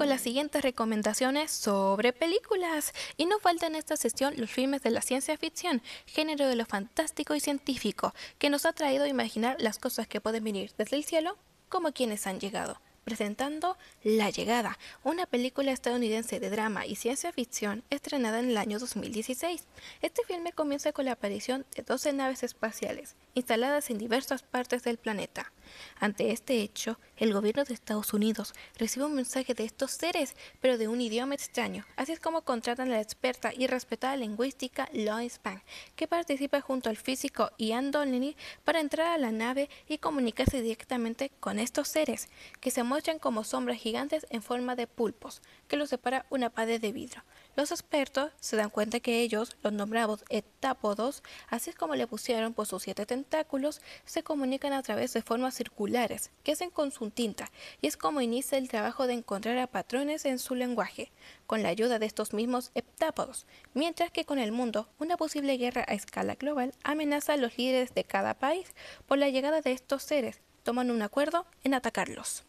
con 0.02 0.10
las 0.10 0.22
siguientes 0.22 0.64
recomendaciones 0.64 1.52
sobre 1.52 2.12
películas. 2.12 2.92
Y 3.18 3.26
no 3.26 3.40
falta 3.40 3.68
en 3.68 3.76
esta 3.76 3.98
sesión 3.98 4.34
los 4.38 4.50
filmes 4.50 4.82
de 4.82 4.90
la 4.90 5.02
ciencia 5.02 5.38
ficción, 5.38 5.84
género 6.08 6.48
de 6.48 6.56
lo 6.56 6.66
fantástico 6.66 7.36
y 7.36 7.40
científico, 7.40 8.14
que 8.40 8.50
nos 8.50 8.66
ha 8.66 8.74
traído 8.74 9.04
a 9.04 9.10
imaginar 9.10 9.58
las 9.60 9.78
cosas 9.78 10.08
que 10.08 10.22
pueden 10.22 10.44
venir 10.44 10.72
desde 10.78 10.96
el 10.96 11.04
cielo 11.04 11.38
como 11.70 11.92
quienes 11.92 12.26
han 12.26 12.40
llegado. 12.40 12.80
Presentando 13.04 13.78
La 14.04 14.30
Llegada, 14.30 14.78
una 15.04 15.26
película 15.26 15.72
estadounidense 15.72 16.40
de 16.40 16.50
drama 16.52 16.86
y 16.86 16.96
ciencia 16.96 17.34
ficción 17.34 17.84
estrenada 17.90 18.40
en 18.40 18.50
el 18.50 18.58
año 18.58 18.78
2016. 18.78 19.68
Este 20.02 20.24
filme 20.24 20.54
comienza 20.54 20.92
con 20.92 21.06
la 21.06 21.14
aparición 21.14 21.66
de 21.76 21.82
12 21.82 22.14
naves 22.14 22.44
espaciales 22.44 23.16
instaladas 23.34 23.90
en 23.90 23.98
diversas 23.98 24.44
partes 24.44 24.84
del 24.84 24.98
planeta. 24.98 25.52
Ante 26.00 26.32
este 26.32 26.62
hecho, 26.62 27.00
el 27.18 27.34
gobierno 27.34 27.64
de 27.64 27.74
Estados 27.74 28.14
Unidos 28.14 28.54
recibe 28.78 29.06
un 29.06 29.16
mensaje 29.16 29.54
de 29.54 29.66
estos 29.66 29.92
seres, 29.92 30.36
pero 30.60 30.78
de 30.78 30.88
un 30.88 31.02
idioma 31.02 31.36
extraño. 31.36 31.86
Así 31.96 32.12
es 32.12 32.20
como 32.20 32.42
contratan 32.42 32.88
a 32.88 32.92
la 32.92 33.02
experta 33.02 33.52
y 33.56 33.68
respetada 33.68 34.16
lingüística 34.16 34.90
Lois 34.94 35.40
Pang, 35.40 35.62
que 35.96 36.08
participa 36.08 36.62
junto 36.62 36.90
al 36.90 36.98
físico 36.98 37.52
Ian 37.58 37.92
Donnelly 37.92 38.36
para 38.64 38.80
entrar 38.80 39.08
a 39.08 39.18
la 39.18 39.32
nave 39.32 39.70
y 39.88 39.98
comunicarse 39.98 40.62
directamente 40.62 41.32
con 41.40 41.60
estos 41.60 41.88
seres, 41.88 42.30
que 42.60 42.72
se 42.72 42.84
muestran 42.84 43.20
como 43.20 43.44
sombras 43.44 43.78
gigantes 43.78 44.26
en 44.30 44.42
forma 44.42 44.76
de 44.76 44.88
pulpos, 44.88 45.42
que 45.68 45.78
los 45.78 45.90
separa 45.90 46.26
una 46.30 46.50
pared 46.50 46.82
de 46.82 46.92
vidrio. 46.92 47.24
Los 47.58 47.72
expertos 47.72 48.32
se 48.40 48.56
dan 48.56 48.70
cuenta 48.70 49.02
que 49.02 49.20
ellos, 49.20 49.58
los 49.62 49.74
nombrados 49.74 50.24
etápodos, 50.30 51.22
así 51.50 51.70
es 51.70 51.76
como 51.76 51.96
le 51.96 52.08
pusieron 52.08 52.54
por 52.54 52.66
sus 52.66 52.84
siete 52.84 53.06
tentáculos, 53.06 53.82
se 54.06 54.24
comunican 54.24 54.72
a 54.72 54.82
través 54.82 55.12
de 55.12 55.22
formas 55.22 55.56
circulares, 55.56 56.32
que 56.44 56.54
hacen 56.54 56.70
con 56.70 56.92
su 56.92 57.10
tinta, 57.10 57.52
y 57.82 57.88
es 57.88 57.98
como 57.98 58.22
inicia 58.22 58.58
el 58.58 58.70
trabajo 58.70 59.06
de 59.06 59.14
encontrar 59.14 59.58
a 59.58 59.68
patrones 59.68 60.24
en 60.24 60.40
su 60.40 60.56
lenguaje, 60.56 61.12
con 61.46 61.62
la 61.62 61.70
ayuda 61.70 62.00
de 62.00 62.06
estos 62.06 62.32
mismos 62.32 62.72
heptápodos, 62.74 63.46
mientras 63.74 64.12
que 64.12 64.24
con 64.24 64.40
el 64.40 64.54
mundo, 64.54 64.88
una 64.98 65.18
posible 65.18 65.58
guerra 65.58 65.84
a 65.90 65.94
escala 65.94 66.36
global 66.36 66.74
amenaza 66.84 67.34
a 67.34 67.38
los 67.38 67.58
líderes 67.58 67.94
de 67.94 68.06
cada 68.06 68.34
país 68.34 68.74
por 69.08 69.18
la 69.18 69.30
llegada 69.30 69.60
de 69.60 69.74
estos 69.74 70.04
seres, 70.04 70.40
toman 70.64 70.90
un 70.90 71.02
acuerdo 71.02 71.46
en 71.66 71.74
atacarlos. 71.74 72.46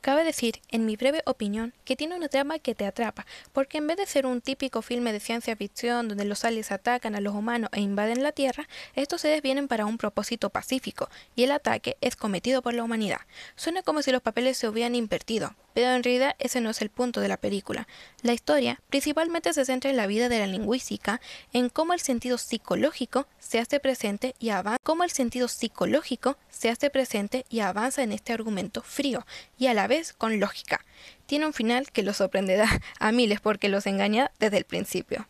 Cabe 0.00 0.24
decir, 0.24 0.62
en 0.70 0.86
mi 0.86 0.96
breve 0.96 1.22
opinión, 1.26 1.74
que 1.84 1.94
tiene 1.94 2.16
una 2.16 2.28
trama 2.28 2.58
que 2.58 2.74
te 2.74 2.86
atrapa, 2.86 3.26
porque 3.52 3.76
en 3.76 3.86
vez 3.86 3.98
de 3.98 4.06
ser 4.06 4.24
un 4.24 4.40
típico 4.40 4.80
filme 4.80 5.12
de 5.12 5.20
ciencia 5.20 5.54
ficción 5.56 6.08
donde 6.08 6.24
los 6.24 6.42
aliens 6.46 6.72
atacan 6.72 7.14
a 7.14 7.20
los 7.20 7.34
humanos 7.34 7.68
e 7.74 7.82
invaden 7.82 8.22
la 8.22 8.32
Tierra, 8.32 8.66
estos 8.94 9.20
seres 9.20 9.42
vienen 9.42 9.68
para 9.68 9.84
un 9.84 9.98
propósito 9.98 10.48
pacífico, 10.48 11.10
y 11.36 11.42
el 11.42 11.50
ataque 11.50 11.98
es 12.00 12.16
cometido 12.16 12.62
por 12.62 12.72
la 12.72 12.82
humanidad. 12.82 13.20
Suena 13.56 13.82
como 13.82 14.00
si 14.00 14.10
los 14.10 14.22
papeles 14.22 14.56
se 14.56 14.68
hubieran 14.68 14.94
invertido, 14.94 15.54
pero 15.74 15.94
en 15.94 16.02
realidad 16.02 16.36
ese 16.38 16.60
no 16.60 16.70
es 16.70 16.82
el 16.82 16.90
punto 16.90 17.20
de 17.20 17.28
la 17.28 17.36
película. 17.36 17.86
La 18.22 18.32
historia 18.32 18.80
principalmente 18.90 19.52
se 19.52 19.64
centra 19.64 19.90
en 19.90 19.96
la 19.96 20.06
vida 20.06 20.28
de 20.28 20.38
la 20.38 20.46
lingüística, 20.46 21.20
en 21.52 21.68
cómo 21.68 21.92
el 21.92 22.00
sentido 22.00 22.38
psicológico 22.38 23.26
se 23.38 23.58
hace 23.58 23.80
presente 23.80 24.34
y 24.38 24.50
avanza, 24.50 24.78
cómo 24.82 25.04
el 25.04 25.10
sentido 25.10 25.48
psicológico 25.48 26.36
se 26.50 26.70
hace 26.70 26.90
presente 26.90 27.44
y 27.48 27.60
avanza 27.60 28.02
en 28.02 28.12
este 28.12 28.32
argumento 28.32 28.82
frío 28.82 29.26
y 29.58 29.66
a 29.66 29.74
la 29.74 29.86
vez 29.86 30.12
con 30.12 30.40
lógica. 30.40 30.84
Tiene 31.26 31.46
un 31.46 31.52
final 31.52 31.90
que 31.90 32.02
los 32.02 32.18
sorprenderá 32.18 32.68
a 32.98 33.12
miles 33.12 33.40
porque 33.40 33.68
los 33.68 33.86
engaña 33.86 34.30
desde 34.38 34.58
el 34.58 34.64
principio 34.64 35.26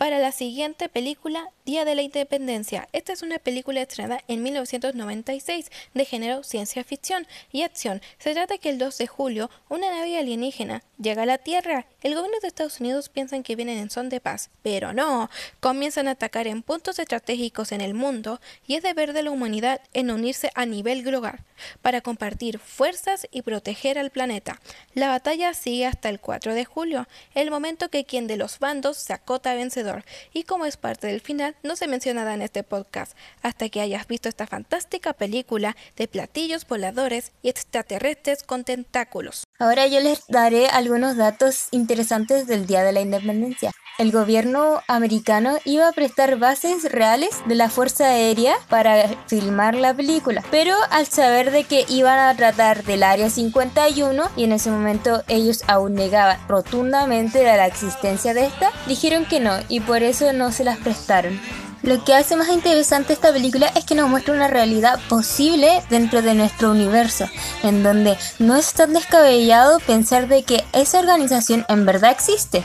para 0.00 0.18
la 0.18 0.32
siguiente 0.32 0.88
película 0.88 1.50
Día 1.66 1.84
de 1.84 1.94
la 1.94 2.00
Independencia. 2.00 2.88
Esta 2.94 3.12
es 3.12 3.20
una 3.20 3.38
película 3.38 3.82
estrenada 3.82 4.24
en 4.28 4.42
1996 4.42 5.70
de 5.92 6.04
género 6.06 6.42
ciencia 6.42 6.82
ficción 6.84 7.26
y 7.52 7.62
acción. 7.64 8.00
Se 8.18 8.32
trata 8.32 8.56
que 8.56 8.70
el 8.70 8.78
2 8.78 8.96
de 8.96 9.06
julio 9.06 9.50
una 9.68 9.90
nave 9.90 10.18
alienígena 10.18 10.82
llega 10.98 11.24
a 11.24 11.26
la 11.26 11.36
Tierra. 11.36 11.84
El 12.00 12.14
gobierno 12.14 12.38
de 12.40 12.48
Estados 12.48 12.80
Unidos 12.80 13.10
piensan 13.10 13.42
que 13.42 13.56
vienen 13.56 13.76
en 13.76 13.90
son 13.90 14.08
de 14.08 14.20
paz, 14.20 14.48
pero 14.62 14.94
no. 14.94 15.28
Comienzan 15.60 16.08
a 16.08 16.12
atacar 16.12 16.46
en 16.46 16.62
puntos 16.62 16.98
estratégicos 16.98 17.70
en 17.70 17.82
el 17.82 17.92
mundo 17.92 18.40
y 18.66 18.76
es 18.76 18.82
deber 18.82 19.12
de 19.12 19.22
la 19.22 19.30
humanidad 19.30 19.82
en 19.92 20.10
unirse 20.10 20.50
a 20.54 20.64
nivel 20.64 21.02
global 21.02 21.44
para 21.82 22.00
compartir 22.00 22.58
fuerzas 22.58 23.28
y 23.30 23.42
proteger 23.42 23.98
al 23.98 24.08
planeta. 24.08 24.60
La 24.94 25.08
batalla 25.08 25.52
sigue 25.52 25.84
hasta 25.84 26.08
el 26.08 26.20
4 26.20 26.54
de 26.54 26.64
julio, 26.64 27.06
el 27.34 27.50
momento 27.50 27.90
que 27.90 28.06
quien 28.06 28.26
de 28.26 28.38
los 28.38 28.58
bandos 28.58 28.96
se 28.96 29.12
acota 29.12 29.52
vencedor 29.52 29.89
y 30.32 30.44
como 30.44 30.66
es 30.66 30.76
parte 30.76 31.06
del 31.06 31.20
final, 31.20 31.56
no 31.62 31.76
se 31.76 31.86
menciona 31.86 32.20
nada 32.22 32.34
en 32.34 32.42
este 32.42 32.62
podcast, 32.62 33.16
hasta 33.42 33.68
que 33.68 33.80
hayas 33.80 34.06
visto 34.06 34.28
esta 34.28 34.46
fantástica 34.46 35.12
película 35.12 35.76
de 35.96 36.08
platillos 36.08 36.66
voladores 36.66 37.32
y 37.42 37.48
extraterrestres 37.48 38.42
con 38.42 38.64
tentáculos. 38.64 39.44
Ahora 39.58 39.86
yo 39.86 40.00
les 40.00 40.26
daré 40.28 40.68
algunos 40.68 41.16
datos 41.16 41.68
interesantes 41.70 42.46
del 42.46 42.66
Día 42.66 42.82
de 42.82 42.92
la 42.92 43.00
Independencia. 43.00 43.72
El 43.98 44.12
gobierno 44.12 44.80
americano 44.88 45.58
iba 45.66 45.86
a 45.86 45.92
prestar 45.92 46.38
bases 46.38 46.90
reales 46.90 47.28
de 47.44 47.54
la 47.54 47.68
Fuerza 47.68 48.06
Aérea 48.06 48.54
para 48.70 49.08
filmar 49.26 49.74
la 49.74 49.92
película, 49.92 50.42
pero 50.50 50.74
al 50.90 51.06
saber 51.06 51.50
de 51.50 51.64
que 51.64 51.84
iban 51.86 52.18
a 52.18 52.34
tratar 52.34 52.82
del 52.84 53.02
Área 53.02 53.28
51 53.28 54.30
y 54.36 54.44
en 54.44 54.52
ese 54.52 54.70
momento 54.70 55.22
ellos 55.28 55.62
aún 55.66 55.92
negaban 55.92 56.38
rotundamente 56.48 57.44
la 57.44 57.66
existencia 57.66 58.32
de 58.32 58.46
esta, 58.46 58.72
dijeron 58.86 59.26
que 59.26 59.38
no 59.38 59.58
por 59.80 60.02
eso 60.02 60.32
no 60.32 60.52
se 60.52 60.64
las 60.64 60.78
prestaron. 60.78 61.40
Lo 61.82 62.04
que 62.04 62.14
hace 62.14 62.36
más 62.36 62.50
interesante 62.50 63.14
esta 63.14 63.32
película 63.32 63.66
es 63.74 63.84
que 63.84 63.94
nos 63.94 64.10
muestra 64.10 64.34
una 64.34 64.48
realidad 64.48 65.00
posible 65.08 65.82
dentro 65.88 66.20
de 66.20 66.34
nuestro 66.34 66.70
universo, 66.70 67.26
en 67.62 67.82
donde 67.82 68.18
no 68.38 68.54
es 68.56 68.74
tan 68.74 68.92
descabellado 68.92 69.78
pensar 69.80 70.28
de 70.28 70.42
que 70.42 70.62
esa 70.74 70.98
organización 70.98 71.64
en 71.70 71.86
verdad 71.86 72.10
existe. 72.10 72.64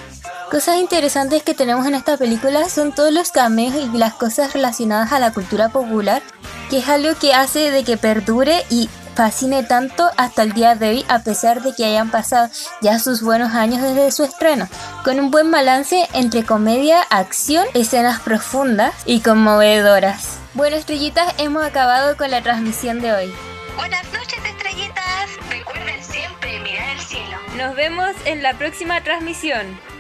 Cosas 0.52 0.78
interesantes 0.78 1.44
que 1.44 1.54
tenemos 1.54 1.88
en 1.88 1.96
esta 1.96 2.18
película 2.18 2.68
son 2.68 2.94
todos 2.94 3.14
los 3.14 3.32
cameos 3.32 3.74
y 3.76 3.98
las 3.98 4.14
cosas 4.16 4.54
relacionadas 4.54 5.14
a 5.14 5.20
la 5.20 5.32
cultura 5.32 5.70
popular, 5.70 6.22
que 6.70 6.80
es 6.80 6.90
algo 6.90 7.18
que 7.18 7.34
hace 7.34 7.72
de 7.72 7.86
que 7.86 7.96
perdure 7.96 8.66
y 8.70 8.90
fascine 9.16 9.64
tanto 9.64 10.10
hasta 10.18 10.44
el 10.44 10.54
día 10.54 10.76
de 10.76 10.90
hoy 10.90 11.06
a 11.08 11.20
pesar 11.20 11.62
de 11.62 11.74
que 11.74 11.86
hayan 11.86 12.12
pasado 12.12 12.50
ya 12.82 13.00
sus 13.00 13.22
buenos 13.22 13.54
años 13.54 13.82
desde 13.82 14.12
su 14.12 14.24
estreno, 14.24 14.68
con 15.04 15.20
un 15.20 15.32
buen 15.32 15.52
balance 15.52 16.08
entre 16.14 16.44
comedia, 16.44 17.02
acción, 17.02 17.66
escenas 17.74 18.20
profundas 18.20 18.94
y 19.06 19.22
conmovedoras. 19.22 20.38
Bueno, 20.54 20.76
estrellitas, 20.76 21.34
hemos 21.38 21.64
acabado 21.66 22.16
con 22.18 22.32
la 22.32 22.42
transmisión 22.42 23.02
de 23.02 23.14
hoy. 23.14 23.34
Buenas 23.76 24.06
noches, 24.14 24.40
estrellitas. 24.46 25.30
Recuerden 25.50 26.04
siempre 26.04 26.60
mirar 26.60 26.90
el 26.90 27.00
cielo. 27.02 27.38
Nos 27.58 27.76
vemos 27.76 28.12
en 28.26 28.42
la 28.42 28.54
próxima 28.54 29.02
transmisión. 29.02 29.95